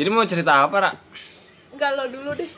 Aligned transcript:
Jadi 0.00 0.08
mau 0.08 0.24
cerita 0.24 0.64
apa, 0.64 0.76
Ra? 0.80 0.90
Enggak 1.76 1.90
lo 1.92 2.08
dulu 2.08 2.32
deh. 2.32 2.48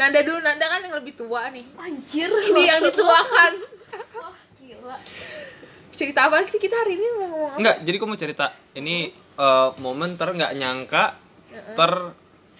Nanda 0.00 0.24
dulu, 0.24 0.40
Nanda 0.40 0.64
kan 0.72 0.80
yang 0.80 0.96
lebih 0.96 1.12
tua 1.12 1.52
nih. 1.52 1.68
Anjir, 1.76 2.32
Ini 2.32 2.62
yang 2.64 2.80
dituakan. 2.80 3.52
Wah, 4.16 4.32
gila. 4.56 4.96
Cerita 5.92 6.32
apaan 6.32 6.48
sih 6.48 6.56
kita 6.56 6.80
hari 6.80 6.96
ini 6.96 7.06
mau 7.12 7.28
ngomong 7.28 7.50
apa? 7.52 7.58
Enggak, 7.60 7.76
jadi 7.84 7.96
gue 8.00 8.08
mau 8.08 8.16
cerita. 8.16 8.46
Ini 8.72 8.96
eh, 9.36 9.68
momen 9.84 10.16
ter 10.16 10.32
nggak 10.32 10.52
nyangka 10.56 11.04
ter 11.76 11.92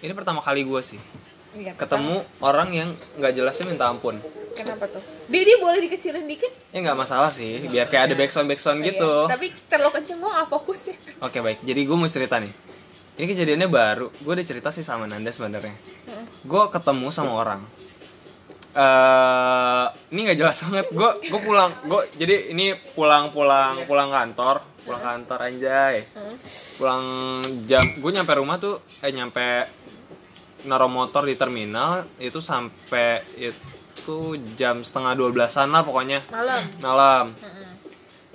ini 0.01 0.13
pertama 0.13 0.41
kali 0.41 0.65
gue 0.65 0.81
sih 0.81 0.97
Iya, 1.57 1.73
ketemu 1.73 2.21
orang 2.41 2.69
yang 2.69 2.89
nggak 3.17 3.33
jelasnya 3.33 3.65
minta 3.65 3.89
ampun. 3.89 4.21
Kenapa 4.53 4.85
tuh? 4.85 5.01
Dia, 5.25 5.41
dia 5.41 5.57
boleh 5.57 5.81
dikecilin 5.89 6.29
dikit? 6.29 6.53
Ya 6.69 6.85
nggak 6.85 6.97
masalah 6.97 7.33
sih, 7.33 7.65
biar 7.65 7.89
kayak 7.89 8.13
ada 8.13 8.15
backsound 8.17 8.45
backsound 8.45 8.85
gitu. 8.85 9.25
Iya. 9.25 9.33
Tapi 9.33 9.47
terlalu 9.65 9.91
kenceng 9.97 10.21
gue 10.21 10.29
gak 10.29 10.49
fokus 10.53 10.93
ya. 10.93 10.95
Oke 11.17 11.41
baik, 11.41 11.65
jadi 11.65 11.81
gue 11.81 11.97
mau 11.97 12.05
cerita 12.05 12.37
nih. 12.37 12.53
Ini 13.17 13.25
kejadiannya 13.25 13.67
baru. 13.67 14.07
Gue 14.21 14.37
udah 14.37 14.45
cerita 14.45 14.69
sih 14.69 14.85
sama 14.85 15.09
Nanda 15.09 15.33
sebenarnya. 15.33 15.73
Gue 16.45 16.63
ketemu 16.69 17.07
sama 17.09 17.33
orang. 17.33 17.61
eh 18.77 19.85
ini 20.13 20.19
nggak 20.21 20.37
jelas 20.37 20.61
banget. 20.69 20.85
Gue 20.93 21.09
gue 21.25 21.41
pulang. 21.41 21.73
Gue 21.89 22.05
jadi 22.13 22.53
ini 22.53 22.77
pulang 22.93 23.33
pulang 23.33 23.89
pulang 23.89 24.13
kantor. 24.13 24.61
Pulang 24.85 25.01
kantor 25.01 25.39
anjay. 25.49 26.05
Pulang 26.77 27.03
jam. 27.65 27.81
Gue 27.97 28.11
nyampe 28.13 28.37
rumah 28.37 28.61
tuh. 28.61 28.77
Eh 29.01 29.09
nyampe 29.09 29.65
naruh 30.65 30.89
motor 30.89 31.25
di 31.25 31.33
terminal 31.33 32.05
itu 32.17 32.37
sampai 32.37 33.23
itu 33.33 34.17
jam 34.53 34.81
setengah 34.81 35.13
dua 35.13 35.29
belasan 35.33 35.69
lah 35.69 35.85
pokoknya 35.85 36.25
Malam. 36.27 36.63
malam 36.81 37.25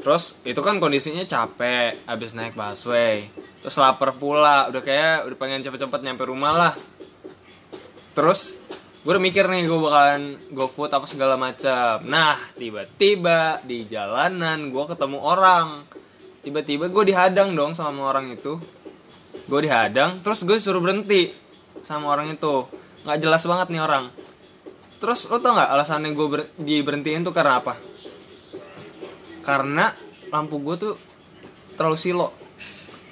terus 0.02 0.34
itu 0.42 0.58
kan 0.58 0.82
kondisinya 0.82 1.22
capek 1.22 2.02
abis 2.04 2.34
naik 2.34 2.58
busway. 2.58 3.30
Terus 3.62 3.78
lapar 3.78 4.10
pula 4.18 4.66
udah 4.66 4.82
kayak 4.82 5.30
udah 5.30 5.38
pengen 5.38 5.62
cepet-cepet 5.62 6.02
nyampe 6.02 6.26
rumah 6.26 6.52
lah. 6.58 6.74
Terus 8.12 8.58
gue 9.06 9.10
udah 9.14 9.22
mikir 9.22 9.46
nih 9.46 9.70
gue 9.70 9.78
bakalan 9.78 10.22
go 10.50 10.66
food 10.66 10.90
apa 10.90 11.06
segala 11.06 11.38
macam. 11.38 12.02
Nah 12.02 12.34
tiba-tiba 12.58 13.62
di 13.62 13.86
jalanan 13.86 14.74
gue 14.74 14.84
ketemu 14.90 15.18
orang. 15.22 15.86
Tiba-tiba 16.42 16.90
gue 16.90 17.04
dihadang 17.06 17.54
dong 17.54 17.78
sama 17.78 18.10
orang 18.10 18.34
itu. 18.34 18.58
Gue 19.46 19.60
dihadang 19.62 20.18
terus 20.26 20.42
gue 20.42 20.58
suruh 20.58 20.82
berhenti 20.82 21.30
sama 21.86 22.10
orang 22.10 22.34
itu. 22.34 22.66
Nggak 23.06 23.18
jelas 23.22 23.42
banget 23.46 23.70
nih 23.70 23.82
orang. 23.86 24.10
Terus 24.98 25.30
lo 25.30 25.38
tau 25.38 25.54
nggak 25.54 25.70
alasannya 25.70 26.10
gue 26.10 26.26
ber- 26.26 26.50
diberhentiin 26.58 27.22
tuh 27.22 27.30
karena 27.30 27.62
apa 27.62 27.91
karena 29.42 29.92
lampu 30.30 30.56
gue 30.62 30.74
tuh 30.78 30.94
terlalu 31.76 31.98
silo. 31.98 32.28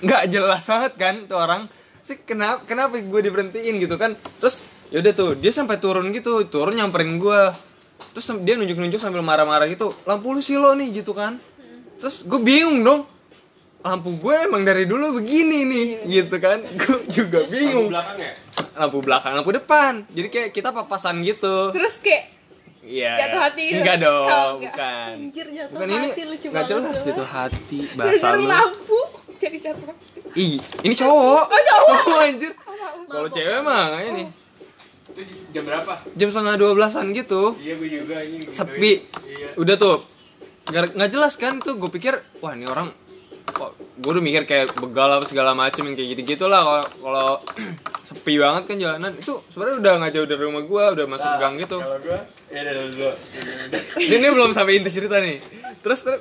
Nggak 0.00 0.22
jelas 0.32 0.64
banget 0.64 0.92
kan 0.96 1.14
tuh 1.28 1.36
orang. 1.36 1.62
Sih 2.00 2.16
kenapa 2.24 2.64
kenapa 2.64 2.96
gue 2.96 3.20
diberhentiin 3.20 3.76
gitu 3.76 4.00
kan? 4.00 4.16
Terus 4.40 4.64
yaudah 4.88 5.12
tuh 5.12 5.30
dia 5.36 5.52
sampai 5.52 5.78
turun 5.78 6.10
gitu 6.10 6.48
turun 6.50 6.74
nyamperin 6.74 7.20
gue 7.22 7.40
terus 8.10 8.26
dia 8.42 8.58
nunjuk-nunjuk 8.58 8.98
sambil 8.98 9.22
marah-marah 9.22 9.70
gitu 9.70 9.94
lampu 10.02 10.34
lu 10.34 10.40
silo 10.40 10.72
nih 10.72 11.04
gitu 11.04 11.12
kan. 11.12 11.36
Terus 12.00 12.24
gue 12.24 12.40
bingung 12.40 12.80
dong. 12.80 13.04
Lampu 13.80 14.12
gue 14.12 14.36
emang 14.44 14.60
dari 14.60 14.84
dulu 14.84 15.20
begini 15.20 15.64
nih 15.64 15.86
gitu 16.04 16.36
kan. 16.36 16.60
Gue 16.84 17.00
juga 17.08 17.48
bingung. 17.48 17.88
belakang 17.88 18.20
ya? 18.20 18.32
Lampu 18.76 19.00
belakang 19.00 19.32
lampu 19.32 19.56
depan. 19.56 20.04
Jadi 20.12 20.28
kayak 20.28 20.50
kita 20.52 20.68
papasan 20.68 21.24
gitu. 21.24 21.72
Terus 21.72 21.96
kayak 22.04 22.39
Iya. 22.90 23.12
Jatuh 23.16 23.40
hati 23.40 23.62
gitu? 23.64 23.78
Enggak 23.78 23.96
dong, 24.00 24.26
Oh, 24.26 24.50
enggak. 24.52 24.74
bukan. 24.74 25.12
Anjir 25.16 25.46
jatuh 25.48 25.72
Bukan 25.72 25.86
ini 25.88 26.08
hati 26.08 26.22
lucu 26.24 26.46
nggak 26.46 26.58
banget 26.60 26.70
jelas 26.72 26.98
jatuh 27.00 27.28
hati 27.28 27.78
bahasa 27.96 28.26
lu. 28.32 28.44
lampu 28.44 29.00
jadi 29.38 29.56
jatuh 29.62 29.84
hati. 29.86 30.18
Ih, 30.32 30.54
ini 30.82 30.94
cowok. 30.96 31.44
Oh, 31.46 31.62
cowok. 31.64 32.18
anjir. 32.26 32.52
Kalau 33.06 33.28
cewek 33.28 33.60
mah 33.60 33.86
ini 34.00 34.24
itu 35.10 35.22
jam 35.50 35.62
berapa 35.64 35.92
jam 36.12 36.28
setengah 36.28 36.54
dua 36.54 36.70
belasan 36.72 37.10
gitu. 37.10 37.58
iya 37.58 37.74
gue 37.74 37.88
juga 37.88 38.18
ini 38.20 38.46
Sepi. 38.48 38.92
iya 39.28 39.54
Udah 39.54 39.74
tuh. 39.76 39.98
Nggak 40.66 40.94
nggak 40.94 41.10
jelas 41.10 41.34
kan 41.34 41.58
tuh 41.58 41.74
gue 41.76 41.90
pikir 41.90 42.14
wah 42.38 42.52
ini 42.52 42.62
orang 42.64 42.94
kok 43.48 43.74
gue 44.00 44.10
udah 44.16 44.24
mikir 44.24 44.42
kayak 44.48 44.72
begal 44.80 45.12
apa 45.12 45.28
segala 45.28 45.52
macem 45.52 45.84
yang 45.84 45.94
kayak 45.94 46.08
gitu 46.16 46.22
gitulah 46.34 46.64
kalau 46.64 46.84
kalau 47.04 47.28
sepi 48.08 48.40
banget 48.40 48.62
kan 48.66 48.76
jalanan. 48.80 49.12
Itu 49.20 49.44
sebenarnya 49.52 49.76
udah 49.84 49.92
nggak 50.00 50.12
jauh 50.16 50.26
dari 50.26 50.42
rumah 50.42 50.64
gue 50.64 50.84
udah 50.96 51.06
masuk 51.06 51.30
gang 51.36 51.54
gitu. 51.60 51.78
kalau 51.78 51.98
gue 52.00 52.18
ya 52.50 52.60
dulu 52.66 53.10
ini, 54.02 54.14
ini 54.18 54.26
belum 54.32 54.50
sampai 54.56 54.80
inti 54.80 54.90
cerita 54.90 55.20
nih. 55.20 55.38
Terus 55.84 56.00
terus. 56.02 56.20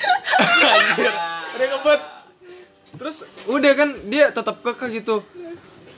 Anjir. 0.74 1.12
Udah 1.54 1.66
ngebet 1.76 2.02
terus 2.90 3.22
udah 3.46 3.72
kan 3.76 3.88
dia 4.08 4.32
tetap 4.32 4.64
kekeh 4.64 4.88
gitu. 5.04 5.22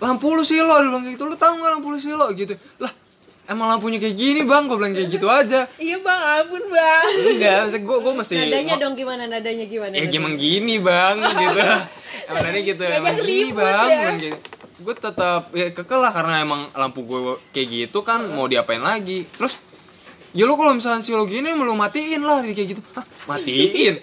Lampu 0.03 0.35
lu 0.35 0.43
silo 0.43 0.75
dia 0.83 0.91
bilang 0.91 1.07
gitu. 1.07 1.23
Lu 1.25 1.39
tahu 1.39 1.63
nggak 1.63 1.71
lampu 1.79 1.89
lu 1.95 1.99
silo? 2.03 2.27
Gitu. 2.35 2.59
Lah 2.83 2.91
emang 3.51 3.67
lampunya 3.75 3.99
kayak 3.99 4.17
gini 4.17 4.41
bang? 4.47 4.71
Gue 4.71 4.77
bilang 4.79 4.95
kayak 4.95 5.09
gitu 5.11 5.27
aja. 5.27 5.67
Iya 5.81 5.97
bang, 5.99 6.21
ampun 6.43 6.63
bang. 6.71 7.07
enggak 7.39 7.59
maksudnya 7.67 7.83
gue 7.87 7.97
gue 7.99 8.15
masih 8.15 8.35
Nadanya 8.39 8.75
dong 8.79 8.95
gimana? 8.95 9.23
Nadanya 9.27 9.67
gimana? 9.67 9.93
ya 9.95 10.05
gimana 10.07 10.35
gini 10.39 10.75
bang 10.79 11.17
gitu. 11.43 11.63
Emang 12.23 12.43
tadi 12.45 12.61
gitu 12.63 12.83
emang 12.87 13.17
gini 13.19 13.51
ribut 13.51 13.65
bang 13.67 13.89
ya. 13.91 14.11
gitu 14.19 14.39
gue 14.83 14.95
tetap 14.99 15.55
ya 15.55 15.71
kekeh 15.71 15.99
lah 15.99 16.11
karena 16.11 16.43
emang 16.43 16.61
lampu 16.75 17.07
gue 17.07 17.39
kayak 17.55 17.69
gitu 17.71 18.03
kan 18.03 18.27
mau 18.35 18.51
diapain 18.51 18.83
lagi. 18.83 19.25
Terus 19.31 19.63
ya 20.35 20.45
lu 20.45 20.59
kalau 20.59 20.75
misalnya 20.75 21.07
si 21.07 21.15
lo 21.15 21.25
gini 21.25 21.55
mau 21.55 21.65
lu 21.65 21.79
matiin 21.79 22.23
lah 22.27 22.43
kayak 22.43 22.69
gitu. 22.77 22.83
Hah, 22.99 23.07
matiin? 23.31 24.03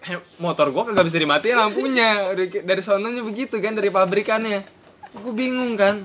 Eh, 0.00 0.16
motor 0.42 0.74
gue 0.74 0.82
kagak 0.90 1.06
bisa 1.06 1.18
dimatiin 1.20 1.56
lampunya. 1.56 2.34
Dari, 2.34 2.46
dari 2.66 2.82
sononya 2.82 3.22
begitu 3.22 3.62
kan 3.62 3.78
dari 3.78 3.88
pabrikannya. 3.88 4.60
Gue 5.14 5.32
bingung 5.34 5.78
kan 5.78 6.02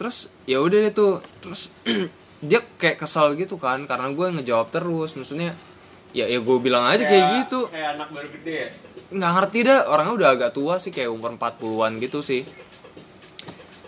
terus 0.00 0.32
ya 0.48 0.64
udah 0.64 0.88
deh 0.88 0.92
tuh. 0.96 1.20
Terus 1.44 1.68
dia 2.48 2.64
kayak 2.80 3.04
kesal 3.04 3.36
gitu 3.36 3.60
kan 3.60 3.84
karena 3.84 4.08
gue 4.08 4.26
ngejawab 4.40 4.72
terus. 4.72 5.12
Maksudnya 5.12 5.52
ya 6.16 6.24
ya 6.24 6.40
gue 6.40 6.56
bilang 6.56 6.88
aja 6.88 7.04
kayak 7.04 7.44
gitu. 7.44 7.68
kayak 7.68 8.00
anak 8.00 8.08
baru 8.08 8.28
gede 8.40 8.54
ya? 8.56 8.68
Nggak 9.12 9.30
ngerti 9.36 9.58
dah 9.68 9.78
orangnya 9.92 10.14
udah 10.16 10.28
agak 10.32 10.50
tua 10.56 10.80
sih 10.80 10.88
kayak 10.88 11.12
umur 11.12 11.36
40-an 11.36 12.00
gitu 12.00 12.24
sih. 12.24 12.48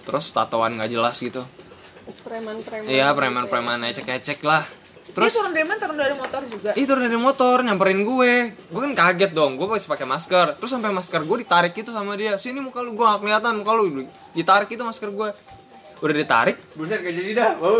Terus 0.05 0.25
tatoan 0.37 0.77
nggak 0.77 0.93
jelas 0.93 1.17
gitu. 1.17 1.41
Preman-preman. 2.03 2.91
iya 2.93 3.09
preman-preman 3.17 3.89
ecek-ecek 3.89 4.45
lah. 4.45 4.69
Terus 5.12 5.33
terus 5.33 5.45
turun 5.45 5.53
dari 5.53 5.65
mana? 5.65 5.78
Turun 5.81 5.97
dari 5.97 6.17
motor 6.17 6.43
juga. 6.49 6.71
itu 6.77 6.93
dari 6.93 7.19
motor 7.21 7.56
nyamperin 7.65 8.01
gue. 8.05 8.33
Gue 8.69 8.81
kan 8.84 8.93
kaget 8.93 9.33
dong 9.33 9.56
gue 9.56 9.65
masih 9.65 9.89
pakai 9.89 10.05
masker. 10.05 10.61
Terus 10.61 10.71
sampai 10.77 10.93
masker 10.93 11.25
gue 11.25 11.37
ditarik 11.41 11.72
gitu 11.72 11.89
sama 11.89 12.21
dia. 12.21 12.37
Sini 12.37 12.61
muka 12.61 12.84
lu 12.84 12.93
gue 12.93 13.05
gak 13.05 13.25
kelihatan 13.25 13.65
muka 13.65 13.72
lu 13.72 14.05
ditarik 14.37 14.69
itu 14.69 14.83
masker 14.84 15.09
gue 15.09 15.28
udah 16.03 16.15
ditarik? 16.15 16.57
Buset 16.75 16.99
gak 17.01 17.15
jadi 17.15 17.31
dah. 17.33 17.51
Bau 17.57 17.79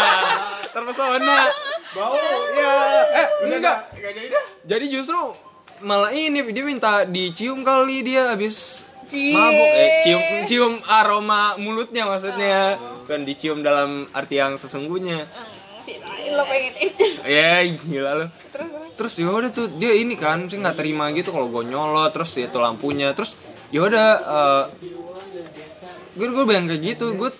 terpesona 0.74 1.38
bau. 1.90 2.14
Ya 2.54 2.74
eh 3.10 3.26
Buset, 3.42 3.58
enggak. 3.58 3.76
gak 3.92 4.12
jadi 4.14 4.28
dah. 4.30 4.44
Jadi 4.64 4.84
justru 4.88 5.18
malah 5.82 6.14
ini 6.14 6.40
dia 6.52 6.64
minta 6.64 7.02
dicium 7.02 7.66
kali 7.66 8.06
dia 8.06 8.30
habis 8.32 8.86
Cie. 9.10 9.34
mabuk. 9.34 9.66
Eh 9.66 9.88
cium 10.06 10.22
cium 10.46 10.72
aroma 10.86 11.58
mulutnya 11.58 12.06
maksudnya. 12.06 12.78
Kan 13.10 13.26
dicium 13.26 13.66
dalam 13.66 14.06
arti 14.14 14.38
yang 14.38 14.54
sesungguhnya. 14.54 15.26
Lo 16.30 16.46
pengen 16.46 16.74
itu. 16.78 17.04
ya 17.26 17.66
gila 17.66 18.12
lu 18.14 18.26
terus 18.94 19.16
ya 19.16 19.32
udah 19.32 19.48
tuh 19.48 19.66
dia 19.80 19.96
ini 19.96 20.12
kan 20.12 20.44
sih 20.44 20.60
nggak 20.60 20.76
terima 20.76 21.08
gitu 21.16 21.32
kalau 21.32 21.48
gue 21.48 21.66
nyolot 21.66 22.12
terus 22.14 22.36
itu 22.38 22.54
lampunya. 22.60 23.10
Terus 23.16 23.34
ya 23.74 23.82
udah 23.82 24.08
eh, 24.20 24.62
gue 26.16 26.26
gue 26.26 26.44
bilang 26.46 26.66
kayak 26.66 26.82
gitu 26.82 27.14
gue 27.14 27.30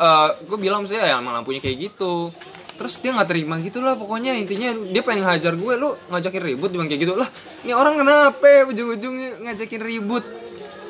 eh, 0.00 0.28
gue 0.44 0.58
bilang 0.60 0.84
sih 0.84 0.96
ya 0.96 1.18
emang 1.20 1.36
lampunya 1.36 1.60
kayak 1.62 1.92
gitu. 1.92 2.32
Terus 2.72 2.98
dia 2.98 3.14
nggak 3.14 3.28
terima 3.30 3.60
gitu 3.62 3.78
lah 3.84 3.94
pokoknya 3.94 4.34
intinya 4.34 4.74
dia 4.90 5.02
pengen 5.04 5.28
ngajar 5.28 5.54
gue 5.54 5.74
lu 5.78 5.94
ngajakin 6.10 6.42
ribut? 6.42 6.70
Bilang 6.72 6.88
kayak 6.88 7.02
gitu 7.04 7.14
lah 7.14 7.28
ini 7.62 7.72
orang 7.76 7.94
kenapa 8.00 8.66
ujung-ujungnya 8.66 9.38
ngajakin 9.44 9.82
ribut? 9.84 10.24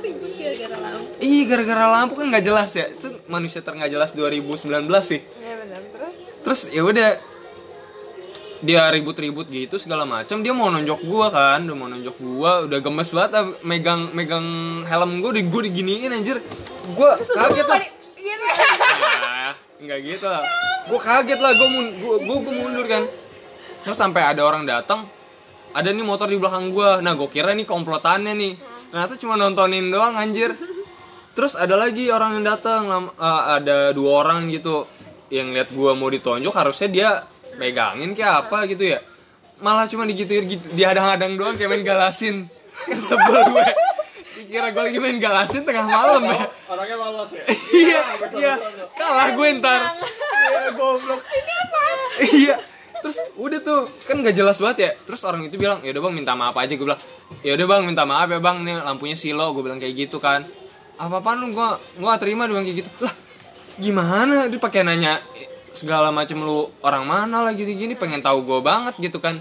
Ribut 0.03 0.33
gara-gara 0.35 0.77
lampu. 0.79 1.11
Ih 1.23 1.43
gara-gara 1.47 1.87
lampu 1.91 2.13
kan 2.19 2.27
nggak 2.33 2.45
jelas 2.45 2.71
ya. 2.75 2.87
Itu 2.91 3.09
manusia 3.31 3.61
ternggak 3.63 3.91
jelas 3.93 4.11
2019 4.15 4.67
sih. 5.05 5.21
Iya 5.21 5.55
benar. 5.63 5.81
Terus? 5.93 6.15
Terus 6.43 6.61
ya 6.75 6.83
udah 6.83 7.09
dia 8.63 8.87
ribut-ribut 8.95 9.51
gitu 9.51 9.75
segala 9.75 10.07
macam 10.07 10.39
dia 10.39 10.55
mau 10.55 10.71
nonjok 10.71 11.03
gua 11.03 11.35
kan 11.35 11.67
udah 11.67 11.77
mau 11.77 11.91
nonjok 11.91 12.17
gua 12.23 12.53
udah 12.71 12.79
gemes 12.79 13.11
banget 13.11 13.33
ah, 13.35 13.47
megang 13.67 14.15
megang 14.15 14.47
helm 14.87 15.19
gua 15.19 15.35
di 15.35 15.43
gua 15.51 15.67
diginiin 15.67 16.15
anjir. 16.15 16.39
Gua 16.95 17.19
kaget 17.19 17.67
lah. 17.67 17.83
Gitu. 18.15 18.47
Nah, 19.03 19.53
nggak 19.83 19.99
gitu 20.07 20.27
lah. 20.31 20.43
Gua 20.87 21.01
kaget 21.03 21.41
lah 21.43 21.53
gua 21.59 21.69
mun 21.75 21.87
gua, 21.99 22.17
gua, 22.23 22.37
gua 22.39 22.55
mundur 22.55 22.87
kan. 22.87 23.03
Terus 23.83 23.99
sampai 23.99 24.23
ada 24.23 24.47
orang 24.47 24.63
datang 24.63 25.11
ada 25.75 25.89
nih 25.91 26.07
motor 26.07 26.31
di 26.31 26.39
belakang 26.39 26.71
gua. 26.71 27.03
Nah 27.03 27.19
gua 27.19 27.27
kira 27.27 27.51
nih 27.59 27.67
komplotannya 27.67 28.31
nih. 28.31 28.55
Ternyata 28.95 29.19
cuma 29.19 29.35
nontonin 29.35 29.91
doang 29.91 30.15
anjir. 30.15 30.55
Terus 31.35 31.59
ada 31.59 31.75
lagi 31.75 32.15
orang 32.15 32.39
yang 32.39 32.47
datang 32.47 33.11
eh, 33.11 33.43
ada 33.59 33.91
dua 33.91 34.23
orang 34.23 34.47
gitu 34.55 34.87
yang 35.35 35.51
lihat 35.51 35.75
gua 35.75 35.99
mau 35.99 36.07
ditonjok 36.07 36.55
harusnya 36.55 36.89
dia 36.93 37.11
megangin 37.61 38.17
kayak 38.17 38.49
apa 38.49 38.69
gitu 38.71 38.97
ya 38.97 38.99
malah 39.63 39.87
cuma 39.87 40.09
digituin 40.09 40.49
gitu 40.49 40.67
dihadang-hadang 40.75 41.39
doang 41.39 41.55
kayak 41.55 41.71
main 41.71 41.85
galasin 41.87 42.51
kan 42.73 42.99
sebel 43.05 43.41
gue 43.53 43.67
Dikira 44.33 44.69
gue 44.73 44.83
lagi 44.85 44.99
main 45.01 45.17
galasin 45.21 45.63
tengah 45.63 45.85
malam 45.85 46.25
ya. 46.25 46.49
Orangnya 46.69 46.97
lolos 46.97 47.31
ya. 47.37 47.45
Iya, 47.53 48.01
iya. 48.37 48.55
Kalah 48.97 49.29
gue 49.37 49.49
ntar. 49.61 49.81
Iya, 49.97 50.73
goblok. 50.73 51.21
Ini 51.21 51.53
apa? 51.53 51.81
Iya. 52.21 52.57
Terus 53.03 53.19
udah 53.35 53.61
tuh 53.61 53.81
kan 54.09 54.21
gak 54.21 54.37
jelas 54.37 54.57
banget 54.63 54.79
ya. 54.79 54.91
Terus 55.05 55.21
orang 55.25 55.49
itu 55.49 55.57
bilang, 55.59 55.81
"Ya 55.81 55.91
udah 55.93 56.03
Bang, 56.05 56.15
minta 56.17 56.33
maaf 56.33 56.57
aja." 56.57 56.73
Gue 56.77 56.87
bilang, 56.87 57.03
"Ya 57.45 57.53
udah 57.57 57.67
Bang, 57.69 57.83
minta 57.85 58.05
maaf 58.09 58.29
ya 58.31 58.41
Bang, 58.45 58.61
nih 58.65 58.79
lampunya 58.81 59.17
silo." 59.19 59.53
Gue 59.53 59.63
bilang 59.67 59.81
kayak 59.83 59.95
gitu 59.97 60.17
kan. 60.17 60.47
Apa-apaan 60.97 61.43
lu 61.43 61.57
gua 61.57 61.81
gua 61.99 62.15
gak 62.17 62.29
terima 62.29 62.47
dia 62.47 62.53
bilang 62.53 62.65
kayak 62.69 62.79
gitu. 62.85 62.91
Lah, 63.03 63.15
gimana? 63.81 64.37
Dia 64.49 64.61
pakai 64.61 64.81
nanya 64.85 65.19
segala 65.73 66.13
macam 66.13 66.45
lu 66.45 66.69
orang 66.85 67.05
mana 67.09 67.49
lah 67.49 67.53
gini-gini 67.57 67.97
pengen 67.97 68.21
tahu 68.21 68.45
gue 68.45 68.61
banget 68.61 68.95
gitu 69.01 69.19
kan 69.19 69.41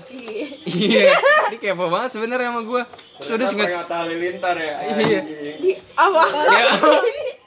iya 0.64 1.12
dia 1.52 1.60
kepo 1.60 1.92
banget 1.92 2.16
sebenarnya 2.16 2.56
sama 2.56 2.62
gue 2.64 2.82
terus 3.20 3.30
udah 3.36 3.48
singkat 3.48 3.68
Ternyata 3.68 3.96
halilintar 4.08 4.56
ya. 4.56 4.74
Iya. 4.98 5.20
anjing. 5.22 5.78
Apa? 5.96 6.24
ya 6.56 6.72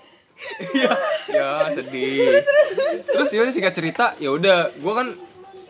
Iya, 0.77 0.93
ya 1.33 1.49
sedih. 1.73 2.45
Terus 3.09 3.29
ya 3.33 3.41
udah 3.43 3.55
singkat 3.55 3.75
cerita, 3.75 4.13
ya 4.21 4.29
udah, 4.35 4.77
gue 4.77 4.93
kan 4.93 5.09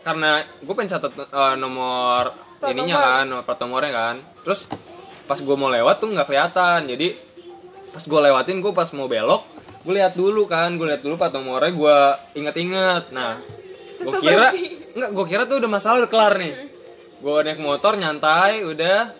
karena 0.03 0.43
gue 0.61 0.73
pengen 0.75 0.91
catat 0.91 1.11
eh, 1.15 1.55
nomor 1.57 2.35
ininya 2.67 2.95
kan, 2.99 3.23
nomor 3.25 3.43
nomornya 3.47 3.91
kan. 3.93 4.15
Terus 4.43 4.67
pas 5.25 5.39
gue 5.39 5.55
mau 5.57 5.71
lewat 5.71 6.03
tuh 6.03 6.11
nggak 6.11 6.27
kelihatan, 6.27 6.79
jadi 6.85 7.17
pas 7.95 8.03
gue 8.03 8.19
lewatin 8.19 8.59
gue 8.59 8.73
pas 8.75 8.89
mau 8.93 9.07
belok, 9.07 9.47
gue 9.85 9.93
lihat 9.93 10.17
dulu 10.17 10.49
kan, 10.49 10.73
gue 10.75 10.87
lihat 10.89 11.05
dulu 11.05 11.13
plat 11.15 11.29
nomornya, 11.29 11.69
gue 11.69 11.97
inget-inget. 12.35 13.13
Nah, 13.13 13.37
gue 14.01 14.17
kira, 14.19 14.49
nggak, 14.97 15.09
gue 15.13 15.25
kira 15.29 15.43
tuh 15.45 15.61
udah 15.61 15.69
masalah 15.69 16.01
udah 16.01 16.09
kelar 16.09 16.33
nih. 16.41 16.53
Gue 17.21 17.37
naik 17.45 17.61
motor 17.61 17.93
nyantai, 17.93 18.65
udah. 18.65 19.13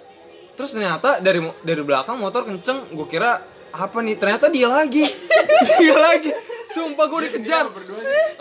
Terus 0.57 0.73
ternyata 0.73 1.21
dari 1.21 1.37
dari 1.61 1.81
belakang 1.85 2.17
motor 2.17 2.49
kenceng, 2.49 2.89
gue 2.89 3.05
kira 3.05 3.45
apa 3.69 3.97
nih? 4.01 4.17
Ternyata 4.17 4.49
dia 4.49 4.65
lagi, 4.65 5.05
dia 5.79 5.95
lagi. 5.95 6.33
Sumpah 6.65 7.05
gue 7.05 7.29
dikejar. 7.29 7.69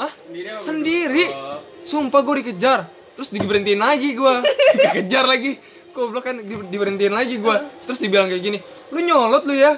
Hah? 0.00 0.12
Sendiri 0.56 1.28
berdua? 1.28 1.60
Sumpah 1.84 2.20
gue 2.24 2.34
dikejar. 2.40 2.88
Terus 3.14 3.28
diberhentiin 3.30 3.78
lagi 3.78 4.16
gue, 4.16 4.32
dikejar 4.88 5.28
lagi. 5.28 5.60
Goblok 5.94 6.26
kan 6.26 6.40
di- 6.40 6.66
diberhentiin 6.72 7.12
lagi 7.12 7.36
gue. 7.36 7.56
Terus 7.84 8.00
dibilang 8.00 8.26
kayak 8.26 8.42
gini, 8.42 8.58
lu 8.90 8.98
nyolot 8.98 9.44
lu 9.44 9.54
ya. 9.54 9.76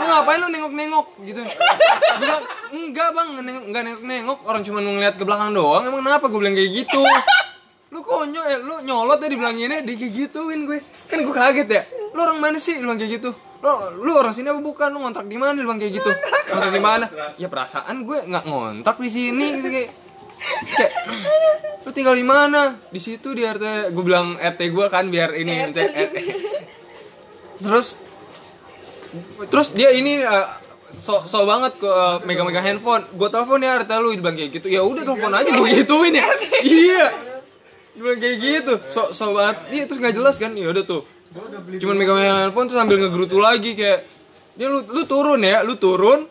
Lu 0.00 0.04
ngapain 0.08 0.38
lu 0.40 0.48
nengok-nengok 0.48 1.06
gitu. 1.28 1.40
Gue 1.44 2.16
bilang, 2.20 2.44
enggak 2.72 3.08
bang, 3.12 3.28
nengok, 3.44 3.64
nggak 3.68 3.82
nengok-nengok. 3.84 4.38
Orang 4.48 4.62
cuma 4.64 4.78
ngeliat 4.80 5.14
ke 5.20 5.24
belakang 5.28 5.52
doang. 5.52 5.84
Emang 5.84 6.00
kenapa 6.00 6.24
gue 6.32 6.38
bilang 6.40 6.56
kayak 6.56 6.70
gitu? 6.84 7.02
Lu 7.90 8.00
konyol 8.00 8.44
ya, 8.46 8.58
lu 8.62 8.80
nyolot 8.86 9.18
ya 9.18 9.28
dibilanginnya, 9.28 9.82
dia 9.82 9.94
kayak 9.98 10.12
gituin 10.14 10.64
gue. 10.64 10.78
Kan 11.10 11.26
gue 11.26 11.34
kaget 11.34 11.68
ya. 11.68 11.82
Lu 12.16 12.18
orang 12.24 12.38
mana 12.40 12.56
sih? 12.56 12.80
Lu 12.80 12.88
bilang 12.88 13.00
kayak 13.02 13.20
gitu. 13.20 13.30
Lu, 13.60 13.70
lu 14.00 14.12
orang 14.16 14.32
sini 14.32 14.48
apa 14.48 14.60
bukan? 14.64 14.88
Lu 14.88 15.04
ngontrak 15.04 15.28
di 15.28 15.36
mana? 15.36 15.60
Lu 15.60 15.68
bilang 15.68 15.80
kayak 15.82 15.92
gitu. 16.00 16.10
Ngontrak 16.48 16.72
di 16.72 16.82
mana? 16.82 17.06
Ya 17.36 17.52
perasaan 17.52 18.06
gue 18.08 18.18
nggak 18.24 18.44
ngontrak 18.48 18.96
di 18.96 19.10
sini 19.12 19.46
gitu 19.60 19.68
kayak. 19.68 19.90
Kayak, 20.40 20.92
lu 21.84 21.90
tinggal 21.92 22.16
di 22.16 22.24
mana? 22.24 22.80
Di 22.88 22.96
situ 22.96 23.36
di 23.36 23.44
RT. 23.44 23.92
Gue 23.92 24.04
bilang 24.08 24.40
RT 24.40 24.60
gue 24.72 24.86
kan 24.88 25.04
biar 25.12 25.36
ini 25.36 25.68
cek 25.68 25.90
RT. 25.92 26.16
Terus 27.60 28.00
terus 29.50 29.74
dia 29.74 29.90
ini 29.92 30.22
eh, 30.22 30.46
so 30.94 31.24
so 31.26 31.46
banget 31.46 31.78
ke 31.78 31.88
eh, 31.88 32.16
megang-megang 32.26 32.66
handphone. 32.66 33.04
Gue 33.14 33.28
telepon 33.30 33.62
ya 33.62 33.80
RT 33.80 33.90
lu 34.00 34.14
dia 34.14 34.20
bilang 34.22 34.36
kayak 34.36 34.50
gitu. 34.60 34.66
Ya 34.70 34.82
udah 34.82 35.02
telepon 35.02 35.32
aja 35.34 35.50
gue 35.50 35.68
gituin 35.74 36.14
ya. 36.14 36.26
Iya. 36.60 37.04
Dia 37.94 38.00
bilang 38.00 38.20
kayak 38.20 38.36
gitu. 38.38 38.72
So 38.86 39.10
so 39.10 39.32
banget. 39.34 39.56
Iya 39.74 39.82
terus 39.90 39.98
nggak 39.98 40.14
jelas 40.16 40.36
kan. 40.38 40.52
Ya 40.54 40.68
udah 40.70 40.84
tuh. 40.84 41.02
Cuman 41.78 41.94
megang 41.94 42.18
handphone 42.18 42.66
terus 42.66 42.78
sambil 42.78 42.98
ngegerutu 42.98 43.38
lagi 43.38 43.78
kayak 43.78 44.06
dia 44.58 44.66
lu 44.66 44.82
lu 44.84 45.06
turun 45.06 45.40
ya, 45.40 45.62
lu 45.62 45.78
turun. 45.78 46.26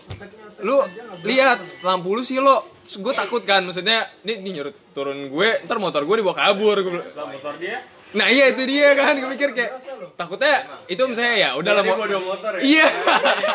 Lu 0.60 0.84
lihat 1.24 1.64
lampu 1.88 2.14
lu 2.14 2.22
silo. 2.22 2.68
Terus 2.84 3.06
gue 3.06 3.14
takut 3.14 3.46
kan, 3.46 3.62
maksudnya 3.62 4.02
ini, 4.26 4.42
ini 4.42 4.50
nyurut 4.60 4.76
turun 4.98 5.30
gue, 5.30 5.50
ntar 5.62 5.78
motor 5.78 6.10
gue 6.10 6.16
dibawa 6.26 6.36
kabur. 6.42 6.78
Gue 6.82 7.06
motor 7.06 7.54
dia, 7.62 7.86
Nah 8.10 8.26
iya 8.26 8.50
itu 8.50 8.66
dia 8.66 8.98
kan, 8.98 9.14
gue 9.14 9.30
mikir 9.30 9.54
kayak 9.54 9.78
takutnya 10.18 10.66
itu 10.90 11.02
misalnya 11.06 11.36
ya 11.38 11.50
udah 11.54 11.72
mau 11.86 12.02
motor 12.02 12.58
ya. 12.58 12.62
Iya. 12.66 12.88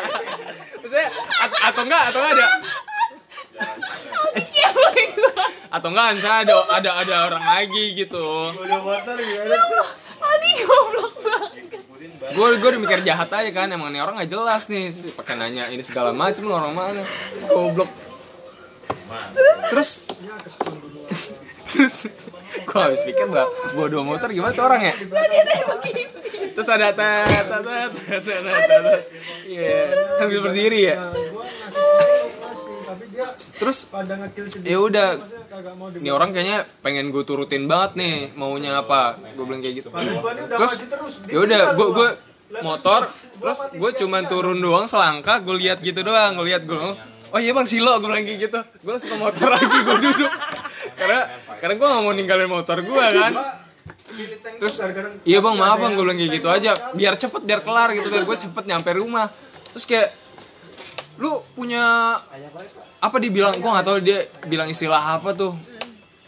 Maksudnya 0.81 1.07
at- 1.43 1.61
atau 1.73 1.81
enggak 1.83 2.03
atau 2.13 2.19
enggak 2.23 2.35
ada 2.39 2.47
atau 5.71 5.87
enggak 5.91 6.07
misalnya 6.15 6.39
ada 6.47 6.55
ada 6.71 6.89
ada 7.03 7.15
orang 7.31 7.43
lagi 7.43 7.83
gitu. 7.95 8.51
Motor 8.55 9.17
gimana 9.19 9.55
tuh? 9.59 9.87
Adi 10.25 10.51
goblok 10.63 11.13
banget. 11.19 11.51
Gue 12.31 12.47
gue 12.57 12.69
udah 12.71 12.81
mikir 12.81 12.99
jahat 13.03 13.29
aja 13.29 13.51
kan, 13.51 13.67
emang 13.69 13.91
nih 13.91 14.01
orang 14.01 14.17
nggak 14.17 14.31
jelas 14.31 14.65
nih, 14.71 14.95
pakai 15.13 15.35
nanya 15.35 15.67
ini 15.69 15.83
segala 15.83 16.15
macem 16.15 16.47
orang 16.47 16.73
mana, 16.73 17.03
goblok. 17.51 17.91
Terus 19.69 19.99
terus 21.75 22.07
gue 22.67 22.79
habis 22.79 23.01
pikir 23.03 23.27
bah, 23.27 23.47
gue 23.47 23.85
dua 23.91 24.03
motor 24.03 24.27
gimana 24.31 24.53
tuh 24.55 24.65
orang 24.65 24.81
ya? 24.87 24.93
Terus 26.55 26.67
ada 26.71 26.87
tet 26.95 27.27
tet 27.27 27.61
tet 27.67 27.91
tet 27.91 28.21
tet 28.23 28.41
tet 28.41 28.81
tet. 28.83 29.01
Iya, 29.43 29.77
sambil 30.19 30.39
berdiri 30.39 30.79
ya. 30.87 30.95
Terus 33.59 33.77
ya 34.63 34.77
udah. 34.79 35.07
Ini 35.95 36.11
orang 36.11 36.35
kayaknya 36.35 36.67
pengen 36.83 37.15
gue 37.15 37.23
turutin 37.23 37.67
banget 37.67 37.95
nih 37.99 38.15
maunya 38.35 38.79
apa? 38.79 39.19
Gue 39.35 39.43
bilang 39.47 39.63
kayak 39.63 39.83
gitu. 39.83 39.89
Terus 40.55 40.73
ya 41.31 41.39
udah 41.43 41.61
gue 41.75 41.87
gue 41.91 42.09
motor 42.61 43.09
terus 43.35 43.59
gue 43.73 43.91
cuman 44.05 44.23
turun 44.31 44.59
doang 44.61 44.87
selangkah 44.87 45.43
gue 45.43 45.55
lihat 45.59 45.83
gitu 45.83 46.05
doang 46.05 46.39
gue 46.39 46.45
lihat 46.55 46.63
gue 46.63 46.77
oh 47.33 47.39
iya 47.41 47.51
bang 47.51 47.67
silo 47.67 47.99
gue 47.99 48.07
bilang 48.07 48.23
kayak 48.23 48.39
gitu. 48.47 48.59
Gue 48.83 48.91
langsung 48.95 49.11
ke 49.11 49.17
motor 49.19 49.47
lagi 49.55 49.77
gue 49.81 49.97
duduk 50.07 50.31
karena 50.95 51.19
karena 51.59 51.73
gue 51.75 51.87
gak 51.87 52.03
mau 52.03 52.13
ninggalin 52.15 52.49
motor 52.49 52.79
gue 52.81 53.05
kan? 53.13 53.33
Terus 54.63 54.75
iya 55.27 55.43
bang 55.43 55.55
maaf 55.59 55.77
bang 55.77 55.91
gue 55.93 56.03
bilang 56.03 56.19
kayak 56.19 56.31
gitu 56.39 56.47
aja. 56.47 56.71
biar 56.95 57.19
cepet 57.19 57.41
biar 57.43 57.59
kelar 57.61 57.91
gitu 57.93 58.07
biar 58.07 58.23
gue 58.23 58.37
cepet 58.39 58.63
nyampe 58.63 58.89
rumah. 58.95 59.27
Terus 59.75 59.85
kayak 59.85 60.09
lu 61.15 61.39
punya 61.55 62.15
apa 62.99 63.17
dibilang 63.19 63.55
gua 63.63 63.79
nggak 63.79 63.87
tahu 63.87 63.97
dia 64.03 64.27
bilang 64.47 64.67
istilah 64.71 65.19
apa 65.19 65.35
tuh. 65.35 65.55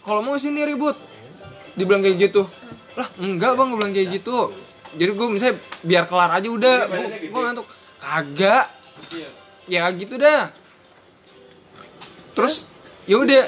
Kalau 0.03 0.23
mau 0.23 0.39
sini 0.39 0.63
ribut. 0.63 0.95
Dibilang 1.75 2.03
kayak 2.03 2.31
gitu. 2.31 2.47
Lah 2.95 3.07
enggak 3.19 3.55
bang 3.55 3.67
gue 3.71 3.77
bilang 3.79 3.93
kayak 3.95 4.09
gitu. 4.19 4.51
Jadi 4.97 5.11
gue 5.11 5.27
misalnya 5.27 5.55
biar 5.83 6.03
kelar 6.07 6.31
aja 6.31 6.47
udah. 6.47 6.77
Gua, 6.87 7.07
gua 7.31 7.41
ngantuk. 7.47 7.67
Kagak. 7.99 8.65
Ya 9.67 9.87
gitu 9.91 10.15
dah. 10.15 10.51
Terus 12.35 12.67
ya 13.07 13.19
udah 13.19 13.47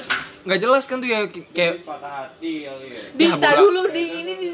nggak 0.50 0.66
jelas 0.66 0.82
kan 0.90 0.98
tuh 0.98 1.06
ya 1.06 1.30
kayak 1.30 1.86
Patah 1.86 2.26
hati 2.26 2.66
ya. 2.66 2.74
Di, 3.14 3.24
Ya, 3.30 3.54
dulu 3.54 3.86
di 3.94 4.02
ini 4.02 4.32
di, 4.34 4.48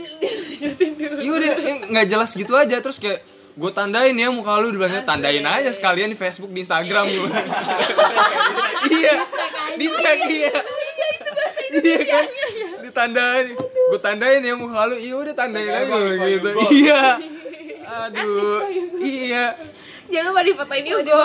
di, 0.60 0.92
dulu. 0.92 1.20
ya 1.24 1.30
udah 1.32 1.52
eh, 1.56 1.78
nggak 1.88 2.06
jelas 2.12 2.30
gitu 2.36 2.52
aja. 2.52 2.76
Terus 2.84 3.00
kayak 3.00 3.24
gue 3.56 3.70
tandain 3.72 4.12
ya 4.12 4.28
muka 4.28 4.60
lu 4.60 4.76
dibilangnya 4.76 5.08
tandain 5.08 5.40
aja 5.40 5.72
sekalian 5.72 6.12
di 6.12 6.18
Facebook 6.20 6.52
di 6.52 6.60
Instagram. 6.60 7.08
Gitu 7.08 7.24
iya. 9.00 9.14
Di 9.80 9.86
tag 9.88 10.20
iya. 10.28 10.52
Iya 11.76 11.98
kan? 12.04 12.24
Ditandain. 12.84 13.46
Gue 13.56 14.00
tandain 14.00 14.44
ya 14.44 14.52
muka 14.52 14.92
lu. 14.92 15.00
Iya 15.00 15.14
udah 15.16 15.32
tandain 15.32 15.72
aja 15.72 15.96
gitu. 16.28 16.48
Iya. 16.76 17.02
Aduh. 18.04 18.60
Iya. 19.00 19.56
Jangan 20.12 20.28
lupa 20.28 20.42
difotoin 20.44 20.84
juga. 20.84 21.16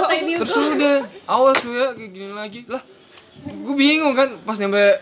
terus 0.41 0.55
udah 0.57 0.95
awas 1.27 1.59
lu 1.67 1.75
ya 1.75 1.91
kayak 1.91 2.11
gini 2.15 2.31
lagi. 2.31 2.59
Lah 2.71 2.83
gue 3.41 3.75
bingung 3.75 4.13
kan 4.13 4.37
pas 4.45 4.57
nyampe 4.61 5.01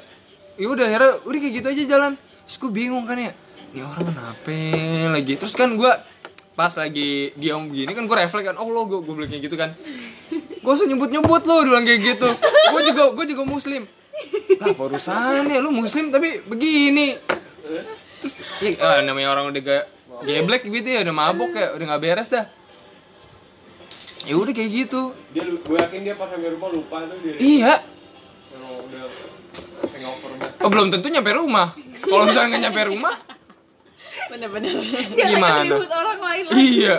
ya 0.60 0.67
udah 0.67 0.86
akhirnya 0.88 1.12
udah 1.24 1.39
kayak 1.39 1.53
gitu 1.60 1.67
aja 1.72 1.84
jalan. 1.98 2.12
Terus 2.48 2.58
gue 2.60 2.72
bingung 2.72 3.03
kan 3.03 3.19
ya 3.19 3.31
ini 3.69 3.86
orang 3.86 4.05
kenapa 4.10 4.60
lagi? 5.13 5.34
Terus 5.38 5.53
kan 5.53 5.69
gue 5.75 5.91
pas 6.58 6.74
lagi 6.75 7.31
diam 7.39 7.72
begini 7.72 7.96
kan 7.96 8.03
gue 8.03 8.15
refleks 8.19 8.51
kan 8.51 8.58
oh 8.60 8.67
lo 8.67 8.84
gue 8.89 9.00
gue 9.00 9.15
kayak 9.27 9.43
gitu 9.48 9.55
kan. 9.55 9.75
Gue 10.60 10.72
usah 10.75 10.88
nyebut 10.89 11.08
nyebut 11.12 11.43
lo 11.46 11.63
bilang 11.63 11.86
kayak 11.88 12.01
gitu. 12.15 12.29
Gue 12.74 12.81
juga 12.89 13.03
gue 13.15 13.25
juga 13.29 13.43
muslim. 13.48 13.84
Lah 14.60 14.75
apa 14.75 14.81
urusannya 14.84 15.58
lu 15.63 15.72
muslim 15.72 16.12
tapi 16.12 16.43
begini. 16.43 17.15
Terus 18.19 18.43
ya 18.60 18.75
ah, 18.84 19.00
namanya 19.00 19.31
orang 19.31 19.55
udah 19.55 19.62
gak 19.63 19.84
geblek 20.27 20.67
gitu 20.67 20.88
ya 20.91 21.00
udah 21.08 21.15
mabok 21.15 21.55
ya 21.55 21.72
udah 21.79 21.86
nggak 21.96 22.03
beres 22.03 22.27
dah. 22.27 22.46
Ya 24.27 24.36
udah 24.36 24.51
kayak 24.51 24.72
gitu. 24.74 25.15
Dia 25.31 25.48
gue 25.48 25.77
yakin 25.79 26.00
dia 26.03 26.15
pas 26.19 26.27
sampai 26.27 26.51
rumah 26.51 26.69
lupa 26.74 27.08
tuh 27.08 27.17
dia. 27.24 27.39
iya 27.39 27.74
udah 29.00 29.12
hangover 29.89 30.29
oh, 30.60 30.70
belum 30.70 30.88
tentu 30.89 31.08
nyampe 31.08 31.32
rumah 31.32 31.68
kalau 32.01 32.24
misalnya 32.24 32.48
nggak 32.51 32.63
nyampe 32.65 32.84
rumah 32.88 33.15
Bener-bener. 34.22 34.77
Jangan 34.77 35.25
Gimana? 35.32 35.65
ribut 35.65 35.89
orang 35.89 36.20
lain 36.22 36.44
lagi. 36.46 36.62
iya 36.62 36.98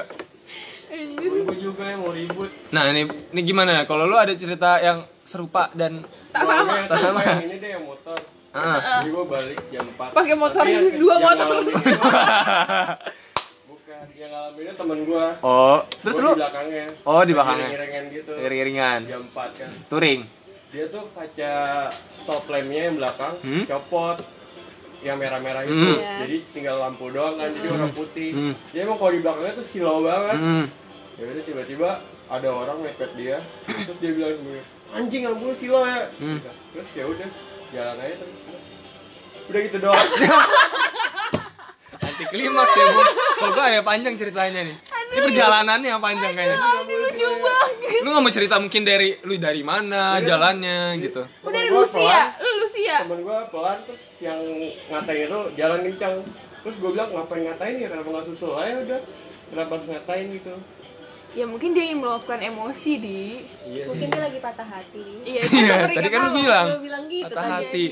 Anjir. 0.90 1.30
Gue 1.40 1.56
juga 1.60 1.84
yang 1.86 2.00
mau 2.00 2.10
ribut. 2.10 2.50
nah 2.68 2.82
ini 2.86 3.02
ini 3.06 3.40
gimana 3.40 3.84
kalau 3.84 4.02
lu 4.04 4.16
ada 4.16 4.34
cerita 4.34 4.76
yang 4.78 5.06
serupa 5.22 5.70
dan 5.70 6.02
Tak 6.28 6.42
sama. 6.42 6.74
Tak 6.84 6.98
sama. 6.98 7.20
yang 7.22 7.46
ini 7.46 7.56
deh 7.56 7.70
yang 7.70 7.84
motor. 7.84 8.18
ah 8.50 8.98
Jadi 8.98 9.08
gue 9.08 9.24
balik 9.24 9.58
jam 9.70 9.84
4 9.86 10.10
Pakai 10.10 10.34
motor, 10.34 10.58
Tapi 10.58 10.74
yang- 10.74 10.98
dua 10.98 11.14
yang 11.14 11.22
motor. 11.22 11.54
Bukan 13.70 14.04
yang 14.12 14.30
ngalaminnya 14.32 14.74
temen 14.74 14.98
gua 15.04 15.26
Oh, 15.40 15.78
terus 15.96 16.16
Gua 16.16 16.24
lu 16.24 16.30
di 16.30 16.38
belakangnya 16.40 16.84
Oh, 17.04 17.22
di 17.22 17.32
belakangnya. 17.32 17.68
iring-iringan 17.68 18.04
gitu 18.10 18.32
iring-iringan. 18.34 19.00
jam 19.06 19.22
4 19.24 19.54
kan 19.54 19.70
Touring. 19.86 20.20
Dia 20.70 20.84
tuh 20.86 21.02
kaca 21.10 21.52
stop 22.14 22.42
lampnya 22.46 22.82
yang 22.86 22.96
belakang 22.96 23.34
Hmm? 23.40 23.64
copot 23.64 24.18
yang 25.00 25.16
merah-merah 25.16 25.64
itu 25.64 25.72
Hmm. 25.72 25.96
Iya. 25.96 26.12
jadi 26.20 26.36
tinggal 26.52 26.76
lampu 26.78 27.08
doang 27.08 27.34
kan 27.34 27.50
jadi 27.50 27.66
warna 27.68 27.88
putih 27.90 28.30
Hmm. 28.30 28.54
dia 28.68 28.80
emang 28.82 28.96
kalau 28.96 29.10
di 29.10 29.20
belakangnya 29.20 29.54
tuh 29.54 29.66
silau 29.66 29.98
banget 30.00 30.36
Hmm. 30.36 30.64
ya 31.14 31.24
udah 31.26 31.44
tiba-tiba 31.44 31.90
ada 32.26 32.48
orang 32.48 32.78
mepet 32.80 33.10
dia 33.14 33.36
terus 33.66 33.98
dia 33.98 34.12
bilang 34.12 34.34
sendiri 34.36 34.62
anjing 34.90 35.22
lampu 35.24 35.44
lu 35.44 35.54
silau 35.54 35.82
ya 35.82 36.02
Hmm. 36.16 36.38
terus 36.70 36.88
ya 36.92 37.04
udah 37.04 37.28
jalan 37.70 37.96
aja 37.98 38.14
terus 38.16 38.38
udah 39.46 39.60
gitu 39.60 39.78
doang 39.80 40.06
Anti 42.00 42.24
klimaks 42.26 42.74
ya, 42.74 42.84
Bu. 42.88 43.02
Kalau 43.36 43.50
gua 43.52 43.64
ada 43.66 43.82
panjang 43.82 44.14
ceritanya 44.14 44.60
nih. 44.62 44.76
Ini 45.10 45.20
perjalanannya 45.22 45.88
yang 45.90 46.00
panjang 46.00 46.32
kayaknya. 46.32 46.56
Lucu 47.22 47.40
banget 47.40 48.00
Lu 48.00 48.08
gak 48.08 48.22
mau 48.22 48.32
cerita 48.32 48.54
mungkin 48.56 48.82
dari 48.82 49.08
lu 49.20 49.34
dari 49.36 49.62
mana, 49.62 50.02
jalannya 50.20 50.78
gitu. 50.98 51.22
Lu 51.40 51.48
dari 51.48 51.68
gua 51.68 51.84
Lucia 51.84 52.20
lu 52.36 52.50
Lucia 52.60 52.96
temen 53.00 53.20
gua 53.20 53.38
pelan 53.46 53.78
terus 53.84 54.02
yang 54.18 54.40
ngatain 54.88 55.20
itu 55.22 55.40
jalan 55.54 55.80
kencang 55.84 56.14
terus 56.60 56.76
gua 56.76 56.90
bilang 56.90 57.08
ngapain 57.10 57.42
ngatain 57.42 57.74
ya 57.76 57.88
kenapa 57.88 58.08
nggak 58.10 58.26
susul 58.26 58.52
aja 58.54 58.74
udah 58.78 59.00
kenapa 59.48 59.70
harus 59.74 59.86
ngatain 59.86 60.26
gitu 60.32 60.54
ya 61.30 61.44
mungkin 61.44 61.70
dia 61.70 61.84
ingin 61.86 61.98
meluapkan 61.98 62.38
emosi 62.38 62.92
di 62.96 63.20
iya 63.64 63.84
Mungkin 63.86 64.06
dia 64.08 64.20
lagi 64.20 64.38
patah 64.38 64.66
hati. 64.66 65.04
iya 65.22 65.42
Iya, 65.42 65.74
tadi 65.88 66.08
kan 66.08 66.20
lu 66.26 66.32
bilang. 66.34 66.66
Lu 66.68 66.78
bilang 66.82 67.04
gitu 67.06 67.30
Patah 67.30 67.46
tadi. 67.60 67.64
hati. 67.64 67.84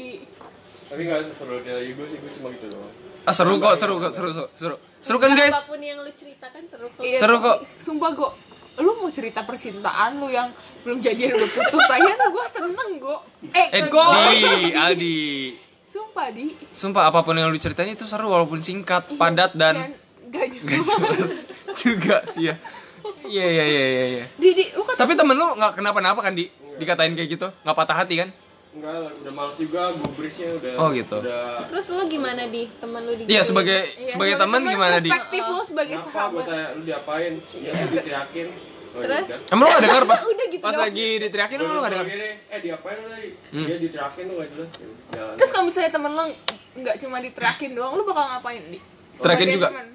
tapi 0.89 1.01
nggak 1.05 1.21
seru 1.33 1.61
dari 1.61 1.93
gue 1.93 2.07
sih 2.07 2.17
gue 2.17 2.33
cuma 2.35 2.49
gitu 2.51 2.67
doang 2.69 2.95
Ah, 3.23 3.35
seru 3.37 3.61
kok, 3.61 3.77
seru 3.77 4.01
kok, 4.01 4.11
seru, 4.11 4.33
seru. 4.33 4.49
Seru, 4.57 4.77
seru 4.99 5.17
kan, 5.19 5.37
guys? 5.37 5.53
Apa 5.53 5.69
pun 5.69 5.85
yang 5.85 6.01
lu 6.01 6.09
ceritakan 6.09 6.65
seru 6.65 6.89
kok. 6.89 7.05
Iya, 7.05 7.21
Seru 7.21 7.37
kok. 7.39 7.61
Sumpah 7.79 8.11
gue 8.11 8.31
lu 8.79 8.95
mau 8.97 9.11
cerita 9.11 9.43
percintaan 9.43 10.17
lu 10.17 10.31
yang 10.31 10.49
belum 10.83 10.99
jadian 10.99 11.35
udah 11.35 11.51
putus 11.51 11.83
saya 11.85 12.15
tuh 12.15 12.29
gue 12.31 12.47
seneng 12.55 12.91
gue 12.97 13.19
eh, 13.51 13.67
Eh, 13.75 13.83
gue 13.91 14.05
di, 14.31 14.71
Aldi. 14.73 15.19
sumpah 15.89 16.29
di 16.31 16.47
Sumpah 16.71 17.03
apa 17.11 17.21
pun 17.21 17.35
yang 17.35 17.51
lu 17.51 17.59
ceritain 17.59 17.91
itu 17.91 18.07
seru 18.07 18.31
walaupun 18.31 18.63
singkat, 18.63 19.19
padat 19.19 19.53
dan 19.53 19.93
gak 20.31 20.47
gak 20.69 20.79
jelas 20.79 21.49
juga 21.75 22.23
sih 22.29 22.53
ya. 22.53 22.55
Iya 23.25 23.47
iya 23.47 23.65
iya 23.65 23.85
iya. 23.85 24.07
iya. 24.09 24.25
di, 24.37 24.49
di 24.53 24.65
lu 24.73 24.83
kata 24.85 25.01
Tapi 25.01 25.13
temen 25.15 25.37
lu 25.37 25.47
nggak 25.55 25.73
kenapa-napa 25.77 26.21
kan 26.21 26.33
di 26.33 26.49
dikatain 26.79 27.13
kayak 27.13 27.31
gitu, 27.35 27.47
nggak 27.65 27.77
patah 27.77 27.97
hati 28.05 28.15
kan? 28.21 28.29
Enggak 28.79 28.95
lah 28.97 29.13
udah 29.13 29.33
males 29.33 29.57
juga 29.57 29.83
gubrisnya 29.93 30.49
udah 30.53 30.73
Oh, 30.77 30.89
gitu. 30.91 31.17
udah 31.19 31.67
Terus 31.67 31.87
lu 31.89 32.03
gimana 32.07 32.43
di 32.47 32.63
teman 32.73 33.01
lu 33.03 33.13
di 33.13 33.23
Iya 33.27 33.43
sebagai 33.43 33.79
Iya, 33.99 34.07
sebagai 34.09 34.35
teman 34.37 34.63
gimana 34.65 34.97
di? 34.99 35.11
perspektif 35.11 35.43
lu 35.45 35.63
sebagai 35.65 35.97
kenapa 35.97 36.07
gue 36.07 36.15
sahabat 36.15 36.45
tanya 36.45 36.67
lu 36.71 36.83
diapain 36.83 37.33
ya 37.37 37.71
tuh 37.75 37.89
diteriakin 37.93 38.47
oh, 38.49 39.01
Terus? 39.01 39.25
yaudah. 39.27 39.39
Emang 39.51 39.65
lu 39.65 39.73
gak 39.73 39.83
denger 39.85 40.03
pas 40.05 40.21
Udah 40.31 40.47
gitu 40.49 40.63
pas 40.63 40.77
lagi 40.77 41.09
diteriakin 41.19 41.57
lu 41.59 41.69
gak 41.77 41.93
denger? 41.93 42.07
eh 42.47 42.61
diapain 42.61 42.97
lu 42.97 43.09
tadi 43.09 43.31
Hmm. 43.49 43.65
dia 43.65 43.77
diteriakin 43.77 44.25
tuh 44.25 44.35
gak 44.37 44.49
jelas 44.49 44.71
Ya 45.11 45.23
terus 45.35 45.51
kalau 45.51 45.65
misalnya 45.67 45.91
temen 45.91 46.11
lu 46.13 46.25
nggak 46.79 46.97
cuma 46.97 47.17
diterakin 47.19 47.71
doang 47.73 47.93
lu 47.93 48.03
bakal 48.03 48.25
ngapain 48.29 48.63
di 48.65 48.79
Terakin 49.13 49.19
Sebagai 49.19 49.47
juga? 49.53 49.69
temen. 49.69 49.89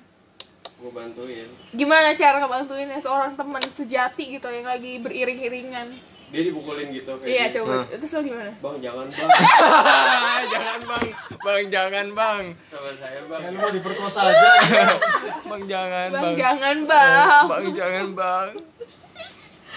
gue 0.75 0.91
bantuin 0.91 1.47
gimana 1.71 2.11
cara 2.11 2.35
ngebantuinnya 2.37 2.99
seorang 2.99 3.31
teman 3.33 3.63
sejati 3.63 4.35
gitu 4.35 4.47
yang 4.49 4.67
lagi 4.67 4.99
beriring-iringan 4.99 5.95
dia 6.33 6.49
dipukulin 6.49 6.89
gitu 6.89 7.13
kayak 7.21 7.29
iya 7.29 7.45
gini. 7.45 7.55
coba. 7.61 7.73
Hmm. 7.85 7.93
terus 7.93 8.13
gimana? 8.25 8.51
Bang 8.57 8.77
jangan 8.81 9.05
bang. 9.05 9.29
Jangan 10.53 10.79
bang, 10.81 11.07
bang 11.45 11.63
jangan 11.69 12.07
bang, 12.13 12.43
sama 12.73 12.91
saya 12.97 13.21
bang. 13.29 13.41
Lu 13.53 13.57
mau 13.61 13.69
diperkosa 13.69 14.19
aja. 14.33 14.49
bang 15.49 15.63
jangan 15.69 16.07
bang, 16.09 16.21
bang, 16.21 16.35
jangan 16.35 16.77
bang. 16.89 17.43
Bang 17.45 17.65
jangan 17.77 18.07
bang. 18.17 18.49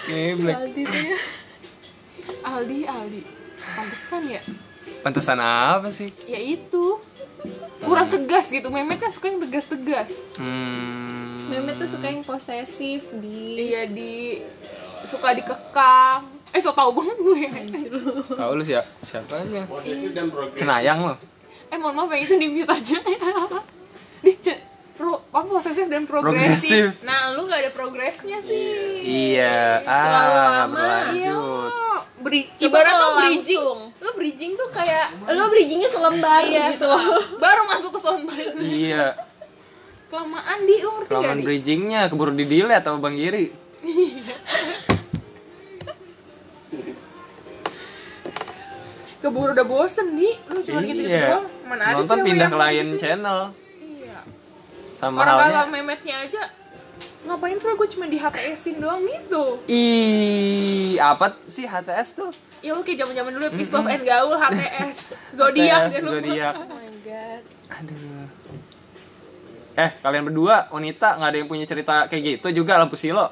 Geblek. 0.09 0.57
Aldi 2.41 2.79
Aldi 2.89 3.21
pantesan 3.77 4.21
ya? 4.25 4.41
Pantesan 5.05 5.37
apa 5.37 5.89
sih? 5.93 6.09
ya 6.25 6.41
itu. 6.41 6.97
Kurang 7.85 8.09
tegas 8.09 8.49
gitu. 8.49 8.73
Memet 8.73 8.97
kan 8.97 9.13
suka 9.13 9.29
yang 9.29 9.45
tegas-tegas. 9.45 10.09
Hmm. 10.41 11.53
Meme 11.53 11.77
tuh 11.77 11.85
suka 11.85 12.09
yang 12.09 12.25
posesif 12.25 13.07
di 13.21 13.71
iya 13.71 13.85
di 13.87 14.41
suka 15.05 15.31
dikekang 15.37 16.36
eh 16.57 16.59
so 16.59 16.73
tau 16.73 16.89
banget 16.89 17.13
gue 17.15 17.39
Tahu 18.33 18.51
lu 18.51 18.63
siapa? 18.63 18.89
Siapanya? 18.99 19.69
Cenayang 20.51 20.99
lo. 21.03 21.13
eh 21.67 21.77
mohon 21.77 21.93
maaf 21.95 22.09
yang 22.09 22.23
itu 22.23 22.33
di 22.35 22.47
mute 22.49 22.65
aja 22.67 22.97
ya 22.97 23.19
di 24.17 24.33
pro 24.97 25.21
apa 25.29 25.45
posesif 25.45 25.85
dan 25.85 26.09
Progresif. 26.09 26.89
progresif 26.89 27.05
nah 27.05 27.29
lu 27.29 27.45
gak 27.45 27.61
ada 27.61 27.69
progresnya 27.69 28.41
sih 28.41 28.65
Iya. 29.29 29.85
Terlalu 29.85 30.33
Ah, 30.33 30.49
lama, 30.57 30.73
berlanjut. 30.73 31.69
Oh, 31.69 31.99
beri, 32.17 32.41
Coba 32.49 32.65
ibarat 32.81 32.93
tuh 32.95 33.11
bridging 33.19 33.61
lu 33.93 34.09
bridging 34.15 34.51
tuh 34.55 34.67
kayak 34.71 35.05
lu 35.29 35.43
bridgingnya 35.45 35.85
selembar 35.87 36.41
iya 36.41 36.73
gitu 36.73 36.87
loh. 36.87 37.03
baru 37.43 37.61
masuk 37.67 37.93
ke 37.93 37.99
soundbite 38.01 38.57
Iya. 38.57 39.05
kelamaan 40.07 40.59
di 40.63 40.75
lu 40.79 40.89
ngerti 40.89 41.03
gak 41.03 41.11
Kelamaan 41.13 41.39
bridgingnya 41.43 42.01
keburu 42.07 42.31
di 42.31 42.45
delete 42.47 42.81
sama 42.81 42.97
Bang 42.97 43.13
Giri. 43.13 43.45
Keburu 49.27 49.51
udah 49.51 49.65
bosen 49.65 50.07
di 50.13 50.31
lu 50.47 50.59
cuma 50.61 50.79
gitu 50.81 51.01
gitu 51.01 51.11
doang 51.11 51.45
mana 51.63 51.83
ada 51.85 51.95
Nonton 51.99 52.17
pindah 52.21 52.47
ke 52.47 52.57
lain 52.57 52.85
gitu? 52.87 52.97
channel. 52.97 53.39
iya 53.77 54.17
Sama 54.89 55.17
orang 55.21 55.37
halnya. 55.37 55.63
memetnya 55.67 56.15
aja 56.23 56.43
ngapain 57.19 57.57
tuh 57.57 57.75
gue 57.75 57.87
cuma 57.91 58.05
di 58.05 58.15
HTS-in 58.15 58.79
doang 58.79 59.03
gitu 59.03 59.59
Ih, 59.67 60.95
apa 60.97 61.35
sih 61.43 61.63
HTS 61.63 62.15
tuh? 62.15 62.31
ya 62.57 62.71
oke 62.71 62.89
zaman 62.89 63.13
zaman 63.13 63.31
dulu 63.31 63.47
Peace 63.53 63.69
Love 63.69 63.85
and 63.85 64.01
Gaul 64.01 64.33
HTS 64.33 64.97
Zodiak 65.37 65.81
jangan 65.89 66.01
lupa. 66.01 66.15
Zodiak. 66.15 66.53
Oh 66.55 66.67
my 66.67 66.89
god. 67.03 67.41
Aduh. 67.69 68.25
Eh, 69.77 69.91
kalian 69.99 70.23
berdua 70.25 70.65
wanita 70.67 71.07
nggak 71.13 71.29
ada 71.29 71.37
yang 71.37 71.45
punya 71.45 71.65
cerita 71.65 71.95
kayak 72.07 72.23
gitu 72.41 72.47
juga 72.55 72.79
lampu 72.79 72.95
silo? 72.95 73.29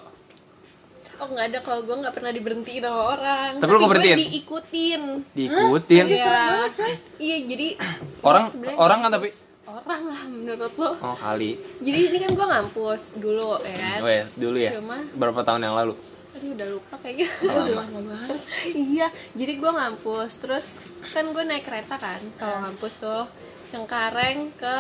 Oh 1.16 1.28
nggak 1.32 1.46
ada 1.52 1.60
kalau 1.64 1.82
gue 1.84 1.96
nggak 1.96 2.14
pernah 2.14 2.32
diberhentiin 2.36 2.84
sama 2.84 3.02
orang. 3.16 3.52
Tapi 3.58 3.70
lu 3.72 3.78
gue 3.78 3.86
keberhentiin? 3.88 4.18
diikutin. 4.20 5.02
Diikutin. 5.32 6.06
Iya. 6.12 6.68
Iya 7.16 7.38
jadi 7.48 7.68
Orang 8.28 8.46
orang 8.76 9.00
kan 9.06 9.12
tapi 9.16 9.30
orang 9.66 10.02
lah 10.08 10.22
menurut 10.28 10.74
lo. 10.76 10.92
oh 10.98 11.16
kali. 11.16 11.56
Jadi 11.80 12.00
ini 12.10 12.18
kan 12.20 12.32
gue 12.36 12.48
ngampus 12.48 13.02
dulu 13.16 13.60
ya 13.64 13.76
kan. 13.76 14.00
Wes, 14.04 14.30
dulu 14.36 14.58
ya. 14.60 14.72
Cuma 14.76 15.04
Berapa 15.16 15.40
tahun 15.44 15.64
yang 15.64 15.76
lalu? 15.76 15.96
aduh 16.36 16.52
udah 16.52 16.68
lupa 16.68 16.96
kayaknya 17.00 17.32
udah 17.48 17.76
lama 17.80 18.00
banget 18.12 18.40
iya 18.76 19.08
jadi 19.32 19.56
gue 19.56 19.72
ngampus 19.72 20.32
terus 20.44 20.68
kan 21.16 21.32
gue 21.32 21.44
naik 21.48 21.64
kereta 21.64 21.96
kan 21.96 22.20
kalau 22.36 22.60
ngampus 22.60 22.94
tuh 23.00 23.24
Cengkareng 23.72 24.52
ke 24.60 24.80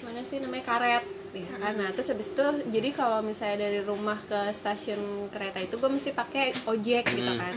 mana 0.00 0.24
sih 0.24 0.40
namanya 0.40 0.64
karet 0.64 1.04
ya 1.34 1.50
kan 1.58 1.74
nah 1.74 1.90
terus 1.90 2.14
habis 2.14 2.30
itu 2.30 2.46
jadi 2.70 2.94
kalau 2.94 3.18
misalnya 3.26 3.66
dari 3.66 3.82
rumah 3.82 4.14
ke 4.22 4.54
stasiun 4.54 5.26
kereta 5.34 5.58
itu 5.58 5.74
gue 5.74 5.90
mesti 5.90 6.14
pakai 6.14 6.54
ojek 6.70 7.10
gitu 7.10 7.32
kan. 7.34 7.54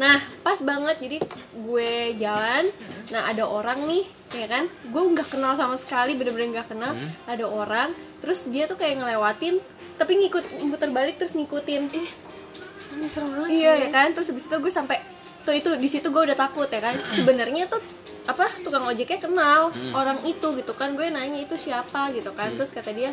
Nah 0.00 0.24
pas 0.40 0.56
banget 0.64 0.96
jadi 1.04 1.16
gue 1.52 1.92
jalan 2.16 2.64
nah 3.12 3.28
ada 3.28 3.44
orang 3.44 3.84
nih 3.84 4.04
ya 4.32 4.48
kan? 4.48 4.64
Gue 4.88 5.02
nggak 5.12 5.36
kenal 5.36 5.52
sama 5.52 5.76
sekali 5.76 6.16
bener-bener 6.16 6.56
nggak 6.56 6.72
kenal. 6.72 6.96
Ada 7.28 7.44
orang 7.44 7.92
terus 8.24 8.40
dia 8.48 8.64
tuh 8.64 8.80
kayak 8.80 9.04
ngelewatin 9.04 9.60
tapi 10.00 10.16
ngikut 10.16 10.64
muter 10.64 10.88
balik 10.88 11.20
terus 11.20 11.36
ngikutin. 11.36 11.92
Ini 11.92 13.06
serem 13.12 13.36
banget 13.36 13.48
iya 13.52 13.72
ya 13.76 13.88
kan? 13.92 14.16
Terus 14.16 14.32
habis 14.32 14.48
itu 14.48 14.56
gue 14.56 14.72
sampai 14.72 14.96
tuh 15.44 15.52
itu 15.52 15.70
di 15.76 15.88
situ 15.92 16.08
gue 16.08 16.22
udah 16.24 16.38
takut 16.40 16.72
ya 16.72 16.80
kan? 16.80 16.96
Sebenarnya 17.12 17.68
tuh 17.68 17.84
apa 18.28 18.46
tukang 18.60 18.84
ojeknya 18.84 19.18
kenal 19.18 19.72
orang 19.92 20.20
itu 20.24 20.48
gitu 20.56 20.72
kan 20.76 20.92
gue 20.98 21.08
nanya 21.08 21.40
itu 21.44 21.56
siapa 21.56 22.12
gitu 22.12 22.30
kan 22.36 22.52
terus 22.56 22.70
kata 22.74 22.92
dia 22.92 23.12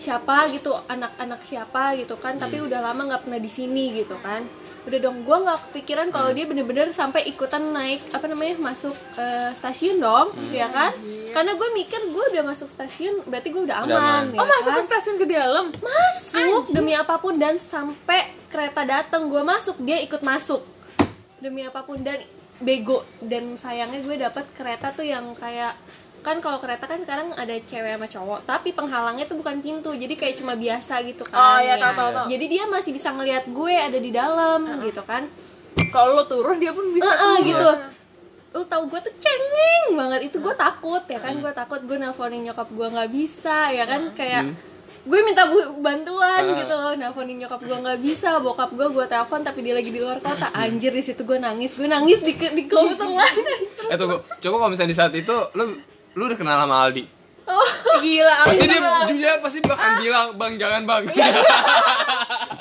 siapa? 0.00 0.48
gitu 0.48 0.72
anak-anak 0.88 1.44
siapa? 1.44 1.92
gitu 2.00 2.16
kan 2.16 2.40
tapi 2.40 2.56
udah 2.64 2.80
lama 2.80 3.04
nggak 3.04 3.28
pernah 3.28 3.36
di 3.36 3.50
sini 3.52 3.92
gitu 4.00 4.16
kan. 4.24 4.48
Udah 4.88 4.96
dong 4.96 5.28
gue 5.28 5.36
nggak 5.44 5.58
kepikiran 5.68 6.08
kalau 6.08 6.32
dia 6.32 6.48
bener-bener 6.48 6.88
sampai 6.88 7.28
ikutan 7.28 7.60
naik 7.76 8.00
apa 8.08 8.24
namanya 8.24 8.56
masuk 8.56 8.96
eh, 9.20 9.52
stasiun 9.52 10.00
dong 10.00 10.32
ya 10.56 10.72
kan? 10.72 10.96
Karena 11.36 11.52
gue 11.52 11.68
mikir 11.76 12.00
gue 12.16 12.24
udah 12.32 12.44
masuk 12.48 12.72
stasiun 12.72 13.28
berarti 13.28 13.52
gue 13.52 13.60
udah 13.68 13.84
Udah 13.84 13.92
aman, 14.00 14.24
aman. 14.32 14.34
ya 14.34 14.40
oh 14.40 14.46
masuk 14.48 14.72
kan? 14.72 14.80
ke 14.80 14.84
stasiun 14.88 15.16
ke 15.20 15.26
dalam? 15.28 15.66
Masuk 15.68 16.62
demi 16.72 16.96
apa 16.96 17.14
pun 17.20 17.36
dan 17.36 17.60
sampai 17.60 18.32
kereta 18.48 18.88
datang 18.88 19.28
gue 19.28 19.42
masuk 19.44 19.76
dia 19.84 20.00
ikut 20.00 20.24
masuk. 20.24 20.64
Demi 21.44 21.60
apa 21.68 21.84
pun 21.84 22.00
dan 22.00 22.24
bego 22.60 23.00
dan 23.20 23.52
sayangnya 23.54 24.00
gue 24.00 24.16
dapet 24.16 24.44
kereta 24.52 24.92
tuh 24.92 25.02
yang 25.02 25.32
kayak 25.32 25.74
kan 26.20 26.36
kalau 26.38 26.60
kereta 26.60 26.84
kan 26.84 27.00
sekarang 27.00 27.32
ada 27.32 27.56
cewek 27.58 27.90
sama 27.90 28.04
cowok 28.04 28.40
tapi 28.44 28.70
penghalangnya 28.70 29.24
tuh 29.24 29.34
bukan 29.34 29.56
pintu 29.58 29.88
jadi 29.90 30.12
kayak 30.12 30.36
cuma 30.36 30.52
biasa 30.52 31.00
gitu 31.02 31.24
Oh, 31.24 31.32
kan 31.32 31.58
iya, 31.58 31.74
ya. 31.74 31.80
tahu, 31.80 31.92
tahu, 31.94 32.10
tahu. 32.12 32.26
jadi 32.28 32.44
dia 32.46 32.64
masih 32.66 32.92
bisa 32.92 33.08
ngelihat 33.10 33.44
gue 33.46 33.72
ada 33.72 33.96
di 33.98 34.10
dalam 34.10 34.60
gitu 34.82 35.00
kan. 35.02 35.24
Kalau 35.88 36.12
lo 36.12 36.24
turun 36.24 36.56
dia 36.56 36.70
pun 36.70 36.84
bisa 36.90 37.08
Heeh, 37.08 37.18
turun. 37.34 37.48
gitu. 37.48 37.68
Lu 38.50 38.62
tau 38.66 38.82
gue 38.84 39.00
tuh 39.00 39.14
cengeng 39.16 39.96
banget 39.96 40.20
itu 40.24 40.36
gue 40.36 40.54
takut 40.54 41.00
ya 41.04 41.18
kan 41.18 41.34
gue 41.34 41.52
takut 41.52 41.80
gue 41.80 41.96
nelfonin 41.96 42.44
nyokap 42.44 42.68
gue 42.68 42.86
nggak 42.90 43.10
bisa 43.10 43.70
ya 43.70 43.84
kan 43.84 44.12
kayak 44.12 44.52
gue 45.02 45.20
minta 45.22 45.44
bu- 45.44 45.78
bantuan 45.78 46.42
Ah. 46.42 46.54
gitu 46.54 46.70
loh 46.70 46.92
nelfonin 46.92 47.36
nyokap 47.38 47.56
gue 47.58 47.72
nggak 47.74 47.98
bisa 47.98 48.36
bokap 48.36 48.68
gue 48.70 48.84
gue 48.86 49.04
telepon 49.06 49.40
tapi 49.40 49.60
dia 49.60 49.72
lagi 49.72 49.88
di 49.88 49.96
luar 49.96 50.18
kota 50.18 50.52
anjir 50.52 50.90
di 50.90 51.00
situ 51.00 51.20
gue 51.20 51.36
nangis 51.36 51.72
gue 51.72 51.86
nangis 51.86 52.20
di 52.20 52.32
di 52.34 52.64
komputer 52.64 53.08
lain 53.08 53.44
Eh 53.86 53.96
tunggu, 53.96 54.20
coba 54.20 54.54
kalau 54.56 54.70
misalnya 54.70 54.88
di 54.88 54.98
saat 54.98 55.12
itu 55.12 55.32
lu 55.52 55.64
lu 56.12 56.22
udah 56.22 56.36
kenal 56.36 56.56
sama 56.58 56.84
Aldi. 56.84 57.04
oh 57.44 57.70
Gila, 57.98 58.36
Pasti 58.44 58.60
Aldi 58.60 58.68
dia, 58.68 58.80
bakal- 58.80 59.08
dia 59.10 59.32
pasti 59.38 59.58
bakal 59.60 59.90
bilang, 59.98 60.26
"Bang, 60.34 60.52
jangan, 60.54 60.82
Bang." 60.84 61.02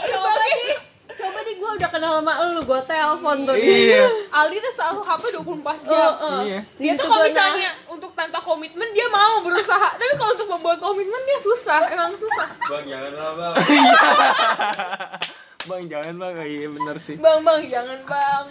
coba 0.01 0.31
deh 0.33 0.57
coba 1.11 1.39
deh 1.41 1.55
gue 1.69 1.77
udah 1.77 1.91
kenal 1.93 2.17
sama 2.17 2.33
lu 2.49 2.65
gue 2.65 2.81
telepon 2.81 3.45
tuh 3.45 3.53
Iya. 3.53 4.09
Aldi 4.33 4.57
tuh 4.57 4.73
selalu 4.73 4.99
HP 5.05 5.23
24 5.37 5.85
jam. 5.85 5.93
Oh, 5.93 6.13
oh. 6.17 6.41
Iya. 6.41 6.59
Dia 6.81 6.91
tuh 6.97 7.05
kalau 7.05 7.23
misalnya 7.23 7.69
untuk 7.85 8.11
tanpa 8.17 8.41
komitmen 8.41 8.89
dia 8.89 9.05
mau 9.05 9.37
berusaha, 9.45 9.93
tapi 9.93 10.13
kalau 10.17 10.33
untuk 10.33 10.49
membuat 10.49 10.81
komitmen 10.81 11.21
dia 11.23 11.37
susah, 11.37 11.85
emang 11.87 12.17
susah. 12.17 12.49
bang 12.59 12.85
janganlah 12.89 13.31
bang 13.37 13.53
bang, 15.69 15.85
jangan, 15.85 16.13
Bang. 16.17 16.33
Oh, 16.33 16.47
iya 16.47 16.65
bener 16.65 16.97
sih. 16.97 17.15
Bang, 17.21 17.45
bang, 17.45 17.61
jangan 17.69 18.01
bang. 18.01 18.43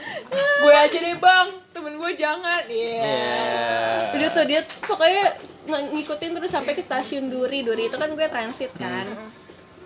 Gue 0.63 0.71
aja 0.71 0.95
deh 0.95 1.19
bang, 1.19 1.47
temen 1.75 1.99
gue 1.99 2.11
jangan. 2.15 2.63
Iya. 2.71 3.03
Iya. 3.03 4.15
udah 4.15 4.29
tuh 4.31 4.45
dia 4.47 4.61
pokoknya 4.87 5.25
ng- 5.67 5.91
ngikutin 5.93 6.31
terus 6.33 6.53
sampai 6.55 6.73
ke 6.73 6.81
stasiun 6.81 7.27
Duri 7.27 7.67
Duri 7.67 7.91
itu 7.91 7.99
kan 7.99 8.09
gue 8.09 8.27
transit 8.31 8.73
kan 8.79 9.05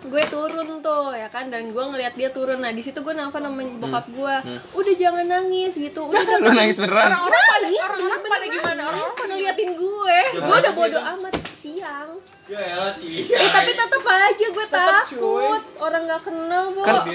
gue 0.03 0.23
turun 0.27 0.67
tuh 0.83 1.15
ya 1.15 1.27
kan? 1.31 1.47
Dan 1.47 1.71
gue 1.71 1.83
ngeliat 1.83 2.13
dia 2.13 2.29
turun. 2.29 2.59
Nah 2.59 2.71
di 2.71 2.83
situ 2.83 2.99
gue 2.99 3.13
nelfon 3.15 3.43
sama 3.43 3.63
bokap 3.79 4.05
gue. 4.11 4.35
udah 4.75 4.93
jangan 4.99 5.25
nangis 5.27 5.73
gitu. 5.75 6.07
Udah 6.09 6.23
Lu 6.43 6.51
nangis 6.51 6.77
beneran? 6.79 7.07
Orang-orang 7.11 7.43
pada, 7.47 7.67
orang-orang 7.67 8.19
pada 8.23 8.45
gimana? 8.47 8.81
Orang-orang 8.89 9.15
pada 9.15 9.33
ngeliatin 9.33 9.71
gue. 9.75 10.19
Gue 10.39 10.55
udah 10.59 10.73
bodo 10.75 10.99
amat 10.99 11.33
siang. 11.59 12.09
Ya 12.43 12.59
elah 12.59 12.91
sih 12.99 13.23
eh 13.23 13.49
tapi 13.55 13.71
tetep 13.71 14.03
aja 14.03 14.45
gue 14.51 14.65
Tetep, 14.67 14.75
takut. 15.07 15.61
Orang 15.79 16.03
nggak 16.03 16.21
kenal 16.27 16.75
bu. 16.75 16.83
Kan 16.83 17.07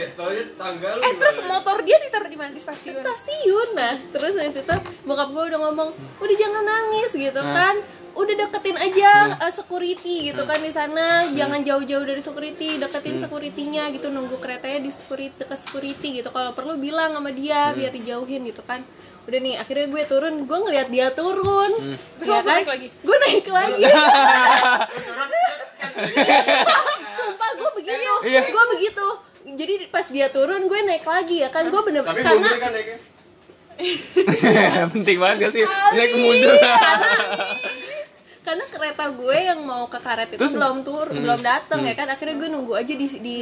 tangga 0.56 0.88
lu 0.96 1.00
Eh 1.04 1.12
terus 1.20 1.36
motor 1.44 1.84
dia 1.84 2.00
ditaruh 2.00 2.32
di 2.32 2.38
mana? 2.40 2.56
Di 2.56 2.62
stasiun? 2.64 3.04
stasiun. 3.04 3.68
Nah 3.76 3.94
terus 4.08 4.32
dari 4.32 4.48
situ 4.48 4.76
bokap 5.04 5.28
gue 5.36 5.44
udah 5.52 5.60
ngomong 5.68 5.88
udah 6.24 6.36
jangan 6.40 6.64
nangis 6.64 7.10
gitu 7.12 7.40
kan 7.44 7.76
udah 8.18 8.34
deketin 8.34 8.74
aja 8.74 9.38
uh, 9.38 9.52
security 9.54 10.34
gitu 10.34 10.42
kan 10.42 10.58
di 10.58 10.74
sana. 10.74 11.30
Jangan 11.30 11.62
jauh-jauh 11.62 12.02
dari 12.02 12.18
security 12.18 12.82
deketin 12.82 13.22
securitynya 13.22 13.94
gitu. 13.94 14.10
Nunggu 14.10 14.42
keretanya 14.42 14.82
di 14.82 14.90
security 14.90 15.38
dekat 15.38 15.58
security 15.62 16.22
gitu. 16.22 16.34
Kalau 16.34 16.50
perlu 16.50 16.74
bilang 16.76 17.14
sama 17.14 17.30
dia 17.30 17.70
biar 17.72 17.94
dijauhin 17.94 18.42
gitu 18.50 18.62
kan. 18.66 18.82
Udah 19.30 19.38
nih 19.38 19.54
akhirnya 19.60 19.86
gue 19.86 20.02
turun 20.10 20.34
gue 20.50 20.58
ngeliat 20.58 20.88
dia 20.90 21.14
turun. 21.14 21.70
Terus 22.18 22.26
ya 22.26 22.40
kan? 22.42 22.58
naik 22.58 22.68
lagi? 22.68 22.88
gue 22.90 23.16
naik 23.22 23.46
lagi. 23.46 23.82
Sumpah 27.14 27.50
gue 27.54 27.70
begitu. 27.78 28.12
Iya. 28.26 28.42
gue 28.50 28.64
begitu. 28.74 29.06
Jadi 29.48 29.74
pas 29.94 30.06
dia 30.10 30.26
turun 30.28 30.66
gue 30.66 30.80
naik 30.82 31.06
lagi 31.06 31.46
ya 31.46 31.48
kan. 31.54 31.70
Gue 31.70 31.86
bener 31.86 32.02
tapi 32.02 32.26
karena 32.26 32.50
kan 32.58 32.74
Penting 34.94 35.22
banget 35.22 35.36
gak 35.38 35.52
sih? 35.54 35.62
Naik 35.94 36.12
mundur. 36.18 36.58
karena 36.66 37.87
kereta 38.48 39.04
gue 39.10 39.36
yang 39.36 39.60
mau 39.60 39.84
ke 39.84 39.98
karet 39.98 40.28
itu 40.30 40.40
Terus- 40.40 40.56
belum 40.56 40.80
tur 40.80 41.06
belum 41.06 41.36
datang 41.38 41.84
ya 41.84 41.92
kan 41.92 42.08
akhirnya 42.08 42.36
gue 42.36 42.48
nunggu 42.48 42.72
aja 42.72 42.88
di 42.88 43.04
di 43.04 43.18
di, 43.18 43.34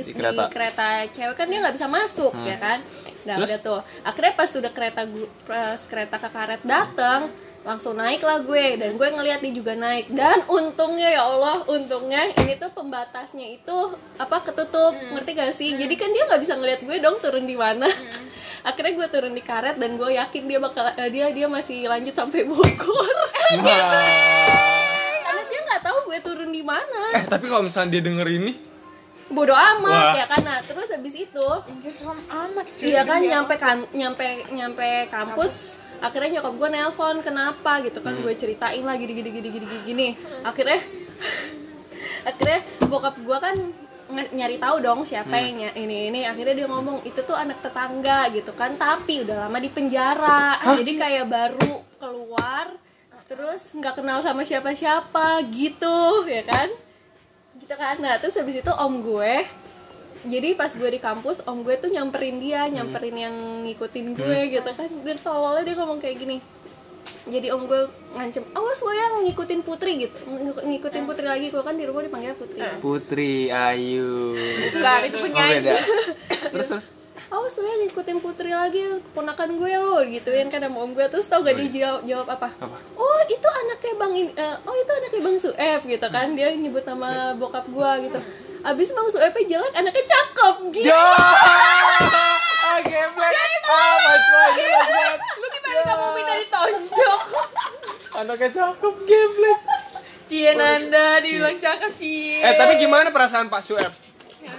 Di 0.00 0.06
di 0.06 0.12
kereta. 0.12 0.48
kereta. 0.48 0.88
cewek 1.10 1.34
kan 1.34 1.46
dia 1.46 1.58
nggak 1.60 1.76
bisa 1.76 1.84
masuk 1.86 2.32
ya 2.40 2.56
kan 2.56 2.78
nah 3.22 3.36
Terus? 3.36 3.48
udah 3.50 3.58
tuh 3.60 3.80
akhirnya 4.00 4.32
pas 4.32 4.50
udah 4.50 4.72
kereta 4.72 5.00
gue 5.04 5.28
pas 5.44 5.80
kereta 5.84 6.16
ke 6.16 6.28
karet 6.30 6.60
datang 6.64 7.20
langsung 7.64 7.96
naik 7.96 8.20
lah 8.20 8.44
gue 8.44 8.76
dan 8.76 9.00
gue 9.00 9.08
ngeliat 9.08 9.40
dia 9.40 9.52
juga 9.56 9.72
naik. 9.72 10.12
Dan 10.12 10.44
untungnya 10.46 11.08
ya 11.08 11.24
Allah 11.24 11.64
untungnya 11.64 12.28
ini 12.44 12.60
tuh 12.60 12.68
pembatasnya 12.76 13.56
itu 13.56 13.96
apa 14.20 14.44
ketutup. 14.44 14.92
Ngerti 14.92 15.30
gak 15.32 15.52
sih? 15.56 15.72
Jadi 15.72 15.94
kan 15.96 16.12
dia 16.12 16.28
nggak 16.28 16.44
bisa 16.44 16.54
ngeliat 16.60 16.84
gue 16.84 16.96
dong 17.00 17.16
turun 17.24 17.48
di 17.48 17.56
mana. 17.56 17.88
Akhirnya 18.68 18.92
gue 19.00 19.08
turun 19.08 19.32
di 19.32 19.40
karet 19.40 19.80
dan 19.80 19.96
gue 19.96 20.10
yakin 20.12 20.44
dia 20.44 20.60
bakal 20.60 20.92
eh, 20.92 21.08
dia 21.08 21.32
dia 21.32 21.48
masih 21.48 21.88
lanjut 21.88 22.12
sampai 22.12 22.44
Bogor. 22.44 23.16
Karena 25.24 25.42
dia 25.48 25.60
nggak 25.64 25.82
tahu 25.82 25.98
gue 26.12 26.18
turun 26.20 26.52
di 26.52 26.60
mana. 26.60 27.16
Eh, 27.16 27.24
tapi 27.24 27.48
kalau 27.48 27.64
misalnya 27.64 27.96
dia 27.96 28.02
denger 28.04 28.28
ini, 28.28 28.52
bodoh 29.32 29.56
amat 29.56 29.88
Wah. 29.88 30.12
ya 30.16 30.26
kan? 30.28 30.40
Nah 30.44 30.60
terus 30.60 30.88
habis 30.92 31.16
itu 31.16 31.48
Anjir 31.64 31.92
serem 31.92 32.20
amat 32.28 32.66
cuy. 32.76 32.92
iya 32.92 33.02
kan 33.08 33.20
nyampe 33.24 33.54
kan 33.56 33.76
nyampe 33.92 34.48
nyampe 34.52 35.08
kampus 35.08 35.80
akhirnya 35.98 36.38
nyokap 36.38 36.54
gue 36.54 36.68
nelpon 36.70 37.16
kenapa? 37.20 37.72
gitu 37.80 37.98
kan 37.98 38.14
gue 38.16 38.34
ceritain 38.34 38.80
lah 38.80 38.94
gini 38.94 39.12
gini 39.12 39.30
gini 39.30 39.48
gini 39.50 39.66
gini, 39.82 40.08
akhirnya 40.40 40.80
akhirnya 42.28 42.58
bokap 42.82 43.16
gue 43.18 43.38
kan 43.38 43.56
nyari 44.30 44.60
tahu 44.60 44.76
dong 44.78 45.00
siapa 45.02 45.32
yang 45.34 45.56
ny- 45.58 45.76
ini 45.76 45.98
ini. 46.08 46.20
Akhirnya 46.22 46.54
dia 46.54 46.68
ngomong 46.68 47.02
itu 47.02 47.18
tuh 47.18 47.34
anak 47.34 47.60
tetangga 47.60 48.28
gitu 48.30 48.52
kan. 48.52 48.76
Tapi 48.76 49.24
udah 49.24 49.48
lama 49.48 49.58
di 49.58 49.68
penjara. 49.68 50.60
Jadi 50.76 50.92
kayak 50.94 51.26
baru 51.26 51.72
keluar 51.96 52.68
terus 53.24 53.72
nggak 53.72 53.96
kenal 53.96 54.20
sama 54.20 54.44
siapa-siapa 54.44 55.40
gitu 55.48 56.28
ya 56.28 56.44
kan. 56.44 56.68
Gitu 57.56 57.74
kan. 57.74 57.96
Nah 57.98 58.20
terus 58.20 58.36
habis 58.36 58.60
itu 58.60 58.70
om 58.70 59.00
gue 59.00 59.48
jadi 60.24 60.48
pas 60.52 60.70
gue 60.70 60.88
di 60.88 60.98
kampus 60.98 61.44
om 61.44 61.60
gue 61.60 61.76
tuh 61.76 61.88
nyamperin 61.88 62.36
dia 62.38 62.64
nyamperin 62.66 63.16
yang 63.18 63.34
ngikutin 63.62 64.06
gue 64.12 64.38
gitu 64.50 64.70
kan 64.70 64.88
dan 64.88 65.16
tololnya 65.20 65.62
dia 65.62 65.74
ngomong 65.74 65.98
kayak 65.98 66.16
gini 66.16 66.36
jadi 67.24 67.52
om 67.52 67.64
gue 67.64 67.84
ngancem 68.10 68.44
awas 68.50 68.80
lo 68.80 68.90
yang 68.90 69.20
ngikutin 69.22 69.60
putri 69.60 69.92
gitu 69.98 70.16
Ng- 70.26 70.64
ngikutin 70.66 71.04
putri 71.04 71.24
lagi 71.24 71.48
gue 71.48 71.60
kan 71.60 71.72
di 71.72 71.84
rumah 71.84 72.00
dipanggil 72.00 72.32
putri 72.34 72.60
Putri 72.78 73.34
Ayu. 73.48 74.36
Bukan, 74.70 74.98
itu 75.02 75.16
Oh, 75.18 75.22
penyanyi. 75.22 75.52
beda. 75.58 75.72
Terus 76.52 76.68
terus. 76.68 76.86
awas 77.26 77.54
lo 77.54 77.64
yang 77.64 77.80
ngikutin 77.82 78.18
putri 78.20 78.50
lagi 78.50 78.80
keponakan 79.02 79.56
gue 79.56 79.72
lo 79.74 79.96
gituin 80.06 80.48
kan 80.48 80.60
sama 80.60 80.78
om 80.78 80.92
gue 80.92 81.06
terus 81.06 81.24
tau 81.24 81.40
gak 81.40 81.56
dia 81.58 81.68
jawab, 81.82 82.00
jawab 82.04 82.26
apa? 82.30 82.48
Apa? 82.54 82.76
oh 82.94 83.18
itu 83.26 83.48
anaknya 83.50 83.92
bang 83.94 84.12
eh, 84.34 84.56
oh 84.60 84.74
itu 84.74 84.92
anaknya 84.94 85.20
bang 85.22 85.36
Sueb 85.38 85.80
gitu 85.86 86.06
kan 86.08 86.28
dia 86.32 86.48
nyebut 86.52 86.84
nama 86.84 87.08
bokap 87.32 87.64
gue 87.66 87.90
gitu 88.02 88.20
abis 88.64 88.88
bang 88.96 89.08
Suebnya 89.12 89.44
jelek 89.44 89.72
anaknya 89.76 90.04
cakep 90.08 90.54
gitu 90.72 90.88
Jo! 90.88 91.04
Ah, 92.64 92.80
geblek. 92.80 93.34
Ah, 93.68 93.94
macam 94.02 94.50
bangsat. 94.58 95.18
Lu 95.38 95.46
gimana 95.52 95.80
kamu 95.84 96.06
minta 96.16 96.34
ditonjok? 96.42 97.20
Anaknya 98.24 98.48
cakep, 98.50 98.94
geblek. 99.04 99.58
Cie 100.24 100.50
Nanda 100.56 101.20
dibilang 101.20 101.60
cakep 101.60 101.90
Cie. 101.94 102.40
Eh, 102.40 102.54
tapi 102.56 102.80
gimana 102.80 103.12
perasaan 103.12 103.52
Pak 103.52 103.62
Sueb? 103.62 103.92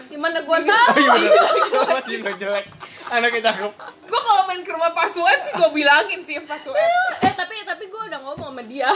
gimana 0.05 0.41
gue 0.41 0.59
tahu 0.65 0.97
Oh 0.97 1.17
iya 1.19 1.99
sih 2.07 2.17
bilang 2.23 2.37
jelek? 2.39 2.65
Anaknya 3.11 3.51
cakep. 3.51 3.71
Gue 4.07 4.21
kalau 4.21 4.43
main 4.47 4.61
ke 4.63 4.71
rumah 4.71 4.95
Pak 4.95 5.11
Sueb 5.11 5.39
sih 5.43 5.51
gue 5.53 5.69
bilangin 5.75 6.21
sih 6.23 6.39
Pak 6.41 6.59
Sueb. 6.61 6.77
eh 7.25 7.33
tapi 7.35 7.61
tapi 7.67 7.83
gue 7.89 8.01
udah 8.09 8.19
ngomong 8.23 8.53
sama 8.53 8.63
dia 8.63 8.89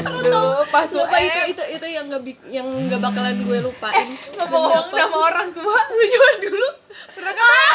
Aduh, 0.00 0.62
Pak 0.64 0.84
Sumpah 0.86 1.18
itu 1.18 1.40
itu 1.50 1.62
itu 1.72 1.86
yang 1.88 2.06
nggak 2.06 2.22
bik- 2.22 2.46
yang 2.46 2.64
nggak 2.64 3.00
bakalan 3.00 3.34
gue 3.36 3.58
lupain. 3.60 4.06
Ngomong-ngomong 4.32 4.88
nama 4.92 5.16
orang 5.24 5.48
tua, 5.50 5.78
lu 5.88 6.04
zaman 6.04 6.36
dulu 6.40 6.68
pernah 7.12 7.34
kan? 7.34 7.72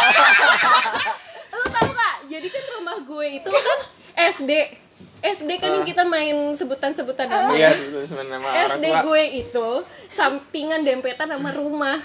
lu 1.53 1.65
tahu 1.69 1.89
gak 1.91 2.15
jadi 2.27 2.47
kan 2.49 2.63
rumah 2.73 2.97
gue 2.99 3.25
itu 3.35 3.49
kan 3.49 3.79
SD 4.31 4.51
SD 5.23 5.51
kan 5.55 5.69
yang 5.71 5.85
kita 5.85 6.03
main 6.03 6.35
sebutan-sebutan 6.51 7.25
nama 7.25 7.51
Iya, 7.53 7.71
itu 7.71 7.99
sebenarnya 8.03 8.31
nama 8.33 8.45
orang 8.45 8.59
SD 8.73 8.85
tua. 8.85 8.99
gue 9.01 9.21
itu 9.37 9.67
sampingan 10.09 10.81
dempetan 10.81 11.27
sama 11.27 11.49
rumah. 11.51 11.97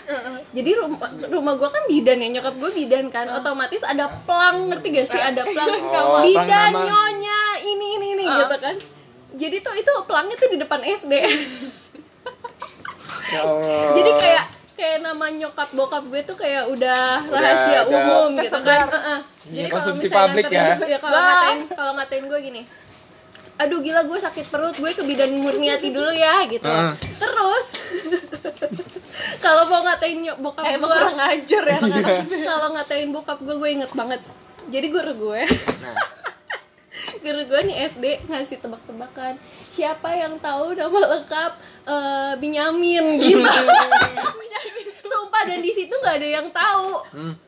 Jadi 0.48 0.70
rumah 0.76 0.98
rumah 1.26 1.54
gue 1.54 1.68
kan 1.68 1.82
bidan 1.84 2.18
ya 2.18 2.28
nyokap 2.30 2.54
gue 2.56 2.70
bidan 2.72 3.08
kan, 3.08 3.26
otomatis 3.32 3.82
ada 3.82 4.06
plang 4.22 4.68
ngerti 4.68 4.86
gak 4.92 5.06
sih? 5.08 5.18
Ada 5.20 5.42
plang. 5.44 5.68
Oh, 5.88 6.20
bidan 6.20 6.46
plang 6.68 6.84
nyonya 6.84 7.40
ini 7.60 7.86
ini 7.96 8.06
ini 8.12 8.24
gitu 8.26 8.56
kan. 8.58 8.76
Jadi 9.30 9.56
tuh 9.58 9.74
itu 9.74 9.92
pelangnya 10.04 10.36
tuh 10.36 10.48
di 10.48 10.58
depan 10.58 10.80
SD. 10.82 11.12
Ya 13.28 13.44
Allah. 13.44 13.92
Jadi 13.92 14.10
kayak 14.16 14.44
kayak 14.72 14.98
nama 15.02 15.26
nyokap 15.28 15.68
bokap 15.70 16.04
gue 16.06 16.20
tuh 16.22 16.32
kayak 16.32 16.64
udah 16.66 17.20
Udah 17.22 17.36
rahasia 17.36 17.78
ada- 17.78 17.90
umum 17.90 18.28
gitu 18.34 18.58
kan. 18.58 18.88
Heeh. 18.88 19.18
Iya, 19.18 19.52
Jadi 19.54 19.66
kalau 19.66 19.76
konsumsi 19.76 20.06
misalnya 20.06 20.24
publik 20.24 20.44
ya. 20.48 20.66
ya 20.92 20.98
kalau 20.98 21.18
ngatain 21.18 21.58
kalau 21.68 21.92
ngatain 21.94 22.24
gue 22.24 22.38
gini. 22.40 22.62
Aduh 23.58 23.78
gila 23.82 24.00
gue 24.02 24.18
sakit 24.18 24.46
perut, 24.46 24.72
gue 24.72 24.90
ke 24.90 25.02
bidan 25.02 25.30
Murniati 25.34 25.88
dulu 25.90 26.08
ya 26.08 26.46
gitu. 26.46 26.64
Heeh. 26.64 26.92
Terus 27.18 27.66
kalau 29.44 29.66
mau 29.66 29.82
ngatain 29.82 30.18
nyok 30.22 30.38
bokap 30.40 30.64
Eh, 30.64 30.72
emang 30.72 30.88
gue, 30.88 30.96
kurang 30.96 31.18
ajar 31.20 31.62
ya. 31.66 31.78
kalau 32.46 32.66
ngatain 32.72 33.08
bokap 33.10 33.38
gue 33.40 33.54
gue 33.56 33.70
inget 33.70 33.92
banget. 33.92 34.20
Jadi 34.68 34.86
guru 34.88 35.12
gue, 35.26 35.42
Nah, 35.80 35.96
guru 37.18 37.40
gue 37.44 37.60
nih 37.64 37.76
SD 37.88 38.04
ngasih 38.26 38.58
tebak-tebakan. 38.58 39.38
Siapa 39.68 40.10
yang 40.10 40.36
tahu 40.36 40.72
nama 40.72 40.98
lengkap 41.14 41.52
eh, 41.84 42.32
Binyamin 42.36 43.04
gitu. 43.22 43.42
Sumpah 45.00 45.42
dan 45.44 45.58
di 45.58 45.70
situ 45.70 45.92
nggak 45.92 46.16
ada 46.16 46.28
yang 46.32 46.48
tahu. 46.48 47.02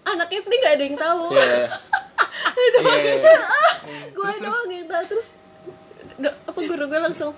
Anak 0.04 0.28
SD 0.28 0.52
nggak 0.52 0.74
ada 0.74 0.84
yang 0.84 0.98
tahu. 0.98 1.22
iya. 1.32 1.66
Iya. 2.70 3.36
gue 4.12 4.30
doang 4.38 4.68
yang 4.68 4.86
tahu 4.86 5.02
terus 5.06 5.26
do- 6.16 6.38
apa 6.42 6.58
guru 6.58 6.84
gue 6.86 7.00
langsung 7.00 7.32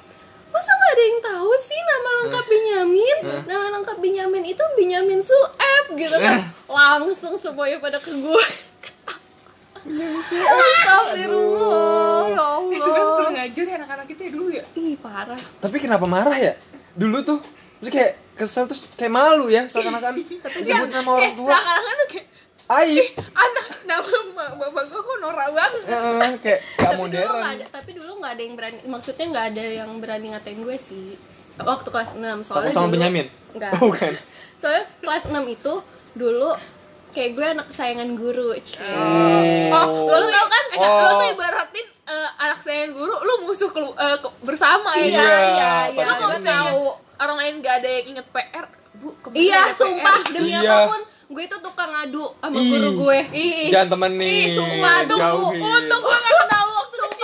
masa 0.51 0.71
nggak 0.71 0.93
ada 0.93 1.03
yang 1.03 1.21
tahu 1.23 1.51
sih 1.57 1.81
nama 1.81 2.11
lengkap 2.21 2.45
Benyamin 2.45 3.17
nama 3.47 3.67
lengkap 3.73 3.97
Benyamin 3.99 4.45
itu 4.45 4.65
Benyamin 4.75 5.21
Sueb 5.23 5.85
gitu 5.95 6.13
kan 6.13 6.39
langsung 6.69 7.35
semuanya 7.37 7.79
pada 7.79 7.97
ke 7.97 8.13
gue 8.13 8.45
Astagfirullah 9.83 12.29
ya 12.29 12.47
Eh, 12.73 12.79
sebenarnya 12.79 13.03
Allah 13.03 13.17
kurang 13.17 13.35
ngajar 13.35 13.65
ya 13.65 13.75
anak-anak 13.77 14.07
kita 14.07 14.21
ya 14.23 14.31
dulu 14.31 14.49
ya. 14.51 14.63
Ih 14.73 14.95
parah 14.97 15.39
Tapi 15.59 15.77
kenapa 15.77 16.05
marah 16.05 16.35
ya? 16.35 16.53
Dulu 16.93 17.17
tuh 17.23 17.39
Terus 17.79 17.91
kayak 17.91 18.11
kesel 18.35 18.65
terus 18.65 18.89
kayak 18.93 19.11
malu 19.11 19.47
ya 19.47 19.65
seakan-akan 19.65 20.13
disebut 20.15 20.89
nama 20.89 21.11
orang 21.13 21.25
Eh, 21.25 21.33
tua. 21.35 21.49
seakan-akan 21.49 21.95
tuh 21.97 22.09
kayak 22.09 22.27
Aib. 22.73 23.05
anak 23.35 23.67
nama 23.85 24.07
bapak 24.55 24.83
gue 24.87 24.99
kok 24.99 25.17
norak 25.19 25.49
banget. 25.51 25.83
Eh, 25.85 25.91
kayak 26.39 26.61
gak 26.73 26.79
tapi 26.79 26.95
dulu 26.95 27.03
modern. 27.03 27.35
nggak 27.35 27.53
ada 27.53 27.65
tapi 27.69 27.91
dulu 27.93 28.11
nggak 28.17 28.33
ada 28.33 28.41
yang 28.41 28.55
berani 28.55 28.79
maksudnya 28.87 29.25
nggak 29.29 29.47
ada 29.47 29.63
yang 29.77 29.91
berani 29.99 30.27
ngatain 30.31 30.59
gue 30.59 30.77
sih 30.79 31.07
waktu 31.55 31.87
kelas 31.87 32.11
6 32.15 32.23
soalnya 32.41 32.65
Takut 32.65 32.73
sama 32.73 32.87
dulu- 32.87 32.95
Benyamin? 32.97 33.27
enggak 33.53 33.71
Oh, 33.75 33.79
bukan. 33.91 34.13
soalnya 34.57 34.83
kelas 34.97 35.23
6 35.27 35.43
itu 35.51 35.73
dulu 36.15 36.51
kayak 37.13 37.31
gue 37.33 37.47
anak 37.47 37.67
kesayangan 37.69 38.11
guru 38.13 38.57
cie. 38.59 38.81
Oh, 39.69 39.87
lo 40.05 40.17
tuh 40.19 40.31
tau 40.31 40.47
kan? 40.47 40.65
Oh. 40.75 40.99
Lo 40.99 41.11
tuh 41.15 41.29
ibaratin 41.31 41.87
eh, 42.03 42.29
anak 42.37 42.59
saya 42.59 42.79
yang 42.83 42.93
guru, 42.93 43.15
lu 43.15 43.35
musuh 43.43 43.69
kelu- 43.69 43.95
eh, 43.95 44.17
ke- 44.19 44.35
bersama 44.41 44.91
ya. 44.95 45.05
Iya, 45.05 45.23
iya 45.23 45.73
iya 45.93 46.03
Lo 46.03 46.13
kalau 46.15 46.39
tahu 46.39 46.81
orang 47.17 47.37
lain 47.39 47.55
gak 47.59 47.75
ada 47.79 47.89
yang 47.91 48.07
inget 48.11 48.27
PR, 48.27 48.67
bu, 48.95 49.09
iya 49.33 49.69
ada 49.69 49.75
sumpah 49.75 50.17
PR. 50.19 50.33
demi 50.33 50.51
Iya. 50.51 50.61
apa 50.67 50.81
pun 50.89 51.01
gue 51.31 51.43
itu 51.43 51.57
tukang 51.59 51.89
ngadu 51.89 52.25
sama 52.35 52.53
Ih. 52.55 52.69
guru 52.69 52.89
gue 53.03 53.19
Ih, 53.33 53.69
Jangan 53.69 53.89
temenin. 53.91 54.29
Ih, 54.29 54.47
sumpah, 54.55 54.95
aduh, 55.01 55.19
Jauhin. 55.19 55.61
untung 55.63 56.01
gue 56.01 56.17
gak 56.19 56.35
kenal 56.39 56.63
lu 56.63 56.75
waktu 56.75 56.97
kecil. 56.99 57.22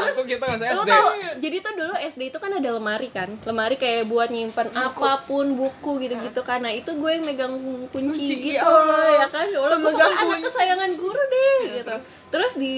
Untung 0.00 0.26
kita 0.26 0.44
gak 0.44 0.58
Lu 0.74 0.82
SD. 0.82 0.90
tau, 0.90 1.08
jadi 1.38 1.56
tuh 1.62 1.72
dulu 1.78 1.94
SD 1.94 2.22
itu 2.32 2.38
kan 2.42 2.50
ada 2.50 2.68
lemari 2.74 3.08
kan. 3.12 3.28
Lemari 3.46 3.76
kayak 3.78 4.08
buat 4.10 4.28
nyimpen 4.32 4.68
apa 4.74 5.26
pun, 5.28 5.54
buku 5.54 6.02
gitu-gitu 6.02 6.40
kan. 6.42 6.62
Nah 6.62 6.72
itu 6.74 6.90
gue 6.94 7.10
yang 7.10 7.24
megang 7.24 7.54
kunci, 7.90 8.18
Kunci, 8.18 8.34
gitu 8.40 8.58
ya 8.58 8.66
Allah. 8.66 9.24
ya 9.24 9.28
kan? 9.30 9.46
Ya 9.46 9.58
Allah, 9.62 9.78
gue 9.78 9.92
kan 9.94 10.10
anak 10.24 10.38
kesayangan 10.46 10.90
guru 10.98 11.22
deh 11.22 11.58
gitu. 11.82 11.94
Terus? 12.32 12.52
Di 12.58 12.72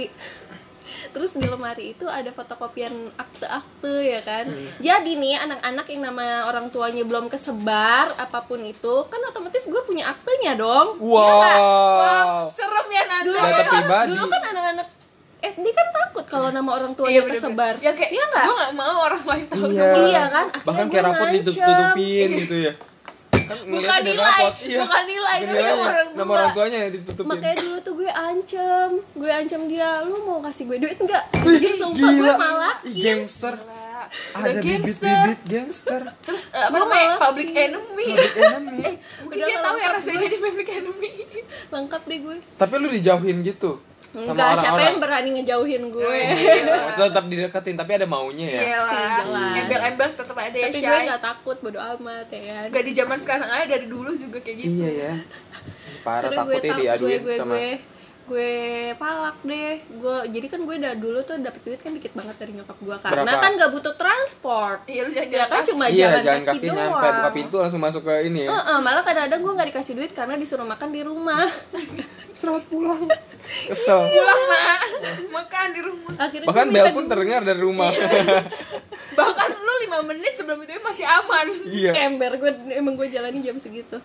Terus 1.12 1.33
di 1.37 1.46
lemari 1.48 1.92
itu 1.96 2.05
ada 2.09 2.29
fotokopian 2.33 2.92
akte-akte 3.16 3.96
ya 4.05 4.20
kan? 4.20 4.48
Jadi 4.81 5.16
nih 5.16 5.37
anak-anak 5.38 5.87
yang 5.92 6.02
nama 6.12 6.48
orang 6.48 6.68
tuanya 6.72 7.05
belum 7.05 7.29
kesebar 7.33 8.12
apa 8.16 8.44
pun 8.44 8.61
itu 8.64 8.94
Kan 9.09 9.20
otomatis 9.29 9.64
gue 9.64 9.83
punya 9.85 10.12
aktenya 10.12 10.57
dong. 10.57 10.96
Wow. 11.00 12.48
Serem 12.52 12.87
ya 12.92 13.02
Nanda. 13.09 13.26
Dulu 13.29 13.38
Data 13.38 13.62
kan, 13.64 13.83
pribadi. 13.83 14.09
dulu 14.12 14.24
kan 14.29 14.42
anak-anak 14.52 14.88
SD 15.38 15.66
kan 15.68 15.87
takut 15.90 16.25
kalau 16.25 16.49
nama 16.49 16.70
orang 16.72 16.92
tuanya 16.92 17.12
Iya, 17.14 17.22
kesebar 17.29 17.75
Ya 17.79 17.92
kayak, 17.92 18.11
Iya 18.11 18.25
nggak? 18.27 18.44
gue 18.44 18.55
gak 18.57 18.72
mau 18.75 18.96
orang 19.03 19.22
lain 19.22 19.44
tahu. 19.46 19.64
Iya. 19.68 19.85
Iya 20.03 20.25
kan? 20.27 20.46
Akhirnya 20.49 20.64
Bahkan 20.64 20.87
kayak 20.88 21.05
rapot 21.05 21.16
ngancem. 21.22 21.37
ditutup-tutupin 21.38 22.29
gitu 22.37 22.57
ya. 22.62 22.72
Kan 23.38 23.59
Bukan 23.62 24.01
nilai. 24.03 24.42
Iya. 24.61 24.79
bukan 24.83 25.03
nilai, 25.07 25.38
tapi 25.40 25.55
nama 25.61 25.85
orang 25.87 26.09
Nama 26.11 26.25
tua. 26.25 26.35
orang 26.35 26.51
tuanya 26.53 26.79
yang 26.81 26.92
ditutupin. 26.94 27.29
Makanya 27.29 27.57
dulu 27.57 27.77
tuh 27.79 27.94
gue 27.94 28.11
ancam 28.11 28.88
Gue 29.12 29.31
ancam 29.31 29.61
dia 29.64 29.90
Lu 30.03 30.16
mau 30.20 30.38
kasih 30.40 30.64
gue 30.64 30.79
duit 30.81 30.99
enggak? 30.99 31.25
Jadi 31.37 31.68
sumpah 31.77 32.11
gue 32.12 32.33
malah 32.35 32.75
gangster. 32.83 33.55
Ada 34.33 34.51
gangster. 34.57 34.66
bibit-bibit 34.66 35.40
gangster. 35.44 36.01
Terus 36.22 36.42
eh, 36.49 36.59
apa 36.61 36.75
namanya? 36.75 37.07
malah- 37.12 37.22
Public 37.25 37.49
enemy. 37.53 38.07
Enemy. 38.37 38.79
Eh, 38.81 38.94
mungkin 39.20 39.44
dia 39.44 39.59
tahu 39.61 39.77
ya 39.77 39.88
rasanya 39.92 40.18
jadi 40.22 40.37
public 40.40 40.68
enemy. 40.72 41.11
Lengkap 41.68 42.03
deh 42.03 42.18
gue 42.20 42.37
Tapi 42.57 42.75
lu 42.77 42.88
dijauhin 42.88 43.37
gitu. 43.42 43.70
Sama 44.16 44.33
Enggak, 44.33 44.48
siapa 44.48 44.57
orang-orang. 44.57 44.87
yang 44.87 44.98
berani 44.98 45.31
ngejauhin 45.35 45.83
gue 45.90 46.16
Oh, 46.96 47.05
tetap 47.05 47.24
dideketin 47.26 47.76
tapi 47.76 47.92
ada 47.92 48.07
maunya 48.07 48.46
ya. 48.48 48.61
Iya. 48.64 48.81
Embel-embel 49.61 50.09
tetap 50.11 50.33
ada 50.35 50.57
ya, 50.57 50.66
Tapi 50.66 50.81
gue 50.81 50.98
gak 51.07 51.20
takut, 51.22 51.57
bodo 51.61 51.76
amat 51.79 52.29
ya 52.31 52.40
kan 52.40 52.66
Gak 52.70 52.83
di 52.83 52.92
zaman 52.92 53.18
sekarang 53.18 53.44
aja 53.46 53.66
dari 53.68 53.87
dulu 53.87 54.11
juga 54.14 54.38
kayak 54.38 54.57
gitu. 54.59 54.72
Iya 54.74 54.88
ya. 54.90 55.12
Parah 56.00 56.22
Terus 56.24 56.38
takutnya 56.38 56.61
tak- 56.66 56.81
diaduin 56.81 57.11
gue, 57.12 57.20
gue, 57.20 57.37
sama 57.37 57.55
gue, 57.55 57.70
gue 58.26 58.55
palak 58.96 59.38
deh 59.40 59.72
gue 59.87 60.16
jadi 60.33 60.46
kan 60.48 60.61
gue 60.61 60.74
udah 60.76 60.94
dulu 60.96 61.18
tuh 61.20 61.37
dapet 61.38 61.62
duit 61.62 61.79
kan 61.79 61.92
dikit 61.92 62.11
banget 62.11 62.35
dari 62.37 62.52
nyokap 62.52 62.74
gue 62.76 62.96
karena 62.98 63.22
Berapa? 63.22 63.38
kan 63.38 63.50
gak 63.55 63.70
butuh 63.70 63.94
transport 63.94 64.81
Iya, 64.85 65.00
lu 65.00 65.11
jangan 65.12 65.31
ya 65.31 65.44
kan 65.44 65.61
cuma 65.62 65.85
Iya, 65.87 65.94
jalan, 66.09 66.22
jalan 66.24 66.40
kaki, 66.40 66.50
kaki 66.52 66.66
doang 66.66 66.79
nyampe 66.90 67.07
buka 67.12 67.31
pintu 67.33 67.57
langsung 67.61 67.79
masuk 67.79 68.02
ke 68.02 68.14
ini 68.24 68.40
ya. 68.42 68.50
Heeh, 68.50 68.79
malah 68.81 69.02
kadang-kadang 69.02 69.40
gue 69.40 69.52
gak 69.55 69.68
dikasih 69.70 69.92
duit 69.94 70.11
karena 70.11 70.35
disuruh 70.35 70.64
makan 70.64 70.88
di 70.88 71.00
rumah 71.02 71.46
Selamat 72.47 72.63
pulang. 72.71 73.03
Kesel. 73.67 73.99
pulang 74.07 74.43
nak 74.47 74.79
makan 75.29 75.67
di 75.69 75.81
rumah 75.83 76.15
akhirnya 76.17 76.47
Bahkan 76.47 76.67
bel 76.69 76.87
pun 76.95 77.05
terdengar 77.07 77.43
dari 77.43 77.59
rumah. 77.59 77.91
bahkan 79.19 79.51
lu 79.51 79.73
lima 79.81 79.99
menit 80.05 80.39
sebelum 80.39 80.63
itu 80.63 80.79
masih 80.79 81.03
aman 81.03 81.47
Iya. 81.65 82.07
ember 82.07 82.37
gue 82.37 82.47
emang 82.71 82.95
gue 82.95 83.09
jalani 83.09 83.41
jam 83.41 83.57
segitu 83.57 83.97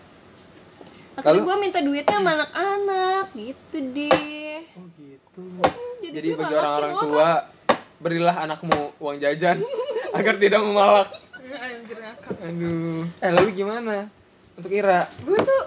akhirnya 1.14 1.44
gue 1.44 1.56
minta 1.60 1.80
duitnya 1.80 2.16
sama 2.16 2.32
anak-anak 2.34 3.26
gitu 3.36 3.78
deh 3.92 4.58
Oh 4.72 4.86
gitu. 4.96 5.44
Jadi 6.00 6.16
Jadi 6.16 6.28
gue 6.28 6.38
bagi 6.40 6.56
orang-orang 6.56 6.92
orang. 6.92 7.04
tua, 7.04 7.30
berilah 8.00 8.36
anakmu 8.40 8.80
uang 8.98 9.18
jajan 9.20 9.58
agar 10.18 10.34
tidak 10.36 10.60
memalak. 10.60 11.10
anjir 11.52 11.98
ngakak 12.00 12.36
Aduh. 12.42 13.06
Eh 13.20 13.32
lalu 13.32 13.50
gimana? 13.54 14.10
Untuk 14.56 14.72
Ira. 14.72 15.12
gue 15.20 15.38
tuh 15.38 15.62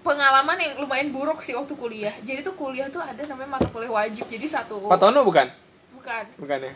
pengalaman 0.00 0.56
yang 0.56 0.72
lumayan 0.78 1.08
buruk 1.08 1.38
sih 1.38 1.52
waktu 1.52 1.72
kuliah 1.72 2.14
jadi 2.20 2.40
tuh 2.40 2.52
kuliah 2.52 2.88
tuh 2.88 2.98
ada 2.98 3.20
namanya 3.22 3.56
mata 3.56 3.68
kuliah 3.68 3.90
wajib 3.90 4.24
jadi 4.26 4.46
satu 4.46 4.86
Patono 4.86 5.20
bukan? 5.22 5.46
bukan 5.92 6.24
Bukan 6.34 6.58
ya? 6.58 6.72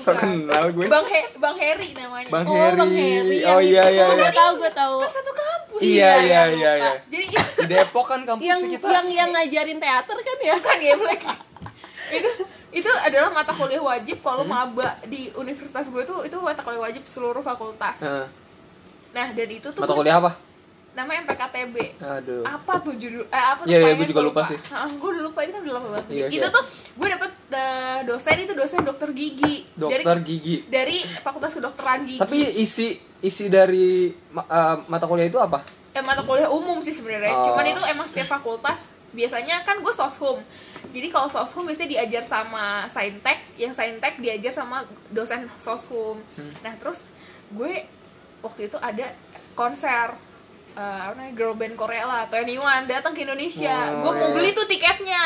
So 0.00 0.16
kenal 0.16 0.64
gue. 0.70 0.88
bang 0.88 1.04
He 1.04 1.20
bang 1.36 1.52
Heri 1.54 1.88
namanya 1.92 2.24
Bang 2.26 2.44
oh 2.46 2.56
Heri. 2.56 2.72
bang 2.74 2.90
Heri 2.90 3.38
Oh 3.44 3.60
iya 3.60 3.84
iya 3.86 4.04
gue 4.08 4.16
iya. 4.18 4.32
tahu 4.32 4.50
gue 4.56 4.72
tahu 4.72 4.94
kan 4.98 5.10
satu 5.12 5.30
kampus 5.30 5.80
Iya 5.82 5.92
iya 5.92 6.08
iya, 6.16 6.40
iya 6.48 6.70
lupa. 6.72 6.80
iya. 6.80 6.92
jadi 7.06 7.24
itu 7.26 7.40
Di 7.60 7.66
Depok 7.68 8.06
kan 8.06 8.20
kampus 8.22 8.40
yang 8.42 8.60
kita. 8.64 8.86
yang 8.90 9.06
yang 9.10 9.28
ngajarin 9.30 9.76
teater 9.76 10.16
kan 10.16 10.38
ya 10.40 10.56
kan 10.56 10.78
ya 10.78 10.94
Black 10.96 11.20
itu 12.10 12.30
itu 12.72 12.88
adalah 12.98 13.28
mata 13.30 13.52
kuliah 13.52 13.76
wajib 13.78 14.16
kalau 14.18 14.40
maba 14.42 14.96
di 15.04 15.28
universitas 15.34 15.84
gue 15.86 16.02
tuh 16.02 16.24
itu 16.24 16.36
mata 16.38 16.60
kuliah 16.60 16.80
wajib 16.82 17.04
seluruh 17.04 17.40
fakultas 17.40 18.00
Heeh. 18.00 18.24
nah 19.12 19.28
dan 19.28 19.48
itu 19.50 19.68
tuh 19.68 19.78
Mata 19.78 19.86
gue- 19.86 20.00
kuliah 20.00 20.16
apa? 20.16 20.32
Namanya 20.92 21.24
MPKTB 21.24 21.76
Aduh. 21.98 22.44
apa 22.44 22.72
tuh 22.78 22.92
judul 22.94 23.24
eh 23.24 23.44
apa 23.46 23.64
Iya, 23.64 23.72
iya, 23.72 23.78
namanya? 23.82 23.96
gue 23.96 24.06
juga 24.06 24.20
Gua 24.20 24.28
lupa 24.28 24.42
sih. 24.44 24.58
ah, 24.68 24.84
gue 24.86 25.08
udah 25.08 25.24
lupa 25.24 25.40
itu 25.40 25.50
kan 25.50 25.62
udah 25.62 25.74
lama 25.74 25.88
banget 25.90 26.06
Iya, 26.10 26.26
itu 26.28 26.36
iya. 26.38 26.48
tuh 26.50 26.64
gue 26.92 27.08
dapet 27.08 27.30
eh, 27.50 27.98
dosen 28.04 28.36
itu 28.38 28.52
dosen 28.52 28.80
dokter 28.82 29.08
gigi 29.10 29.56
Dokter 29.72 30.04
dari 30.04 30.22
gigi. 30.22 30.56
dari 30.66 30.96
fakultas 31.18 31.52
kedokteran 31.52 32.00
gigi 32.02 32.20
Tapi 32.20 32.38
isi 32.56 32.86
isi 33.18 33.44
dari 33.46 34.12
eh, 34.34 34.76
mata 34.84 35.04
kuliah 35.04 35.26
itu 35.26 35.38
apa? 35.38 35.64
eh, 35.90 36.00
mata 36.00 36.20
kuliah 36.22 36.48
umum 36.48 36.78
sih 36.78 36.90
sebenarnya 36.90 37.32
Oh. 37.32 37.44
cuman 37.48 37.64
itu 37.66 37.80
emang 37.86 38.04
setiap 38.04 38.28
fakultas 38.30 38.92
biasanya 39.10 39.60
kan 39.60 39.76
gue 39.78 39.92
soshum 39.92 40.40
jadi 40.88 41.08
kalau 41.08 41.24
soshum 41.26 41.64
biasanya 41.64 41.88
diajar 41.90 42.24
sama 42.26 42.84
saintek 42.86 43.44
yang 43.54 43.68
saintek 43.70 44.16
diajar 44.16 44.52
sama 44.54 44.84
dosen 45.08 45.48
soshum 45.56 46.16
Hmm. 46.34 46.52
nah 46.60 46.72
terus 46.74 47.08
gue 47.50 47.84
waktu 48.40 48.66
itu 48.66 48.76
ada 48.78 49.12
konser 49.52 50.16
eh, 50.76 50.98
apa 51.08 51.12
namanya 51.16 51.34
girl 51.36 51.54
band 51.56 51.74
Korea 51.76 52.04
lah 52.08 52.22
One 52.30 52.84
datang 52.88 53.12
ke 53.12 53.24
Indonesia. 53.24 53.98
Oh, 53.98 54.08
gue 54.08 54.12
mau 54.16 54.28
iya. 54.32 54.34
beli 54.36 54.50
tuh 54.56 54.66
tiketnya. 54.68 55.22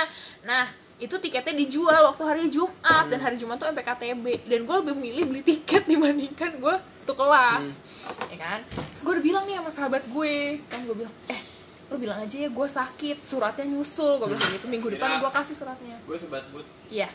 Nah 0.47 0.67
itu 0.97 1.13
tiketnya 1.21 1.55
dijual 1.55 2.01
waktu 2.09 2.23
hari 2.25 2.43
Jumat 2.49 3.05
Hmm. 3.05 3.11
dan 3.13 3.21
hari 3.21 3.37
Jumat 3.37 3.61
tuh 3.61 3.69
MPKTB 3.69 4.49
dan 4.49 4.61
gue 4.65 4.77
lebih 4.81 4.95
milih 4.97 5.25
beli 5.29 5.43
tiket 5.45 5.85
dibandingkan 5.91 6.57
gue 6.57 6.77
tuh 7.05 7.17
kelas. 7.17 7.79
Hmm. 7.79 8.33
ya 8.33 8.39
kan? 8.41 8.61
Terus 8.71 9.03
gue 9.05 9.13
udah 9.21 9.25
bilang 9.25 9.45
nih 9.45 9.57
sama 9.61 9.71
sahabat 9.71 10.03
gue. 10.09 10.61
Kan 10.67 10.89
gue 10.89 10.97
bilang 11.05 11.15
eh 11.29 11.41
lo 11.87 12.03
bilang 12.03 12.19
aja 12.19 12.35
ya 12.35 12.51
gue 12.51 12.67
sakit 12.67 13.23
suratnya 13.23 13.63
nyusul 13.71 14.19
gue 14.19 14.29
bilang 14.35 14.43
gitu. 14.57 14.67
Minggu 14.67 14.89
depan 14.99 15.23
gue 15.23 15.31
kasih 15.31 15.55
suratnya. 15.55 15.97
Gue 16.03 16.17
sebat 16.19 16.43
but 16.51 16.67
iya. 16.91 17.07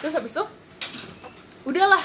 Terus 0.00 0.12
habis 0.16 0.32
itu 0.32 0.44
udahlah 1.66 2.04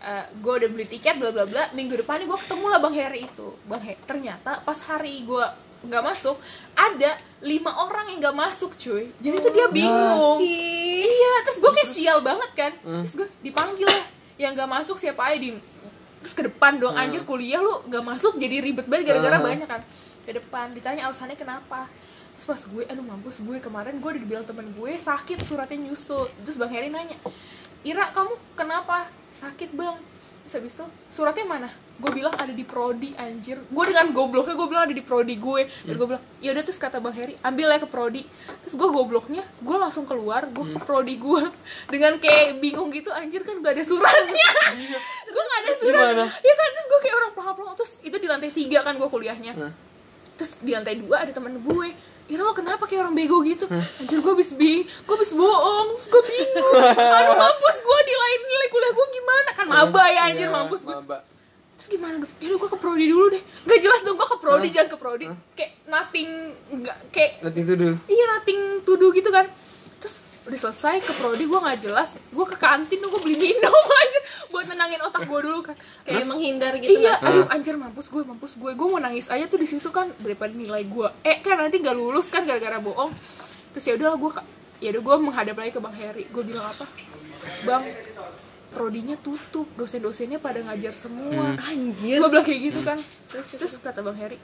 Eh, 0.00 0.24
gue 0.32 0.52
udah 0.56 0.68
beli 0.72 0.88
tiket 0.88 1.20
bla 1.20 1.28
bla 1.28 1.44
bla. 1.44 1.68
Minggu 1.76 1.92
depannya 1.92 2.24
gue 2.24 2.38
ketemu 2.40 2.66
lah 2.66 2.80
bang 2.80 2.94
Heri 2.96 3.20
itu. 3.28 3.48
Bang 3.68 3.84
Heri 3.84 4.00
ternyata 4.08 4.64
pas 4.64 4.80
hari 4.80 5.20
gue 5.22 5.44
nggak 5.80 6.04
masuk 6.04 6.36
ada 6.72 7.16
lima 7.40 7.72
orang 7.72 8.08
yang 8.08 8.18
nggak 8.20 8.36
masuk 8.36 8.80
cuy. 8.80 9.12
Jadi 9.20 9.36
tuh 9.40 9.52
dia 9.52 9.68
bingung. 9.68 10.40
Iya 10.40 11.34
terus 11.44 11.58
gue 11.60 11.70
kayak 11.70 11.90
sial 11.92 12.18
banget 12.24 12.50
kan. 12.56 12.72
Terus 12.80 13.14
gue 13.14 13.28
dipanggil 13.40 13.84
lah 13.84 14.04
yang 14.40 14.56
nggak 14.56 14.70
masuk 14.70 14.96
siapa 14.96 15.20
aja 15.20 15.36
di 15.36 15.52
terus 16.24 16.32
ke 16.32 16.48
depan 16.48 16.80
dong. 16.80 16.96
Anjir 16.96 17.20
kuliah 17.22 17.60
lu 17.60 17.84
nggak 17.84 18.00
masuk 18.00 18.40
jadi 18.40 18.56
ribet 18.64 18.88
banget 18.88 19.12
gara-gara 19.12 19.36
Hmm. 19.36 19.46
banyak 19.52 19.68
kan. 19.68 19.80
Ke 20.24 20.32
depan 20.32 20.72
ditanya 20.72 21.12
alasannya 21.12 21.36
kenapa. 21.36 21.92
Terus 22.40 22.46
pas 22.48 22.60
gue 22.64 22.88
aduh 22.88 23.04
mampus 23.04 23.44
gue 23.44 23.60
kemarin 23.60 24.00
gue 24.00 24.08
udah 24.08 24.20
dibilang 24.20 24.44
temen 24.48 24.64
gue 24.72 24.92
sakit 24.96 25.44
suratnya 25.44 25.76
nyusul. 25.76 26.24
Terus 26.40 26.56
bang 26.56 26.72
Heri 26.72 26.88
nanya 26.88 27.20
Ira 27.80 28.12
kamu 28.12 28.34
kenapa? 28.56 29.08
Sakit 29.32 29.72
bang. 29.72 29.96
Terus 30.44 30.54
habis 30.56 30.72
itu 30.76 30.86
suratnya 31.14 31.46
mana? 31.48 31.68
Gue 32.00 32.16
bilang 32.16 32.32
ada 32.36 32.52
di 32.52 32.64
prodi 32.64 33.12
anjir. 33.16 33.60
Gue 33.68 33.84
dengan 33.88 34.08
gobloknya 34.12 34.56
gue 34.56 34.68
bilang 34.68 34.84
ada 34.88 34.96
di 34.96 35.04
prodi 35.04 35.36
gue. 35.36 35.68
Dan 35.84 35.94
gue 35.96 36.06
bilang 36.08 36.24
ya 36.44 36.52
udah 36.52 36.64
terus 36.64 36.80
kata 36.80 37.00
bang 37.00 37.14
Heri 37.16 37.34
ambil 37.40 37.72
ya 37.72 37.78
ke 37.80 37.88
prodi. 37.88 38.22
Terus 38.64 38.74
gue 38.76 38.88
gobloknya 38.88 39.44
gue 39.64 39.76
langsung 39.80 40.04
keluar 40.04 40.44
gue 40.48 40.66
ke 40.76 40.80
prodi 40.84 41.16
gue 41.16 41.42
dengan 41.92 42.20
kayak 42.20 42.60
bingung 42.60 42.92
gitu 42.92 43.08
anjir 43.12 43.40
kan 43.44 43.60
gak 43.64 43.76
ada 43.76 43.84
suratnya. 43.84 44.48
Gue 45.28 45.44
gak 45.44 45.60
ada 45.64 45.72
surat. 45.76 46.04
Gimana? 46.16 46.24
ya 46.28 46.54
kan? 46.56 46.68
Terus 46.76 46.86
gue 46.88 47.00
kayak 47.00 47.16
orang 47.16 47.32
pelak-pelak 47.32 47.74
terus 47.80 47.92
itu 48.04 48.16
di 48.16 48.28
lantai 48.28 48.50
tiga 48.52 48.78
kan 48.84 48.94
gue 48.96 49.08
kuliahnya. 49.08 49.52
Terus 50.36 50.52
di 50.60 50.72
lantai 50.72 50.96
dua 51.00 51.24
ada 51.24 51.32
temen 51.32 51.56
gue 51.60 51.88
Ira 52.30 52.46
lo 52.46 52.54
kenapa 52.54 52.86
kayak 52.86 53.10
orang 53.10 53.14
bego 53.18 53.42
gitu? 53.42 53.66
Anjir 53.66 54.22
gue 54.22 54.32
abis 54.38 54.54
bing 54.54 54.86
Gue 54.86 55.14
abis 55.18 55.34
bohong 55.34 55.98
gue 55.98 56.22
bingung. 56.22 56.74
Aduh 56.94 57.34
mampus 57.34 57.76
gue 57.82 57.98
nilai 58.06 58.32
nilai 58.46 58.68
kuliah 58.70 58.92
gue 58.94 59.06
gimana? 59.10 59.50
Kan 59.58 59.66
maba 59.66 60.04
ya 60.06 60.20
anjir 60.30 60.46
Iya, 60.46 60.54
mampus 60.54 60.86
gue. 60.86 60.94
Terus 61.74 61.88
gimana 61.90 62.22
dong 62.22 62.30
Yaudah 62.38 62.58
gue 62.62 62.70
ke 62.70 62.78
prodi 62.78 63.04
dulu 63.10 63.26
deh. 63.34 63.42
Gak 63.66 63.80
jelas 63.82 64.00
dong 64.06 64.14
gue 64.14 64.28
ke 64.30 64.38
prodi 64.38 64.68
jangan 64.70 64.88
ke 64.94 64.98
prodi. 65.02 65.26
Kayak 65.58 65.72
nothing 65.90 66.28
Gak 66.86 66.96
Kayak 67.10 67.30
Nanti 67.42 67.58
itu 67.66 67.72
dulu. 67.74 67.94
Iya 68.06 68.24
nothing 68.38 68.60
to 68.86 68.92
do 68.94 69.10
gitu 69.10 69.30
kan 69.34 69.50
udah 70.40 70.58
selesai 70.58 71.04
ke 71.04 71.12
prodi 71.20 71.44
gue 71.44 71.60
gak 71.60 71.78
jelas 71.84 72.16
Gue 72.32 72.46
ke 72.48 72.56
kantin 72.56 72.96
gue 72.96 73.20
beli 73.20 73.36
minum 73.36 73.84
anjir 74.00 74.22
Buat 74.48 74.66
nenangin 74.72 75.00
otak 75.04 75.28
gue 75.28 75.40
dulu 75.44 75.60
kan 75.62 75.76
kayak 76.02 76.26
menghindar 76.26 76.74
gitu 76.80 76.90
iya, 76.90 77.14
nggak 77.14 77.18
sih? 77.22 77.28
aduh 77.28 77.46
anjir 77.54 77.74
mampus 77.78 78.06
gue, 78.10 78.22
mampus 78.26 78.52
gue. 78.58 78.72
Gue 78.74 78.86
mau 78.90 78.98
nangis 78.98 79.30
aja 79.30 79.46
tuh 79.46 79.62
di 79.62 79.68
situ 79.70 79.94
kan 79.94 80.10
daripada 80.18 80.50
nilai 80.50 80.82
gue. 80.82 81.08
Eh 81.22 81.38
kan 81.38 81.54
nanti 81.54 81.78
gak 81.78 81.94
lulus 81.94 82.34
kan 82.34 82.42
gara-gara 82.42 82.82
bohong. 82.82 83.14
Terus 83.70 83.84
ya 83.86 83.92
udahlah 83.94 84.18
gue 84.18 84.30
ya 84.82 84.88
udah 84.96 85.02
gue 85.06 85.16
menghadap 85.22 85.54
lagi 85.54 85.70
ke 85.70 85.80
Bang 85.80 85.94
Heri. 85.94 86.24
Gue 86.34 86.42
bilang 86.42 86.66
apa? 86.66 86.82
Bang, 87.62 87.84
prodinya 88.74 89.16
tutup, 89.22 89.70
dosen-dosennya 89.78 90.42
pada 90.42 90.60
ngajar 90.66 90.92
semua. 90.98 91.54
anjir 91.62 92.18
Gue 92.18 92.28
bilang 92.32 92.46
kayak 92.46 92.60
gitu 92.74 92.80
kan. 92.82 92.98
Terus 93.30 93.46
terus 93.54 93.72
kata 93.78 94.02
Bang 94.02 94.18
Heri, 94.18 94.36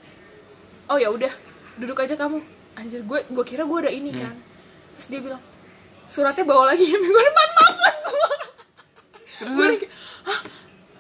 "Oh 0.87 1.02
ya 1.02 1.11
udah, 1.11 1.32
duduk 1.82 1.98
aja 1.98 2.14
kamu." 2.14 2.38
Anjir 2.76 3.02
gue 3.02 3.26
gue 3.26 3.44
kira 3.48 3.66
gue 3.66 3.78
ada 3.82 3.90
ini 3.90 4.14
kan. 4.14 4.37
Terus 4.94 5.06
dia 5.11 5.20
bilang, 5.24 5.42
"Suratnya 6.06 6.42
bawa 6.42 6.70
lagi. 6.70 6.86
Minggu 6.86 7.20
depan 7.20 7.48
mampus 7.52 7.96
gue." 8.02 8.36
Hah? 10.22 10.40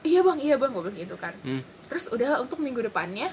iya 0.02 0.20
bang 0.20 0.38
iya 0.38 0.54
bang 0.54 0.70
gue 0.70 0.82
bilang 0.82 0.96
gitu 0.96 1.16
kan. 1.16 1.34
Hmm. 1.40 1.62
terus 1.86 2.06
udahlah 2.08 2.38
untuk 2.40 2.58
minggu 2.58 2.78
depannya 2.80 3.30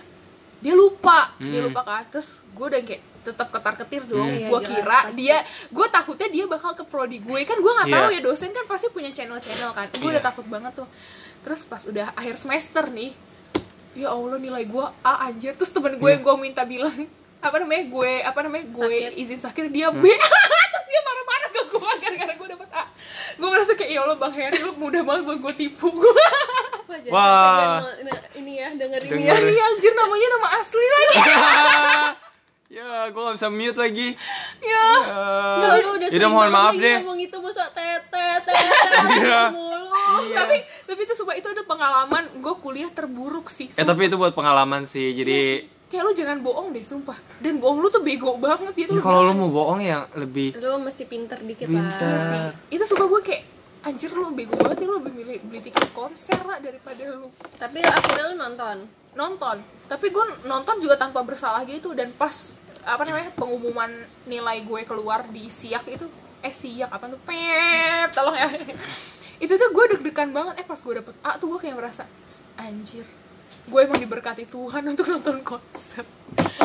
dia 0.58 0.74
lupa. 0.74 1.34
Dia 1.38 1.60
lupa 1.60 1.82
kan. 1.82 2.04
Terus 2.08 2.40
gue 2.48 2.66
udah 2.68 2.82
kayak 2.82 3.02
tetap 3.24 3.48
ketar 3.50 3.76
ketir 3.78 4.04
dong 4.04 4.28
Iya, 4.28 4.48
gue 4.48 4.60
jelas, 4.60 4.70
kira 4.70 5.00
pasti. 5.02 5.16
dia 5.16 5.38
gue 5.70 5.88
takutnya 5.90 6.28
dia 6.30 6.46
bakal 6.46 6.72
ke 6.72 6.84
prodi 6.84 7.18
gue. 7.18 7.40
Kan 7.44 7.58
gue 7.58 7.72
nggak 7.74 7.88
Iya. 7.88 7.96
tahu 7.96 8.10
ya 8.10 8.22
dosen 8.22 8.50
kan 8.52 8.66
pasti 8.66 8.88
punya 8.90 9.10
channel 9.10 9.38
channel 9.38 9.72
kan. 9.72 9.88
Gue 9.92 10.10
udah 10.10 10.18
Iya. 10.18 10.24
takut 10.24 10.46
banget 10.46 10.74
tuh. 10.74 10.88
Terus 11.42 11.62
pas 11.64 11.82
udah 11.84 12.14
akhir 12.14 12.36
semester 12.38 12.88
nih 12.90 13.12
ya 13.94 14.10
allah 14.10 14.38
nilai 14.38 14.64
gue 14.64 14.86
A 15.02 15.14
anjir. 15.26 15.54
Terus 15.54 15.70
temen 15.70 15.94
gue 15.94 16.12
gue 16.16 16.36
minta 16.38 16.64
bilang 16.64 16.94
apa 17.44 17.56
namanya 17.58 17.84
gue 17.86 18.12
apa 18.24 18.40
namanya 18.40 18.66
gue 18.68 18.98
Sakit. 19.10 19.20
izin 19.20 19.40
sakit 19.40 19.64
dia 19.68 19.88
B. 19.90 20.04
Terus 20.72 20.86
dia 20.86 21.02
marah-marah 21.02 21.43
gara-gara 22.04 22.34
gue 22.34 22.48
dapet 22.50 22.70
A 22.72 22.84
gue 23.34 23.48
merasa 23.48 23.72
kayak 23.74 23.90
ya 23.90 24.00
allah 24.02 24.18
bang 24.18 24.34
Heri 24.34 24.60
lu 24.60 24.72
mudah 24.76 25.02
banget 25.02 25.24
buat 25.24 25.40
gue 25.42 25.54
tipu 25.58 25.88
gue 25.90 26.14
Wah, 27.06 27.82
nah, 27.82 28.20
ini 28.34 28.54
ya 28.56 28.70
dengerin 28.72 29.10
Denger. 29.10 29.34
ya 29.34 29.50
Iya 29.50 29.64
anjir 29.68 29.94
namanya 29.94 30.28
nama 30.30 30.48
asli 30.56 30.86
lagi 30.86 31.18
ya, 32.74 32.90
gue 33.08 33.18
gak 33.20 33.36
bisa 33.36 33.50
mute 33.50 33.76
lagi. 33.76 34.08
ya 34.60 34.88
Ya, 35.04 35.70
lu 35.80 35.90
udah 35.96 36.30
mohon 36.30 36.50
maaf 36.50 36.74
deh. 36.74 37.02
ngomong 37.02 37.20
itu 37.20 37.38
masa 37.38 37.70
tete 37.70 38.28
tete 38.42 38.98
Iya. 39.16 39.50
mulu 39.50 39.90
tapi 40.32 40.58
tapi 40.86 41.02
itu 41.02 41.14
sumpah 41.14 41.34
itu 41.34 41.48
ada 41.48 41.64
pengalaman 41.64 42.24
gue 42.36 42.54
kuliah 42.58 42.90
terburuk 42.90 43.50
sih 43.50 43.70
Eh 43.70 43.84
tapi 43.84 44.06
itu 44.06 44.16
buat 44.16 44.32
pengalaman 44.32 44.86
sih. 44.86 45.14
Jadi 45.14 45.70
kayak 45.94 46.10
lu 46.10 46.14
jangan 46.18 46.42
bohong 46.42 46.74
deh 46.74 46.82
sumpah. 46.82 47.14
Dan 47.38 47.62
bohong 47.62 47.86
lu 47.86 47.88
tuh 47.94 48.02
bego 48.02 48.34
banget 48.42 48.74
gitu 48.74 48.98
ya 48.98 49.06
kalau 49.06 49.30
lu 49.30 49.38
mau 49.38 49.50
bohong 49.54 49.78
yang 49.86 50.10
lebih 50.18 50.58
lu 50.58 50.82
mesti 50.82 51.06
pinter 51.06 51.38
dikit 51.38 51.70
Pinter. 51.70 52.02
lah 52.02 52.18
sih 52.18 52.42
itu 52.74 52.84
sumpah 52.90 53.06
gue 53.06 53.22
kayak 53.22 53.44
anjir 53.86 54.10
lu 54.10 54.34
bego 54.34 54.58
banget 54.58 54.82
ya 54.82 54.86
lu 54.90 54.98
lebih 54.98 55.14
milih 55.14 55.38
beli 55.46 55.62
tiket 55.62 55.94
konser 55.94 56.42
lah 56.42 56.58
daripada 56.58 57.14
lu 57.14 57.30
tapi 57.62 57.86
akhirnya 57.86 58.34
lu 58.34 58.36
nonton? 58.42 58.78
nonton. 59.14 59.62
Tapi 59.86 60.10
gue 60.10 60.26
nonton 60.50 60.82
juga 60.82 60.98
tanpa 60.98 61.22
bersalah 61.22 61.62
gitu 61.70 61.94
dan 61.94 62.10
pas 62.18 62.58
apa 62.82 63.06
namanya 63.06 63.30
pengumuman 63.38 63.94
nilai 64.26 64.66
gue 64.66 64.82
keluar 64.90 65.30
di 65.30 65.46
siak 65.46 65.86
itu 65.86 66.10
eh 66.42 66.50
siak 66.50 66.90
apa 66.90 67.06
tuh? 67.06 67.22
Pep 67.22 68.10
tolong 68.10 68.34
ya. 68.34 68.50
Itu 69.44 69.54
tuh 69.60 69.70
gue 69.70 69.86
deg-degan 69.94 70.34
banget 70.34 70.64
eh 70.64 70.66
pas 70.66 70.80
gue 70.82 70.94
dapet 70.98 71.14
A 71.22 71.38
tuh 71.38 71.52
gue 71.54 71.60
kayak 71.62 71.78
merasa 71.78 72.10
anjir 72.58 73.06
gue 73.64 73.80
emang 73.80 73.98
diberkati 73.98 74.44
Tuhan 74.46 74.84
untuk 74.92 75.06
nonton 75.06 75.40
konser 75.42 76.04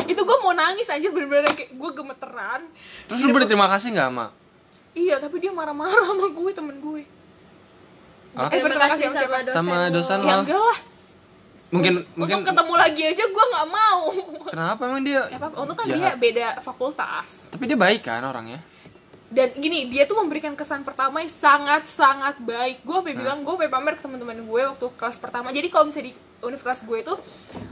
itu 0.03 0.17
gue 0.17 0.37
mau 0.41 0.51
nangis 0.51 0.89
anjir 0.89 1.09
bener-bener 1.09 1.53
kayak 1.53 1.71
gue 1.71 1.91
gemeteran 1.93 2.61
Terus 3.05 3.19
lu 3.21 3.31
berterima 3.31 3.67
kasih 3.67 3.93
gak 3.93 4.09
sama? 4.09 4.25
iya 4.91 5.15
tapi 5.17 5.37
dia 5.37 5.49
marah-marah 5.49 6.05
sama 6.05 6.27
gue 6.27 6.51
temen 6.51 6.75
gue 6.75 7.01
Hah? 8.33 8.49
eh 8.49 8.59
berterima 8.59 8.89
kasih 8.89 9.05
sama 9.07 9.17
siapa 9.17 9.37
dosen 9.41 9.55
Sama 9.55 9.75
lu. 9.79 9.93
dosen 9.93 10.17
ya 10.19 10.33
lo? 10.35 10.41
enggak 10.43 10.61
lah 10.61 10.79
Mungkin 11.69 11.93
mungkin 12.17 12.35
untuk 12.41 12.49
ketemu 12.49 12.73
lagi 12.75 13.03
aja 13.05 13.23
gue 13.23 13.45
nggak 13.45 13.67
mau 13.69 14.01
kenapa 14.53 14.81
emang 14.89 15.05
dia? 15.05 15.21
Ya 15.29 15.37
apa, 15.37 15.53
untuk 15.53 15.77
kan 15.77 15.85
dia 15.85 16.17
beda 16.17 16.57
fakultas. 16.65 17.53
Tapi 17.53 17.69
dia 17.69 17.77
baik 17.77 18.01
kan 18.01 18.25
orangnya? 18.25 18.57
Dan 19.29 19.53
gini, 19.53 19.85
dia 19.85 20.09
tuh 20.09 20.17
memberikan 20.17 20.57
kesan 20.57 20.81
pertama 20.81 21.21
yang 21.21 21.29
sangat-sangat 21.29 22.41
baik. 22.41 22.81
Gue 22.81 22.97
sampai 22.97 23.13
bilang, 23.13 23.45
gue 23.45 23.53
sampai 23.53 23.69
pamer 23.69 23.93
ke 23.93 24.01
teman-teman 24.01 24.41
gue 24.41 24.61
waktu 24.65 24.85
kelas 24.97 25.21
pertama. 25.21 25.53
Jadi 25.53 25.69
kalau 25.69 25.85
misalnya 25.85 26.09
di 26.09 26.13
universitas 26.39 26.81
gue 26.81 26.99
itu, 26.99 27.13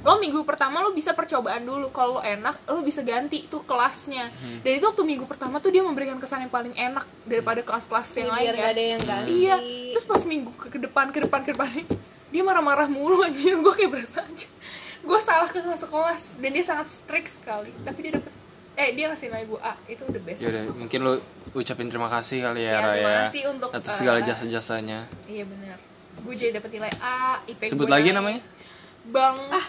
lo 0.01 0.13
minggu 0.17 0.43
pertama 0.43 0.79
lo 0.79 0.91
bisa 0.91 1.11
percobaan 1.11 1.61
dulu. 1.61 1.87
Kalau 1.89 2.17
lo 2.17 2.21
enak, 2.21 2.67
lo 2.67 2.81
bisa 2.81 3.01
ganti 3.01 3.47
tuh 3.47 3.63
kelasnya. 3.63 4.27
Dan 4.61 4.71
itu 4.75 4.83
waktu 4.83 5.03
minggu 5.03 5.23
pertama 5.23 5.57
tuh 5.57 5.69
dia 5.69 5.81
memberikan 5.81 6.17
kesan 6.17 6.43
yang 6.43 6.51
paling 6.51 6.73
enak 6.73 7.07
daripada 7.23 7.61
kelas-kelas 7.61 8.07
yang 8.15 8.29
lain 8.29 8.43
biar 8.43 8.53
ya. 8.53 8.59
gak 8.59 8.71
ada 8.71 8.83
yang 8.83 9.01
ganti 9.01 9.31
Iya, 9.31 9.55
terus 9.91 10.05
pas 10.05 10.21
minggu 10.21 10.51
ke, 10.53 10.67
ke 10.67 10.79
depan, 10.79 11.09
ke 11.09 11.19
depan, 11.23 11.41
ke 11.41 11.51
depan 11.51 11.69
dia 12.27 12.43
marah-marah 12.43 12.87
mulu 12.87 13.23
anjir. 13.23 13.55
Gue 13.63 13.73
kayak 13.73 13.91
berasa 13.91 14.19
anjir. 14.21 14.51
Gue 14.99 15.19
salah 15.23 15.47
ke 15.47 15.63
kelas 15.63 15.87
kelas 15.87 16.21
dan 16.35 16.49
dia 16.51 16.63
sangat 16.65 16.87
strict 16.91 17.39
sekali. 17.39 17.71
Tapi 17.81 17.99
dia 18.03 18.19
dapet 18.19 18.33
eh 18.77 18.93
dia 18.93 19.09
ngasih 19.09 19.33
nilai 19.33 19.49
gue 19.49 19.57
A 19.57 19.73
itu 19.89 20.03
udah 20.05 20.21
best. 20.21 20.37
Ya 20.37 20.53
udah, 20.53 20.63
mungkin 20.69 20.99
lu 21.01 21.13
ucapin 21.55 21.89
terima 21.89 22.13
kasih 22.13 22.45
kali 22.45 22.61
ya, 22.61 22.69
Ya, 22.69 22.77
Raya. 22.77 22.93
terima 22.93 23.13
kasih 23.25 23.41
untuk, 23.49 23.69
atas 23.73 23.89
eh, 23.89 23.97
segala 23.97 24.19
jasa-jasanya. 24.21 24.99
Iya 25.25 25.49
benar. 25.49 25.77
Gue 26.21 26.33
jadi 26.37 26.61
dapet 26.61 26.77
nilai 26.77 26.93
A, 26.99 27.41
IP 27.47 27.73
Sebut 27.73 27.87
gue 27.87 27.95
lagi 27.95 28.13
naik. 28.13 28.17
namanya? 28.19 28.39
Bang. 29.07 29.39
ah 29.49 29.63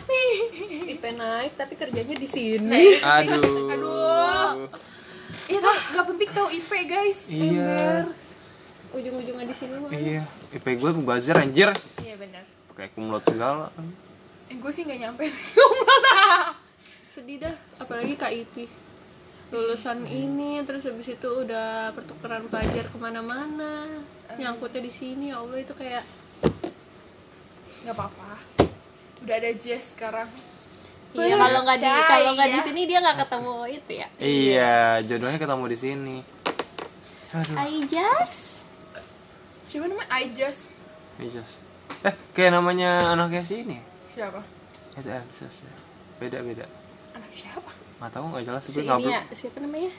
IP 0.85 1.05
naik 1.14 1.55
tapi 1.55 1.79
kerjanya 1.79 2.14
di 2.14 2.27
sini 2.27 2.98
Aduh. 2.98 3.70
Aduh. 3.70 4.66
Iya 5.46 5.59
tuh 5.59 5.77
gak 5.94 6.05
penting 6.07 6.31
tau 6.35 6.48
IP 6.51 6.70
guys. 6.85 7.20
Iya. 7.31 8.05
ujung-ujungnya 8.88 9.44
di 9.44 9.57
sini 9.57 9.74
mah 9.79 9.90
Iya. 9.92 10.22
IP 10.51 10.66
gue 10.74 10.90
mubazir 10.92 11.37
anjir. 11.37 11.70
Iya 12.01 12.14
benar. 12.16 12.42
Pakai 12.72 12.88
kumlot 12.92 13.22
segala. 13.22 13.70
Eh 14.48 14.57
gue 14.57 14.72
sih 14.72 14.83
gak 14.83 14.98
nyampe. 14.98 15.29
sedih 17.09 17.42
dah 17.42 17.55
apalagi 17.79 18.14
KIP 18.14 18.70
lulusan 19.48 20.05
ini 20.05 20.61
terus 20.62 20.85
habis 20.85 21.09
itu 21.09 21.24
udah 21.27 21.90
pertukaran 21.90 22.46
pelajar 22.46 22.85
ke 22.85 22.94
mana-mana 22.94 23.88
nyangkutnya 24.37 24.85
di 24.85 24.92
sini 24.92 25.33
ya 25.33 25.40
Allah 25.40 25.59
itu 25.59 25.72
kayak 25.72 26.05
gak 27.83 27.94
apa-apa. 27.96 28.58
Udah 29.20 29.35
ada 29.35 29.50
Jess 29.52 29.94
sekarang. 29.94 30.28
iya 31.11 31.35
kalau 31.35 31.64
nggak 31.64 31.78
di 31.78 31.88
kalau 31.88 32.31
nggak 32.37 32.50
di 32.52 32.61
sini 32.62 32.81
dia 32.85 32.98
nggak 33.00 33.18
ketemu 33.24 33.54
itu 33.66 33.92
ya 33.96 34.09
Iya, 34.18 34.76
jodohnya 35.02 35.38
ketemu 35.38 35.64
di 35.66 35.78
sini. 35.78 36.16
Aduh. 37.31 37.57
Aijas 37.57 38.33
Siapa 39.68 39.85
namanya? 39.85 40.09
I 40.11 40.24
just. 40.33 40.72
Ajas. 41.18 41.50
Eh, 42.00 42.14
kayak 42.33 42.57
namanya 42.57 43.12
anaknya 43.12 43.44
sini. 43.44 43.76
Siapa? 44.09 44.40
Itu 44.94 45.09
Ajas 45.09 45.54
ya. 45.61 45.74
Beda 46.16 46.40
beda. 46.40 46.64
Anak 47.12 47.28
siapa? 47.33 47.68
Nggak 48.00 48.11
tahu 48.11 48.24
nggak 48.33 48.44
jelas 48.44 48.62
si 48.64 48.70
gue 48.70 48.81
ini 48.81 49.09
ya 49.09 49.22
siapa 49.31 49.59
namanya 49.59 49.92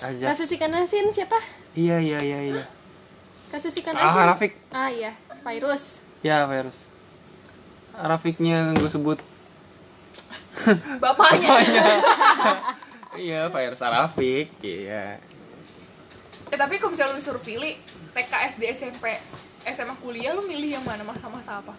Ajas. 0.00 0.26
kasus 0.32 0.48
ikan 0.54 0.72
asin 0.74 1.06
siapa 1.10 1.36
Iya 1.74 1.96
iya 1.98 2.18
iya 2.20 2.38
iya. 2.40 2.64
kasus 3.50 3.74
ikan 3.78 3.92
Ah, 3.94 4.08
asin 4.08 4.24
Rafik. 4.30 4.52
ah 4.70 4.88
iya 4.88 5.12
virus 5.42 5.98
Ya, 6.20 6.44
virus. 6.46 6.86
Rafiknya 7.94 8.74
gue 8.74 8.90
sebut. 8.90 9.18
Bapaknya. 11.00 11.50
Iya, 13.10 13.50
virus 13.50 13.82
Arafik. 13.82 14.54
Iya. 14.62 15.18
eh 16.50 16.58
tapi 16.58 16.82
kalau 16.82 16.90
misalnya 16.90 17.14
lu 17.14 17.22
disuruh 17.22 17.42
pilih 17.42 17.78
TK, 18.10 18.32
SD, 18.58 18.62
SMP, 18.74 19.18
SMA, 19.66 19.94
kuliah 20.02 20.34
lu 20.34 20.42
milih 20.42 20.78
yang 20.78 20.84
mana 20.86 21.06
masa-masa 21.06 21.62
apa? 21.62 21.74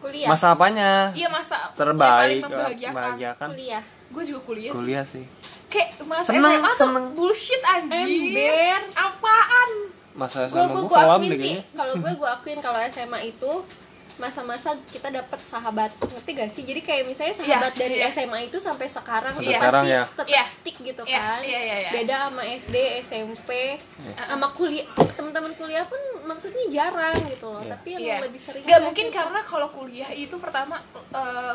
kuliah 0.00 0.28
Masa 0.28 0.52
apanya? 0.52 1.08
Iya 1.16 1.28
masa 1.32 1.72
Terbaik, 1.72 2.04
yang 2.04 2.20
paling 2.20 2.40
membahagiakan. 2.44 2.92
membahagiakan. 2.92 3.48
kuliah 3.52 3.82
Gue 4.12 4.22
juga 4.22 4.40
kuliah, 4.44 4.72
sih. 4.72 4.78
Kuliah 4.78 5.04
sih. 5.04 5.24
Kayak 5.72 5.88
masa 6.04 6.28
Seneng, 6.30 6.54
SMA 6.54 6.68
tuh 6.68 6.76
seneng. 6.78 7.04
bullshit 7.16 7.62
anjir. 7.64 8.04
Ember. 8.04 8.80
Apaan? 8.92 9.70
Masa 10.14 10.38
gue 10.44 10.52
SMA 10.52 10.68
gue 10.68 10.82
gue 10.84 10.92
kelam 10.94 11.20
deh 11.20 11.38
sih 11.40 11.56
kalau 11.74 11.94
gue 11.98 12.12
gue 12.14 12.28
akuin 12.28 12.58
kalau 12.62 12.78
SMA 12.86 13.18
itu 13.26 13.52
masa-masa 14.16 14.70
kita 14.86 15.10
dapat 15.10 15.40
sahabat 15.40 15.90
ngerti 15.96 16.30
gak 16.32 16.46
sih 16.48 16.62
jadi 16.62 16.80
kayak 16.80 17.02
misalnya 17.04 17.34
sahabat 17.34 17.72
Iya, 17.72 17.80
dari 17.80 17.96
iya. 17.96 18.08
SMA 18.08 18.38
itu 18.44 18.58
sampai 18.58 18.86
sekarang 18.86 19.32
Sampai 19.32 19.44
itu 19.44 19.58
sekarang 19.58 19.82
pasti 19.82 19.90
ya. 19.92 20.02
tetap 20.06 20.26
Iya. 20.26 20.42
stick 20.46 20.76
gitu 20.78 21.02
Iya, 21.02 21.18
kan 21.18 21.40
iya, 21.40 21.60
iya, 21.60 21.76
iya. 21.80 21.90
beda 21.92 22.16
sama 22.24 22.42
SD 22.44 22.76
SMP 23.02 23.50
sama 24.16 24.46
kuliah 24.50 24.86
teman-teman 25.10 25.52
kuliah 25.52 25.82
pun 25.82 25.98
maksudnya 26.24 26.64
jarang 26.68 27.16
gitu 27.26 27.46
loh 27.48 27.60
Iya. 27.60 27.70
tapi 27.74 27.88
yang 27.92 28.02
Iya. 28.04 28.16
lebih 28.22 28.38
sering 28.38 28.62
Gak 28.62 28.70
kan 28.70 28.82
mungkin 28.84 29.04
sih, 29.04 29.12
karena 29.12 29.40
kalau 29.42 29.68
kuliah 29.68 30.10
itu 30.10 30.36
pertama 30.36 30.76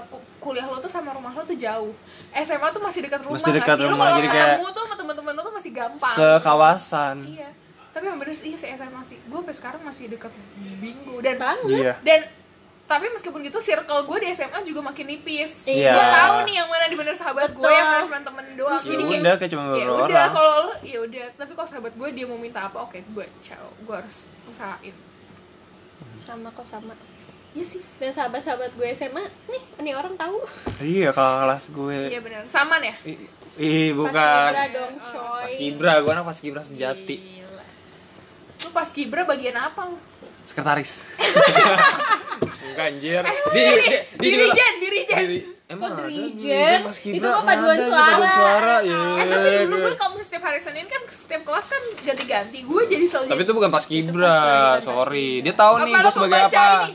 ku- 0.05 0.25
kuliah 0.39 0.65
lo 0.65 0.77
tuh 0.77 0.89
sama 0.89 1.11
rumah 1.11 1.31
lo 1.31 1.41
tuh 1.41 1.55
jauh. 1.55 1.91
SMA 2.33 2.67
tuh 2.69 2.79
masih 2.79 3.01
dekat 3.01 3.19
rumah 3.19 3.35
Masih 3.35 3.49
nggak 3.49 3.59
dekat? 3.61 3.75
Lo 3.77 3.87
rumah, 3.89 4.05
kalau 4.05 4.17
jadi 4.17 4.29
kayak- 4.29 4.47
ketemu 4.49 4.65
tuh 4.69 4.81
sama 4.81 4.95
teman-teman 4.95 5.31
lo 5.33 5.41
tuh 5.41 5.53
masih 5.53 5.71
gampang. 5.73 6.13
Sekawasan. 6.13 7.17
Iya. 7.25 7.49
Tapi 7.89 8.03
yang 8.05 8.17
bener 8.17 8.31
sih, 8.31 8.47
iya 8.49 8.57
SMA 8.71 9.01
sih. 9.01 9.17
Gue 9.21 9.37
sampai 9.37 9.51
sekarang 9.53 9.81
masih 9.81 10.05
dekat 10.07 10.31
bingung 10.79 11.19
dan 11.19 11.35
banget 11.35 11.67
Iya. 11.67 11.93
dan 12.01 12.19
tapi 12.89 13.05
meskipun 13.07 13.39
gitu 13.39 13.61
circle 13.61 14.01
gue 14.03 14.17
di 14.19 14.33
SMA 14.33 14.59
juga 14.63 14.81
makin 14.81 15.05
nipis. 15.07 15.69
Iya. 15.69 15.93
Gue 15.93 16.05
tahu 16.09 16.35
nih 16.43 16.55
yang 16.57 16.67
mana 16.67 16.85
di 16.85 16.97
bener 16.97 17.13
sahabat 17.13 17.53
gue 17.53 17.69
yang 17.69 17.85
harus 17.87 18.09
cuma 18.09 18.19
temen 18.19 18.45
doang. 18.57 18.81
Ya 18.81 18.89
Jadi 18.89 19.03
kayak 19.05 19.21
udah 19.21 19.33
kayak 19.37 19.51
cuma 19.53 19.61
ya 19.61 19.69
beberapa 19.69 19.93
udah 19.93 20.01
orang. 20.01 20.31
kalau 20.33 20.53
lo 20.59 20.73
ya 20.81 20.99
udah 20.99 21.25
tapi 21.37 21.51
kalau 21.53 21.67
sahabat 21.69 21.93
gue 21.93 22.07
dia 22.11 22.25
mau 22.25 22.35
minta 22.35 22.59
apa 22.63 22.77
oke 22.81 22.97
gue 22.97 23.25
ciao 23.37 23.69
gue 23.77 23.93
harus 23.93 24.17
usahain 24.43 24.95
sama 26.19 26.49
kok 26.49 26.65
sama 26.65 26.93
iya 27.49 27.61
sih 27.63 27.81
dan 27.97 28.09
sahabat-sahabat 28.09 28.73
gue 28.73 28.87
SMA 28.91 29.21
nih 29.45 29.63
ini 29.79 29.91
orang 29.91 30.13
tahu 30.15 30.37
Iya 30.79 31.09
kalau 31.11 31.45
kelas 31.45 31.63
gue. 31.69 31.99
iya 32.07 32.19
benar 32.19 32.41
saman 32.45 32.81
ya 32.83 32.95
Ih, 33.03 33.17
Ih, 33.55 33.89
Pas 33.89 33.97
bukan. 33.99 34.49
Kibra 34.49 34.65
dong 34.69 34.93
coy 34.99 35.41
Pas 35.41 35.53
Kibra, 35.53 35.93
gue 35.99 36.11
anak 36.11 36.25
pas 36.25 36.37
Kibra 36.37 36.61
sejati. 36.61 37.17
Gila. 37.17 37.63
lu 38.59 38.69
pas 38.69 38.89
kibra 38.89 39.21
bagian 39.23 39.53
apa 39.55 39.81
lu 39.85 39.97
Sekretaris. 40.43 41.05
Enggak 42.69 42.85
anjir. 42.87 43.23
Eh, 43.23 43.37
Di 43.49 43.61
di 44.15 44.27
dirijen 44.29 44.73
dirijen 44.79 45.23
Di- 45.25 45.45
Emang 45.69 45.93
Kok 45.93 45.97
ada 45.99 46.09
dirijen? 46.09 46.79
Itu 46.89 47.27
mah 47.27 47.43
paduan 47.45 47.77
suara. 47.77 48.09
Paduan 48.09 48.31
suara. 48.31 48.75
Iya. 48.81 49.01
eh 49.13 49.25
tapi 49.27 49.47
dulu 49.63 49.75
gue 49.79 49.93
kalau 49.93 50.11
misalnya 50.11 50.25
setiap 50.25 50.43
hari 50.43 50.59
senin 50.59 50.85
kan 50.85 51.01
setiap 51.05 51.41
kelas 51.45 51.65
kan 51.67 51.83
ganti-ganti 52.01 52.59
gue 52.63 52.81
jadi 52.85 53.05
selalu 53.05 53.25
Tapi 53.27 53.41
itu 53.43 53.53
bukan 53.53 53.69
pas 53.69 53.85
Kibra, 53.85 54.41
sorry. 54.81 55.29
Dia 55.41 55.53
tahu 55.53 55.73
nih 55.79 55.93
gue 55.95 56.09
sebagai 56.11 56.41
apa. 56.43 56.65
ini 56.83 56.91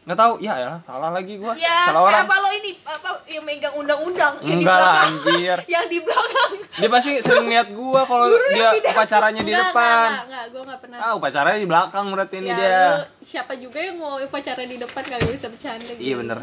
Nggak 0.00 0.16
tahu. 0.16 0.32
Ya 0.38 0.54
ya, 0.56 0.72
salah 0.80 1.10
lagi 1.10 1.36
gue. 1.36 1.52
ya 1.54 1.86
Salah 1.86 2.02
orang. 2.02 2.24
apa 2.24 2.34
lo 2.36 2.48
ini 2.50 2.72
apa 2.82 3.08
yang 3.26 3.44
megang 3.44 3.74
undang-undang 3.74 4.34
yang 4.40 4.58
di 4.58 4.64
belakang 4.64 5.06
anjir. 5.06 5.58
yang 5.74 5.86
di 5.86 5.98
belakang 6.00 6.52
Dia 6.72 6.88
pasti 6.88 7.10
sering 7.18 7.46
lihat 7.46 7.68
gua 7.70 8.02
kalau 8.02 8.26
dia 8.48 8.68
upacaranya 8.82 9.38
di 9.38 9.52
Enggak, 9.52 9.70
depan. 9.70 10.08
enggak, 10.08 10.24
enggak, 10.24 10.44
gue 10.46 10.60
enggak 10.62 10.80
pernah 10.80 10.98
Ah, 10.98 11.12
upacaranya 11.12 11.58
di 11.58 11.68
belakang 11.68 12.04
berarti 12.08 12.36
ini 12.38 12.48
ya, 12.48 12.56
dia. 12.56 12.80
lu 12.90 12.96
siapa 13.22 13.52
juga 13.54 13.78
yang 13.78 13.96
mau 13.96 14.16
upacara 14.16 14.62
di 14.62 14.76
depan 14.76 15.02
kagak 15.04 15.30
bisa 15.30 15.46
bercanda 15.46 15.84
gitu 15.86 16.00
Iya 16.00 16.14
bener. 16.16 16.38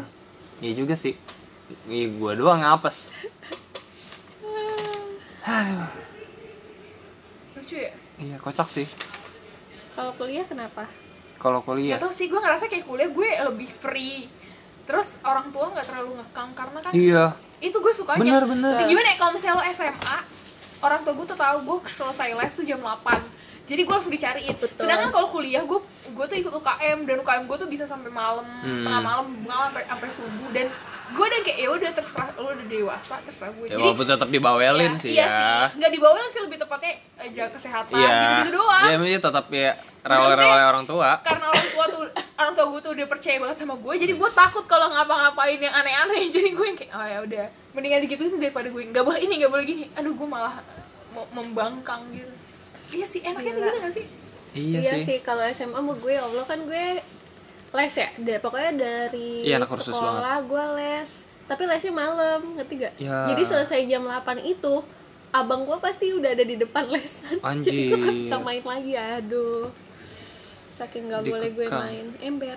Iya 0.58 0.72
juga 0.76 0.94
sih. 0.94 1.14
Iya 1.84 2.06
gua 2.14 2.32
doang 2.32 2.60
ngapes. 2.60 3.10
lucu 7.54 7.76
ya 7.76 7.92
Iya 8.18 8.36
kocak 8.36 8.68
sih. 8.68 8.86
kalau 9.92 10.14
kuliah 10.14 10.44
kenapa 10.44 10.86
Kalau 11.38 11.58
Gak 11.58 11.66
kuliah. 11.70 11.96
tau 11.96 12.10
sih, 12.10 12.26
gue 12.26 12.36
ngerasa 12.36 12.66
kayak 12.66 12.84
kuliah 12.84 13.08
gue 13.08 13.28
lebih 13.46 13.68
free 13.70 14.26
Terus 14.84 15.22
orang 15.22 15.48
tua 15.48 15.70
gak 15.70 15.86
terlalu 15.86 16.18
ngekang 16.18 16.50
Karena 16.52 16.78
kan 16.78 16.90
Iya. 16.92 17.24
itu 17.58 17.74
gue 17.74 17.92
sukanya 17.92 18.20
Bener, 18.20 18.42
bener. 18.44 18.74
Gimana 18.84 19.08
ya, 19.08 19.16
kalau 19.16 19.32
misalnya 19.32 19.56
lo 19.56 19.64
SMA 19.68 20.16
Orang 20.78 21.00
tua 21.02 21.14
gue 21.14 21.26
tuh 21.26 21.38
tahu 21.38 21.56
gue 21.62 21.76
selesai 21.86 22.34
les 22.34 22.52
tuh 22.52 22.62
jam 22.62 22.78
8 22.78 23.47
Jadi 23.68 23.80
gue 23.80 23.92
langsung 23.92 24.10
dicariin 24.10 24.54
Betul. 24.54 24.80
Sedangkan 24.80 25.10
kalau 25.10 25.28
kuliah 25.28 25.60
gue 25.60 25.76
gue 26.08 26.24
tuh 26.24 26.36
ikut 26.38 26.52
UKM 26.54 26.98
Dan 27.04 27.16
UKM 27.18 27.44
gue 27.44 27.56
tuh 27.58 27.68
bisa 27.68 27.84
sampai 27.84 28.08
malam 28.08 28.42
Hmm. 28.58 28.82
Tengah 28.82 29.00
malam, 29.00 29.26
malam 29.40 29.68
sampai, 29.68 29.84
sampai 29.84 30.08
subuh 30.08 30.48
Dan 30.50 30.66
gue 31.08 31.24
udah 31.26 31.40
kayak 31.42 31.58
ya 31.58 31.68
udah 31.70 31.90
terserah 31.90 32.28
lo 32.34 32.48
udah 32.50 32.66
dewasa 32.66 33.14
terserah 33.22 33.48
gue 33.50 33.66
Ya 33.66 33.76
walaupun 33.76 34.04
tetap 34.04 34.28
dibawelin 34.28 34.92
ya, 34.92 34.98
sih 34.98 35.10
iya 35.10 35.20
ya. 35.20 35.32
sih 35.68 35.78
nggak 35.78 35.90
dibawelin 35.90 36.28
sih 36.28 36.42
lebih 36.42 36.58
tepatnya 36.58 36.92
eh, 37.16 37.28
jaga 37.30 37.50
kesehatan 37.54 37.92
Iya. 37.94 38.08
gitu-gitu 38.10 38.50
doang 38.56 38.82
Iya, 38.82 38.96
maksudnya 38.96 39.22
tetap 39.22 39.46
ya 39.48 39.72
rewel-rewel 40.00 40.58
orang 40.66 40.84
tua. 40.84 41.10
karena 41.20 41.46
orang 41.46 41.68
tua 41.70 41.84
tuh 41.86 42.02
orang 42.34 42.52
tua 42.54 42.66
gue 42.66 42.80
tuh 42.80 42.92
udah 42.94 43.06
percaya 43.06 43.36
banget 43.38 43.56
sama 43.58 43.74
gue 43.76 43.94
jadi 43.98 44.12
gue 44.14 44.30
takut 44.30 44.64
kalau 44.64 44.88
ngapa-ngapain 44.88 45.58
yang 45.58 45.74
aneh-aneh 45.74 46.22
jadi 46.34 46.48
gue 46.50 46.66
yang 46.66 46.78
kayak 46.78 46.92
oh 46.92 47.04
ya 47.06 47.18
udah 47.22 47.44
mendingan 47.70 48.00
digituin 48.00 48.36
daripada 48.36 48.68
gue 48.68 48.82
nggak 48.86 49.00
boleh 49.02 49.20
ini 49.20 49.34
nggak 49.38 49.52
boleh 49.52 49.64
gini 49.64 49.84
aduh 49.92 50.12
gue 50.12 50.26
malah 50.26 50.60
mau 51.10 51.24
membangkang 51.30 52.04
gitu 52.10 52.32
iya 52.90 53.06
sih 53.06 53.20
enaknya 53.20 53.52
Gila. 53.52 53.66
gitu 53.66 53.78
gak 53.78 53.94
sih? 53.94 54.06
Iya, 54.48 54.78
iya 54.80 54.92
sih. 54.94 55.04
sih 55.04 55.18
kalau 55.20 55.44
SMA 55.46 55.78
mau 55.78 55.94
gue 55.94 56.14
Allah 56.14 56.44
kan 56.44 56.60
gue 56.62 56.86
les 57.68 57.94
ya? 57.94 58.08
Da- 58.16 58.40
pokoknya 58.40 58.72
dari 58.74 59.44
Iya, 59.44 59.60
anak 59.60 59.68
sekolah 59.74 60.40
gue 60.42 60.64
les. 60.74 61.10
Tapi 61.44 61.62
lesnya 61.64 61.92
malam 61.92 62.40
ngerti 62.56 62.74
gak? 62.78 62.92
Ya. 62.96 63.28
jadi 63.28 63.42
selesai 63.44 63.80
jam 63.84 64.04
8 64.04 64.24
itu 64.42 64.74
abang 65.28 65.64
gue 65.64 65.76
pasti 65.76 66.08
udah 66.10 66.32
ada 66.32 66.40
di 66.40 66.56
depan 66.56 66.88
lesan. 66.88 67.36
Jadi 67.60 67.92
gue 67.92 68.00
Anjir. 68.00 68.24
bisa 68.24 68.36
main 68.40 68.64
lagi 68.64 68.96
aduh. 68.96 69.68
Saking 70.72 71.12
nggak 71.12 71.22
boleh 71.24 71.48
gue 71.52 71.66
main. 71.68 72.06
Ember. 72.18 72.56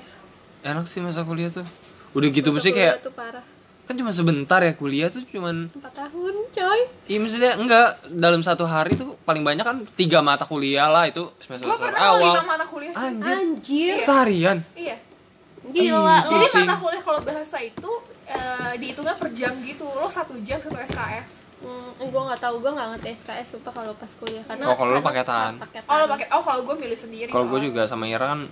Enak 0.63 0.87
sih 0.87 1.03
masa 1.03 1.27
kuliah 1.27 1.51
tuh. 1.51 1.67
Udah 2.15 2.27
gitu 2.27 2.51
Masa 2.51 2.57
mesti 2.57 2.69
kayak 2.71 3.03
tuh 3.03 3.11
parah 3.11 3.43
kan 3.81 3.93
cuma 3.93 4.09
sebentar 4.09 4.59
ya 4.59 4.73
kuliah 4.73 5.07
tuh 5.07 5.25
cuman 5.25 5.67
4 5.69 5.81
tahun 5.91 6.33
coy 6.49 6.79
Iya 7.05 7.17
maksudnya 7.17 7.51
enggak 7.55 7.87
dalam 8.09 8.39
satu 8.39 8.63
hari 8.63 8.93
tuh 8.93 9.19
paling 9.21 9.41
banyak 9.41 9.61
kan 9.61 9.83
tiga 9.93 10.19
mata 10.19 10.43
kuliah 10.43 10.87
lah 10.87 11.05
itu 11.05 11.27
semester 11.37 11.63
gue 11.63 11.71
semester 11.71 11.91
pernah 11.91 11.99
lima 12.13 12.31
awal. 12.31 12.45
mata 12.47 12.65
kuliah 12.65 12.91
sih. 12.91 13.03
Anjir, 13.03 13.35
anjir 13.35 13.95
seharian. 14.01 14.57
iya 14.73 14.95
gila 15.63 16.25
lo 16.25 16.31
jadi 16.33 16.47
mata 16.63 16.75
kuliah 16.77 17.01
kalau 17.01 17.19
bahasa 17.21 17.57
itu 17.59 17.91
eh, 18.25 18.73
dihitungnya 18.75 19.13
per 19.13 19.29
jam 19.29 19.53
gitu 19.61 19.85
lo 19.85 20.07
satu 20.07 20.33
jam 20.39 20.57
satu 20.57 20.77
SKS 20.77 21.31
Hmm, 21.61 21.93
gue 21.93 22.09
nggak 22.25 22.41
tahu 22.41 22.57
gue 22.57 22.73
nggak 22.73 22.87
ngerti 22.89 23.21
SKS 23.21 23.47
sumpah 23.53 23.69
kalau 23.71 23.93
pas 23.93 24.09
kuliah 24.15 24.41
karena 24.41 24.65
Oh, 24.65 24.73
kalau 24.73 24.97
karena 24.97 25.05
paketan. 25.05 25.51
paketan. 25.61 25.85
oh 25.85 25.95
lo 25.95 26.05
pakai 26.09 26.27
oh 26.33 26.41
kalau 26.41 26.61
gue 26.63 26.75
milih 26.75 26.97
sendiri 26.97 27.29
Kalau 27.29 27.45
gue 27.45 27.59
juga 27.61 27.85
sama 27.85 28.09
Ira 28.09 28.33
kan 28.33 28.49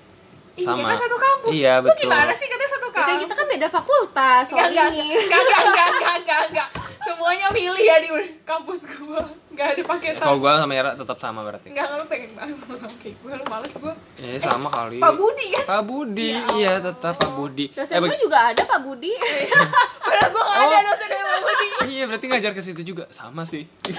iya 0.59 0.67
sama. 0.69 0.85
kan 0.85 0.97
satu 0.97 1.17
kampus 1.17 1.51
Iya, 1.51 1.73
Lu 1.75 1.83
betul. 1.85 1.99
gimana 2.01 2.31
sih 2.33 2.45
katanya 2.45 2.69
satu 2.69 2.77
Ya, 2.79 2.93
kampus 2.93 3.07
kan 3.07 3.17
kita 3.17 3.33
kan 3.33 3.45
beda 3.47 3.67
fakultas 3.69 4.41
soal 4.45 4.59
Enggak, 4.61 4.87
enggak, 4.87 4.87
ini 4.99 5.15
enggak, 5.17 5.41
enggak, 5.41 5.87
enggak, 6.17 6.41
enggak. 6.45 6.67
Semuanya 6.99 7.47
milih 7.49 7.79
ya 7.81 7.95
di 7.97 8.09
kampus 8.43 8.79
gua. 8.93 9.23
Enggak 9.49 9.67
ada 9.71 9.83
paketan. 9.83 10.19
Kalau 10.21 10.37
gue 10.37 10.51
sama 10.53 10.73
Ira 10.73 10.91
tetap 10.93 11.17
sama 11.17 11.39
berarti. 11.41 11.67
Enggak, 11.69 11.85
enggak, 11.85 11.97
lu 11.97 12.05
pengen 12.05 12.29
banget 12.33 12.55
sama-sama 12.55 12.93
kayak 12.97 13.15
gue, 13.17 13.31
lu 13.33 13.45
males 13.45 13.73
gue. 13.73 13.93
Iya 14.17 14.37
sama 14.37 14.67
kali. 14.69 14.97
Pak 14.97 15.13
Budi 15.15 15.45
kan? 15.49 15.63
Pak 15.65 15.81
Budi, 15.83 16.31
iya 16.53 16.73
tetap 16.77 17.13
Pak 17.13 17.31
Budi. 17.33 17.65
dosen 17.71 17.93
Eh, 17.93 17.99
gue 18.01 18.19
juga 18.19 18.39
ada 18.45 18.61
Pak 18.61 18.79
Budi 18.81 19.11
Padahal 20.05 20.29
gue 20.29 20.43
gak 20.43 20.57
ada 20.57 20.67
Oh. 20.69 20.83
dosen 20.85 21.07
dari 21.07 21.23
Pak 21.23 21.39
Budi. 21.39 21.67
Iya 21.89 22.03
berarti 22.05 22.25
ngajar 22.27 22.51
ke 22.53 22.61
situ 22.61 22.81
juga 22.85 23.03
sama 23.09 23.43
sih. 23.43 23.63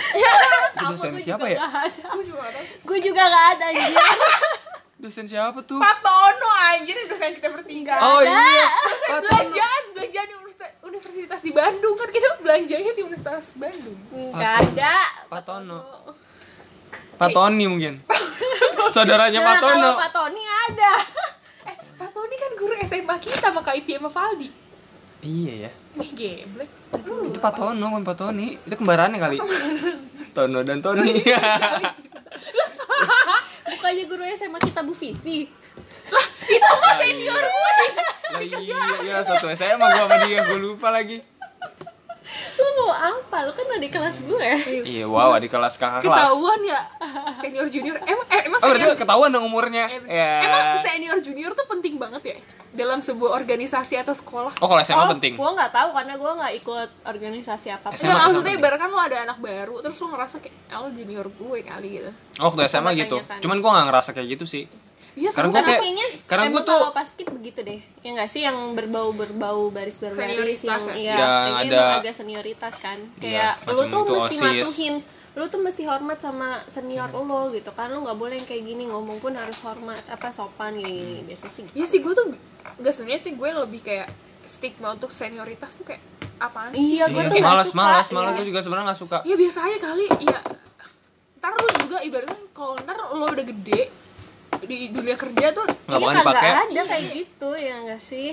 sama 0.72 0.88
dosen 0.90 1.10
gue 1.10 1.22
siapa 1.22 1.42
juga 1.42 1.56
ya? 1.56 1.58
ada 1.58 2.02
Gue 2.06 2.22
juga 2.22 2.40
gak 2.40 2.52
tau. 2.52 2.64
gue 2.86 2.98
juga 3.02 3.22
nggak 3.24 3.46
ada 3.50 3.64
anjir 3.66 3.96
Dosen 5.10 5.26
siapa 5.26 5.58
tuh? 5.66 5.82
Pak 5.82 6.06
Tono 6.06 6.48
anjir, 6.70 6.94
dosen 7.10 7.34
kita 7.34 7.50
bertiga. 7.50 7.98
Oh 7.98 8.22
ada. 8.22 8.30
iya. 8.30 8.66
Dosen 8.78 8.94
Pak 9.10 9.10
Tono. 9.10 9.22
belanjaan, 9.26 9.82
belanjaan 9.90 10.26
di 10.30 10.34
universitas, 10.86 11.40
di 11.42 11.50
Bandung 11.50 11.98
kan 11.98 12.08
kita 12.14 12.38
belanjanya 12.38 12.92
di 12.94 13.02
Universitas 13.02 13.50
Bandung. 13.58 13.98
nggak 14.14 14.54
ada 14.70 14.94
Pak 15.26 15.42
Tono. 15.42 15.78
Pak 17.18 17.28
Tony 17.34 17.66
mungkin. 17.66 18.06
Saudaranya 18.94 19.42
Pak 19.42 19.56
Tono. 19.58 19.98
Pak 19.98 20.14
Tony 20.14 20.42
ada 20.46 20.92
Eh, 21.66 21.74
Pak 21.98 22.10
Tony 22.14 22.34
kan 22.38 22.50
guru 22.54 22.74
SMA 22.86 23.14
kita 23.18 23.50
sama 23.50 23.66
KIP 23.66 23.98
sama 23.98 24.14
Valdi. 24.14 24.48
Iya 25.26 25.52
ya. 25.66 25.70
Nih 25.98 26.10
geblek. 26.14 26.70
Itu 27.26 27.38
Pak 27.42 27.58
Tono 27.58 27.82
bukan 27.90 28.06
Pak 28.06 28.14
Tony. 28.14 28.62
Itu 28.62 28.78
kembarannya 28.78 29.18
kali. 29.18 29.42
Tono 30.38 30.62
dan 30.62 30.78
Tony. 30.78 31.18
bukannya 33.90 34.06
guru 34.06 34.22
SMA 34.38 34.58
kita 34.62 34.86
Bu 34.86 34.94
Vivi 34.94 35.50
itu 36.46 36.70
mah 36.78 36.94
senior 36.94 37.42
gue. 37.42 37.74
Lah 38.30 38.42
iya, 38.46 38.82
iya 39.02 39.16
satu 39.26 39.50
SMA 39.50 39.82
gua 39.82 40.06
sama 40.06 40.16
dia, 40.30 40.46
gua 40.46 40.58
lupa 40.62 40.94
lagi. 40.94 41.18
Lu 42.52 42.66
mau 42.78 42.92
apa 42.92 43.36
lu 43.42 43.52
kan 43.52 43.64
ada 43.64 43.78
di 43.78 43.88
kelas 43.88 44.16
gue 44.20 44.50
Iya, 44.82 45.04
wow, 45.04 45.36
di 45.36 45.46
kelas 45.46 45.74
kakak 45.74 46.00
kelas. 46.00 46.16
Ketahuan 46.20 46.60
ya 46.62 46.80
senior 47.38 47.66
junior. 47.66 47.96
Emang 48.02 48.26
eh, 48.26 48.40
emang 48.44 48.58
Oh, 48.58 48.66
berarti 48.66 48.82
senior 48.82 48.98
ketahuan 48.98 49.28
dong 49.28 49.44
umurnya. 49.44 49.84
Eh, 49.88 50.00
Ya. 50.10 50.30
Emang 50.42 50.62
senior 50.82 51.18
junior 51.18 51.52
tuh 51.52 51.66
penting 51.66 51.96
banget 51.96 52.22
ya 52.24 52.36
dalam 52.70 53.00
sebuah 53.00 53.34
organisasi 53.34 53.98
atau 53.98 54.12
sekolah. 54.12 54.54
Oh, 54.56 54.66
kalau 54.66 54.78
SMA 54.80 55.06
penting. 55.10 55.34
gue 55.34 55.50
nggak 55.50 55.70
tahu 55.70 55.88
karena 55.90 56.14
gue 56.14 56.32
nggak 56.32 56.52
ikut 56.56 56.88
organisasi 57.04 57.66
apa 57.68 57.86
SMA 57.92 58.06
Enggak 58.06 58.18
maksudnya 58.24 58.52
ibarat 58.54 58.78
kan 58.78 58.88
lo 58.88 59.00
ada 59.00 59.16
anak 59.22 59.38
baru 59.38 59.74
terus 59.80 59.98
lo 59.98 60.06
ngerasa 60.08 60.36
kayak 60.38 60.54
"Ah, 60.68 60.78
lo 60.78 60.88
junior 60.88 61.26
gue 61.26 61.58
kali 61.60 61.88
gitu. 61.96 62.10
Oh, 62.38 62.46
waktu 62.46 62.60
SMA 62.66 62.90
gitu. 62.96 63.18
Cuman 63.40 63.58
gua 63.58 63.70
gak 63.74 63.86
ngerasa 63.88 64.10
kayak 64.12 64.28
gitu 64.34 64.44
sih. 64.46 64.64
Iya 65.12 65.30
Karena 65.30 65.48
kan 65.48 65.54
gua 65.54 65.62
kayak- 65.64 65.80
kayaknya 65.80 66.06
karena 66.24 66.44
gua 66.48 66.62
tuh- 66.62 66.80
kalau 66.80 66.92
pas 66.92 67.02
skip 67.04 67.28
begitu 67.28 67.60
deh 67.60 67.80
ya 67.98 68.10
nggak 68.12 68.28
sih 68.28 68.40
yang 68.40 68.56
berbau 68.72 69.10
berbau 69.10 69.68
baris 69.68 69.96
berbaris 69.96 70.60
yang 70.60 70.78
ya? 70.86 70.94
ya, 70.94 71.16
Yang 71.16 71.18
kayaknya 71.26 71.60
ada- 71.66 71.78
emang 71.80 72.00
agak 72.00 72.14
senioritas 72.14 72.74
kan 72.76 72.98
kayak 73.16 73.52
macam 73.60 73.74
lu 73.76 73.82
tuh 73.86 74.02
mesti 74.08 74.34
OSIS. 74.36 74.42
matuhin 74.44 74.94
lu 75.30 75.44
tuh 75.46 75.60
mesti 75.60 75.82
hormat 75.84 76.18
sama 76.18 76.48
senior 76.66 77.06
lo 77.08 77.50
gitu 77.50 77.70
kan 77.70 77.86
lu 77.88 78.02
nggak 78.02 78.16
boleh 78.16 78.34
yang 78.34 78.44
kayak 78.44 78.62
gini 78.64 78.82
ngomong 78.84 79.18
pun 79.18 79.30
harus 79.32 79.58
hormat 79.60 80.02
apa 80.04 80.28
sopan 80.28 80.74
gini, 80.74 80.90
gini. 80.90 81.18
biasa 81.24 81.46
sih 81.48 81.62
gitu. 81.64 81.74
Iya 81.74 81.86
sih 81.86 81.98
gue 81.98 82.12
tuh 82.12 82.26
Gak 82.76 82.92
sebenarnya 82.92 83.22
sih 83.22 83.32
gue 83.32 83.48
lebih 83.48 83.80
kayak 83.80 84.08
stigma 84.44 84.90
untuk 84.90 85.08
senioritas 85.08 85.72
tuh 85.72 85.84
kayak 85.84 86.02
apaan 86.36 86.70
sih? 86.70 86.98
Iya, 86.98 87.08
gue 87.08 87.16
Iya, 87.16 87.30
tuh 87.30 87.36
nggak 87.36 87.46
malas 87.46 87.68
suka, 87.68 87.78
malas 87.78 88.06
malas 88.10 88.28
iya. 88.28 88.36
gue 88.36 88.46
juga 88.46 88.60
sebenarnya 88.60 88.86
nggak 88.86 89.00
suka 89.00 89.18
Ya 89.22 89.34
biasa 89.34 89.58
aja 89.60 89.78
kali, 89.80 90.06
ya 90.20 90.38
Ntar 91.36 91.50
lu 91.54 91.68
juga 91.80 91.96
ibaratnya 92.00 92.36
kalau 92.52 92.74
ntar 92.76 92.96
lo 92.98 93.26
udah 93.26 93.46
gede 93.46 93.80
di 94.62 94.88
dunia 94.88 95.14
kerja 95.14 95.50
tuh 95.50 95.66
Nggak 95.86 95.98
Iya 95.98 96.12
kagak 96.20 96.42
ada 96.66 96.82
kayak 96.84 97.04
gitu 97.14 97.48
ya 97.52 97.74
nggak 97.82 98.02
sih? 98.02 98.28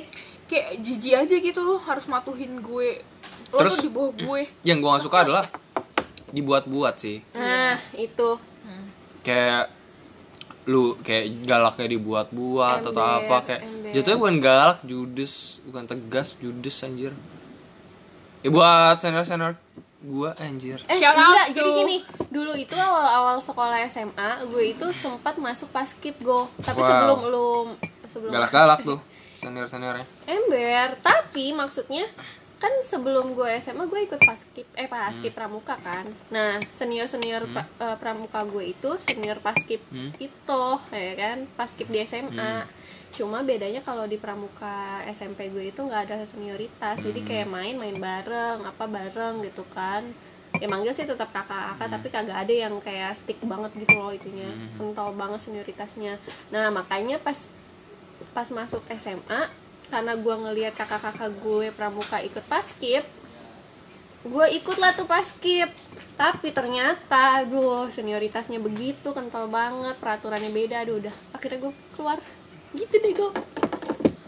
kayak 0.48 0.80
jijik 0.80 1.14
aja 1.18 1.36
gitu 1.36 1.60
lo 1.60 1.76
harus 1.78 2.08
matuhin 2.08 2.60
gue. 2.60 3.04
Lo 3.52 3.60
Terus- 3.60 3.78
tuh 3.78 3.84
di 3.84 3.92
bawah 3.92 4.12
gue. 4.14 4.42
yang 4.64 4.80
gue 4.80 4.88
nggak 4.88 5.04
suka 5.04 5.28
adalah 5.28 5.46
dibuat-buat 6.30 6.96
sih. 6.96 7.20
Nah 7.34 7.76
itu. 7.92 8.40
Kayak 9.22 9.68
lu 10.68 10.96
kayak 11.00 11.44
galaknya 11.44 11.88
dibuat-buat 11.90 12.80
atau 12.84 13.00
apa 13.00 13.38
kayak 13.44 13.62
ember. 13.64 13.92
jatuhnya 13.92 14.18
bukan 14.20 14.38
galak 14.40 14.80
judes 14.84 15.60
bukan 15.64 15.84
tegas 15.84 16.36
judes 16.38 16.76
anjir. 16.82 17.12
Ya 18.40 18.50
buat 18.50 19.00
senior 19.00 19.24
senior 19.24 19.56
gua 20.08 20.32
anjir. 20.38 20.80
Eh 20.86 20.96
Shout 20.96 21.12
out 21.12 21.20
enggak, 21.28 21.46
to- 21.46 21.56
jadi 21.58 21.70
gini. 21.78 21.98
Dulu 22.28 22.52
itu 22.56 22.74
awal-awal 22.74 23.38
sekolah 23.38 23.84
SMA 23.86 24.30
Gue 24.46 24.72
itu 24.72 24.88
sempat 24.94 25.36
masuk 25.38 25.68
pas 25.68 25.84
skip 25.86 26.16
go. 26.20 26.48
Tapi 26.58 26.80
Wow. 26.80 26.88
sebelum 26.88 27.20
lu 27.26 27.50
sebelum 28.06 28.32
galak-galak 28.32 28.80
tuh 28.82 29.00
senior 29.34 29.66
seniornya 29.66 30.08
ember 30.26 30.96
Tapi 30.98 31.52
maksudnya 31.52 32.08
Kan 32.58 32.74
sebelum 32.82 33.32
gue 33.32 33.52
SMA 33.60 33.86
gue 33.86 34.02
ikut 34.04 34.18
pas 34.20 34.34
skip 34.34 34.66
Eh 34.74 34.88
pas 34.88 35.12
skip 35.12 35.30
pramuka 35.30 35.78
kan. 35.78 36.08
Nah 36.28 36.58
senior-senior 36.72 37.46
pra- 37.48 37.70
eh, 37.78 37.98
pramuka 37.98 38.42
gue 38.44 38.72
itu 38.72 38.90
Senior 39.00 39.38
pas 39.38 39.54
skip 39.56 39.84
itu 40.18 40.64
ya 40.90 41.14
kan? 41.16 41.46
Pas 41.54 41.68
skip 41.68 41.86
di 41.86 42.02
SMA 42.02 42.66
Cuma 43.18 43.42
bedanya 43.42 43.82
kalau 43.82 44.06
di 44.06 44.22
pramuka 44.22 45.02
SMP 45.10 45.50
gue 45.50 45.74
itu 45.74 45.82
nggak 45.82 46.06
ada 46.06 46.22
senioritas. 46.22 47.02
Jadi 47.02 47.26
kayak 47.26 47.50
main-main 47.50 47.98
bareng 47.98 48.62
Apa 48.62 48.86
bareng 48.86 49.42
gitu 49.42 49.66
kan. 49.74 50.06
Ya 50.62 50.70
manggil 50.70 50.94
sih 50.94 51.10
tetap 51.10 51.34
kakak-kakak 51.34 51.90
tapi 51.92 52.08
kagak 52.14 52.38
ada 52.46 52.54
yang 52.54 52.78
kayak 52.78 53.18
stick 53.18 53.42
banget 53.42 53.74
gitu 53.74 53.98
loh 53.98 54.14
itunya. 54.14 54.54
Kental 54.78 55.18
banget 55.18 55.42
senioritasnya. 55.42 56.22
Nah 56.54 56.70
makanya 56.70 57.18
pas 57.18 57.50
pas 58.38 58.48
masuk 58.54 58.86
SMA 59.02 59.50
karena 59.90 60.14
gue 60.14 60.36
ngelihat 60.38 60.74
kakak-kakak 60.78 61.32
gue 61.42 61.68
pramuka 61.74 62.22
ikut 62.22 62.44
paskip 62.46 63.08
gue 64.28 64.46
ikut 64.60 64.78
lah 64.84 64.92
tuh 64.92 65.08
paskip 65.08 65.72
tapi 66.18 66.50
ternyata 66.50 67.46
aduh 67.46 67.88
senioritasnya 67.94 68.58
begitu 68.58 69.14
kental 69.14 69.46
banget 69.54 69.94
peraturannya 70.02 70.50
beda. 70.50 70.82
Aduh 70.82 70.98
udah. 70.98 71.14
Akhirnya 71.30 71.70
gue 71.70 71.74
keluar 71.94 72.18
gitu 72.76 72.96
deh 73.00 73.14
gue 73.16 73.32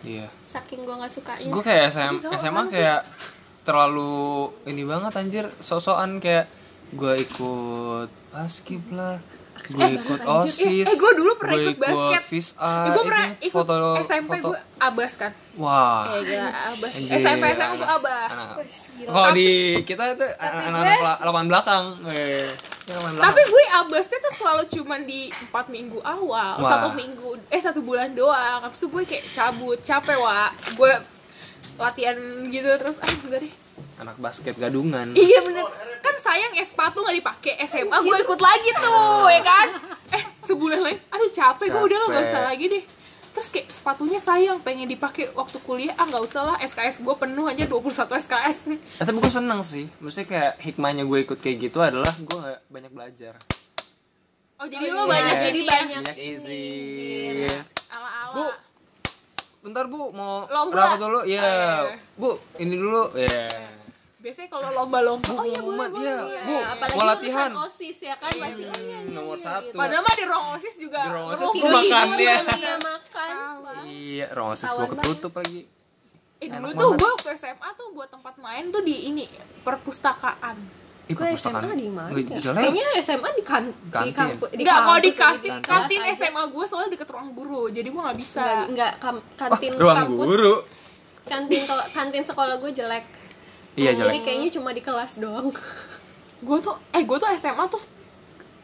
iya. 0.09 0.27
Saking 0.41 0.81
gue 0.81 0.95
nggak 0.95 1.13
sukanya. 1.13 1.51
Gue 1.53 1.61
kayak 1.61 1.93
SM, 1.93 2.15
SMA 2.33 2.63
kayak 2.73 3.05
terlalu 3.61 4.49
ini 4.65 4.81
banget 4.81 5.13
anjir. 5.21 5.45
Sosokan 5.61 6.17
kayak 6.17 6.49
gue 6.89 7.13
ikut 7.21 8.09
paskib 8.33 8.81
lah 8.89 9.21
gue 9.61 9.87
ikut 9.95 10.19
osis 10.21 10.85
eh, 10.85 10.95
gue 10.95 11.11
dulu 11.13 11.31
pernah 11.35 11.55
gue 11.55 11.65
ikut 11.67 11.77
basket. 11.77 12.21
Fis 12.23 12.47
Eh, 12.51 12.87
gue 12.89 13.03
pernah 13.03 13.25
ikut 13.37 13.53
foto 13.53 13.73
SMP 13.99 14.31
foto. 14.35 14.47
gue 14.49 14.59
abas 14.79 15.13
kan? 15.15 15.31
Wah. 15.55 16.15
Eh 16.15 16.21
gak 16.25 16.49
abas. 16.71 16.91
Anjir, 16.91 17.11
SMP 17.15 17.43
SMP 17.49 17.73
gue 17.75 17.89
abas. 17.91 18.29
Gila. 18.95 19.09
kalau 19.09 19.29
di 19.31 19.49
kita 19.83 20.03
itu 20.11 20.27
anak-anak 20.35 20.83
la- 20.99 21.19
lapangan 21.21 21.47
belakang. 21.47 21.83
Eh 22.07 22.49
tapi 22.89 23.41
gue 23.43 23.63
abasnya 23.71 24.17
tuh 24.19 24.33
selalu 24.33 24.63
cuman 24.71 25.01
di 25.03 25.21
empat 25.29 25.65
minggu 25.67 25.99
awal. 26.01 26.57
Wah. 26.57 26.65
satu 26.65 26.87
minggu 26.93 27.29
eh 27.47 27.61
satu 27.61 27.79
bulan 27.79 28.11
doang. 28.11 28.63
Habis 28.63 28.79
itu 28.79 28.87
gue 28.89 29.03
kayak 29.05 29.25
cabut 29.29 29.77
capek 29.79 30.17
wa 30.17 30.49
gue 30.73 30.93
latihan 31.77 32.17
gitu 32.45 32.67
terus 32.75 32.99
ah 32.99 33.07
enggak 33.07 33.39
deh 33.41 33.53
anak 33.97 34.15
basket 34.15 34.55
gadungan. 34.55 35.11
Iya 35.11 35.39
bener. 35.41 35.65
Kan 35.99 36.15
sayang 36.15 36.55
es 36.55 36.69
sepatu 36.69 36.99
nggak 36.99 37.17
dipakai. 37.17 37.53
SMA 37.63 37.97
gue 37.97 38.17
ikut 38.19 38.39
lagi 38.39 38.69
tuh 38.73 39.27
ya 39.27 39.41
kan? 39.41 39.67
Eh 40.09 40.23
sebulan 40.43 40.79
lagi. 40.79 40.97
Aduh 41.09 41.29
capek 41.29 41.67
gue 41.67 41.83
udah 41.83 41.97
lo 41.97 42.05
nggak 42.07 42.25
usah 42.25 42.43
lagi 42.43 42.65
deh. 42.67 42.83
Terus 43.29 43.49
kayak 43.49 43.67
sepatunya 43.69 44.17
sayang 44.17 44.57
pengen 44.57 44.85
dipakai 44.85 45.29
waktu 45.31 45.57
kuliah. 45.59 45.93
Ah 45.93 46.03
nggak 46.03 46.23
usah 46.23 46.41
lah 46.43 46.57
SKS 46.59 46.99
gue 46.99 47.15
penuh 47.15 47.45
aja 47.45 47.63
21 47.63 47.85
SKS 48.17 48.57
nih 48.67 48.79
Eh, 48.97 49.05
tapi 49.05 49.17
gue 49.17 49.29
seneng 49.29 49.61
sih. 49.61 49.85
Maksudnya 49.97 50.25
kayak 50.25 50.53
hikmahnya 50.59 51.03
gue 51.03 51.17
ikut 51.21 51.37
kayak 51.37 51.57
gitu 51.61 51.79
adalah 51.79 52.11
Gue 52.17 52.37
gak 52.37 52.59
banyak 52.67 52.89
belajar. 52.89 53.33
Oh 54.55 54.65
jadi 54.65 54.91
lo 54.91 55.05
banyak 55.05 55.35
Iya. 55.35 55.45
jadi 55.45 55.59
banyak 55.63 56.01
Banyak 56.03 56.17
easy 56.19 56.65
ala 57.87 58.09
ala 58.25 58.33
Bu. 58.33 58.45
Bentar 59.61 59.85
bu. 59.85 60.09
Mau 60.09 60.43
Lomba. 60.45 60.73
rapat 60.73 60.99
dulu? 60.99 61.19
Iya. 61.21 61.39
Oh, 61.39 61.47
iya. 61.85 61.95
Bu 62.15 62.29
ini 62.57 62.75
dulu. 62.75 63.03
Iya 63.13 63.47
biasanya 64.19 64.49
kalau 64.49 64.69
lomba-lomba 64.73 65.31
oh 65.31 65.43
iya 65.43 65.55
boleh 65.57 65.79
Muhammad, 65.79 65.89
boleh 65.89 66.03
iya. 66.03 66.43
Bu 66.43 66.55
apalagi 66.59 66.93
mau 66.93 67.07
latihan. 67.07 67.49
Osis 67.61 67.97
ya 67.99 68.15
kan 68.15 68.31
pasti 68.33 68.63
oh 68.63 68.75
iya 68.77 68.99
iya 68.99 68.99
Nomor 69.09 69.37
satu. 69.37 69.71
Padahal 69.73 70.03
mah 70.03 70.13
di 70.13 70.25
ruang 70.25 70.45
osis 70.53 70.75
juga 70.75 70.99
Di 70.99 71.09
ruang 71.09 71.27
osis 71.29 71.47
ruang 71.47 71.55
gua 71.55 71.71
makan 71.71 72.07
dia. 72.13 72.35
iya 72.53 72.75
makan. 72.77 73.33
Iya 73.85 74.27
rosis 74.29 74.67
gue 74.67 74.75
Tawan 74.77 74.89
ketutup 74.93 75.33
lagi. 75.33 75.61
Eh 76.37 76.47
dulu 76.47 76.69
tuh 76.69 76.89
gue 76.93 77.09
waktu 77.09 77.29
SMA 77.33 77.69
tuh 77.73 77.87
buat 77.91 78.09
tempat 78.09 78.35
main 78.37 78.63
tuh 78.69 78.81
di 78.81 78.95
ini 79.07 79.23
perpustakaan. 79.63 80.55
Ih 81.05 81.13
gue 81.13 81.23
perpustakaan. 81.25 81.63
SMA 81.63 81.75
di 81.75 81.87
mana 81.89 82.09
ya? 82.11 82.51
Kayaknya 82.53 82.85
SMA 82.99 83.29
di 83.33 83.43
kan 83.43 83.63
di 83.65 84.11
Kantin. 84.11 84.35
di 84.35 84.55
Enggak, 84.57 84.77
kalau 84.79 84.99
di 84.99 85.11
kampus, 85.11 85.39
kantin, 85.41 85.51
di 85.55 85.63
kantin. 85.63 86.01
SMA 86.13 86.43
gue 86.45 86.65
soalnya 86.67 86.89
deket 86.91 87.07
ruang 87.07 87.31
guru, 87.31 87.61
jadi 87.67 87.87
gue 87.87 88.01
nggak 88.03 88.19
bisa. 88.19 88.67
Enggak, 88.67 88.91
kam- 88.99 89.23
kantin 89.33 89.71
Ruang 89.73 89.97
kampus. 90.05 90.27
guru. 90.27 90.55
Kantin 91.23 91.61
kantin 91.89 92.23
sekolah 92.23 92.57
gue 92.57 92.71
jelek 92.73 93.05
Iya 93.79 93.91
jadi 93.95 94.17
kayaknya 94.19 94.49
cuma 94.51 94.69
di 94.69 94.81
kelas 94.81 95.17
doang 95.17 95.47
Gue 96.39 96.57
tuh, 96.57 96.71
eh 96.89 97.01
gue 97.01 97.15
tuh 97.15 97.27
SMA 97.33 97.67
tuh 97.67 97.79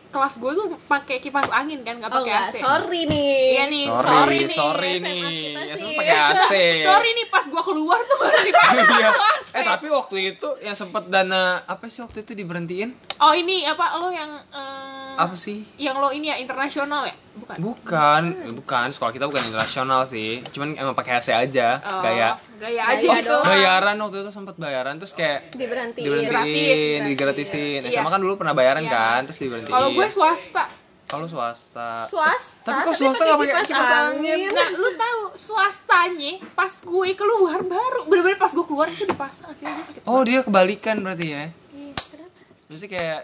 kelas 0.07 0.39
gue 0.39 0.47
tuh 0.49 0.67
pakai 0.87 1.19
kipas 1.19 1.43
angin 1.49 1.83
kan, 1.83 1.99
nggak 1.99 2.07
oh 2.07 2.23
pakai 2.23 2.31
enggak 2.31 2.47
AC. 2.49 2.55
sorry 2.57 3.01
nih 3.03 3.35
Iya 3.51 3.63
nih, 3.67 3.83
Sorry, 3.85 4.07
sorry 4.07 4.37
nih. 4.39 4.47
sorry 4.49 4.91
SMA 4.93 5.11
nih 5.27 5.27
kita 5.43 5.59
Ya 5.59 5.75
pakai 5.91 6.15
AC 6.15 6.51
Sorry 6.87 7.09
nih 7.11 7.25
pas 7.27 7.43
gue 7.45 7.61
keluar 7.61 7.99
tuh 8.01 8.19
dipakai 8.47 8.79
Iya. 8.93 9.09
AC. 9.11 9.47
Eh 9.51 9.63
tapi 9.65 9.87
waktu 9.89 10.15
itu 10.29 10.47
yang 10.61 10.71
sempet 10.73 11.03
dana 11.05 11.41
apa 11.61 11.83
sih 11.85 11.99
waktu 11.99 12.21
itu 12.21 12.31
diberhentiin? 12.31 12.95
Oh 13.17 13.31
ini 13.31 13.63
apa 13.65 13.99
lo 13.99 14.07
yang 14.07 14.31
eh, 14.47 15.13
Apa 15.17 15.35
sih? 15.35 15.67
yang 15.75 15.95
lo 15.95 16.07
ini 16.09 16.27
ya 16.27 16.35
internasional 16.37 17.03
ya? 17.03 17.15
Bukan. 17.35 17.55
Bukan, 17.59 18.23
bukan. 18.55 18.85
Sekolah 18.87 19.11
kita 19.11 19.27
bukan 19.27 19.43
internasional 19.45 20.03
sih. 20.03 20.39
Cuman 20.47 20.75
emang 20.75 20.91
pakai 20.91 21.19
AC 21.19 21.27
aja, 21.29 21.83
Oh, 21.83 21.99
kayak 21.99 22.39
gaya 22.55 22.81
aja 22.87 22.97
gitu. 23.15 23.29
doang. 23.29 23.45
bayaran 23.45 23.95
waktu 23.97 24.17
itu 24.19 24.31
sempet 24.31 24.55
bayaran 24.55 24.95
terus 24.95 25.11
kayak 25.11 25.51
diberhentiin 25.51 26.05
diberhentiin, 26.05 26.25
Gratis. 26.25 27.07
digratisin. 27.07 27.79
Iya. 27.83 27.91
SMA 27.93 28.07
kan 28.07 28.17
dulu 28.17 28.35
pernah 28.35 28.51
bayaran 28.51 28.83
Iya. 28.83 28.91
kan, 28.91 29.19
terus 29.23 29.39
diberhentiin. 29.39 29.71
Kalau 29.71 29.89
gue 29.89 30.07
swasta. 30.07 30.65
kalau 31.05 31.27
swasta. 31.27 32.09
swasta 32.09 32.65
Tapi 32.65 32.79
kok 32.81 32.95
swasta 32.95 33.23
nggak 33.23 33.39
pakai 33.39 33.55
kipas 33.63 33.91
angin? 34.09 34.37
Nah, 34.49 34.69
lu 34.73 34.89
tahu 34.91 35.21
swastanya 35.35 36.31
pas 36.51 36.71
gue 36.75 37.09
keluar 37.13 37.59
baru 37.61 38.01
bener-bener 38.03 38.35
pas 38.35 38.49
gue 38.49 38.65
keluar 38.65 38.87
itu 38.87 39.05
dipasang 39.05 39.53
sih 39.53 39.63
aja 39.63 39.85
sakit. 39.85 40.01
Oh, 40.03 40.21
dia 40.21 40.41
kebalikan 40.41 40.99
berarti 40.99 41.25
ya. 41.27 41.43
Iya, 41.71 41.93
kenapa? 41.93 42.39
Maksudnya 42.65 42.91
kayak 42.91 43.19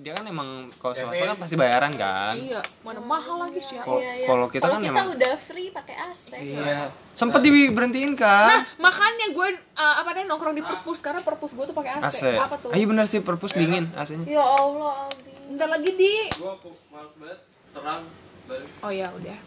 dia 0.00 0.12
kan 0.16 0.24
emang 0.24 0.72
kalau 0.80 0.96
swasta 0.96 1.28
kan 1.28 1.36
pasti 1.36 1.60
bayaran 1.60 1.92
kan. 1.94 2.34
Iya, 2.40 2.64
mana 2.80 3.04
mahal 3.04 3.44
lagi 3.44 3.60
sih 3.60 3.76
ya. 3.76 3.84
Iya, 3.84 4.12
iya. 4.16 4.26
kalau 4.26 4.46
kita 4.48 4.64
Kalau 4.64 4.76
kan 4.76 4.82
kita 4.82 4.92
emang 4.96 5.08
udah 5.12 5.32
free 5.36 5.68
pakai 5.68 5.94
AC 6.00 6.22
Iya. 6.32 6.88
Sempet 7.12 7.44
diberhentiin 7.44 8.16
kan? 8.16 8.48
Nah, 8.48 8.60
makanya 8.80 9.26
gue 9.28 9.48
uh, 9.76 9.94
apa 10.00 10.16
namanya 10.16 10.32
nongkrong 10.32 10.56
di 10.56 10.64
perpus 10.64 11.04
karena 11.04 11.20
perpus 11.20 11.52
gue 11.52 11.68
tuh 11.68 11.76
pakai 11.76 12.00
AC. 12.00 12.04
AC. 12.08 12.22
Apa 12.40 12.56
tuh? 12.56 12.72
Ah, 12.72 12.76
iya 12.80 12.86
bener 12.88 13.04
sih 13.04 13.20
perpus 13.20 13.52
dingin 13.52 13.92
AC-nya. 13.92 14.24
ya 14.24 14.40
Allah 14.40 15.06
Aldi 15.06 15.32
Bentar 15.52 15.68
lagi 15.68 15.90
di. 15.92 16.12
Gua 16.40 16.56
kok 16.56 16.72
males 16.88 17.12
banget 17.20 17.38
terang 17.76 18.02
balik. 18.48 18.68
Oh 18.80 18.88
ya 18.88 19.06
udah. 19.12 19.38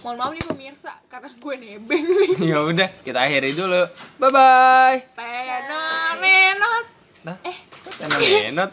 Mohon 0.00 0.16
maaf 0.16 0.32
nih 0.32 0.44
pemirsa 0.48 0.92
karena 1.12 1.28
gue 1.36 1.54
nebeng 1.60 2.04
nih. 2.08 2.30
ya 2.56 2.58
udah, 2.64 2.88
kita 3.04 3.18
akhiri 3.20 3.52
dulu. 3.52 3.84
Bye 4.16 4.32
bye. 4.32 4.98
Tena 5.12 6.16
menot. 6.16 6.84
Nah, 7.20 7.36
Eh, 7.44 7.56
menot. 8.48 8.72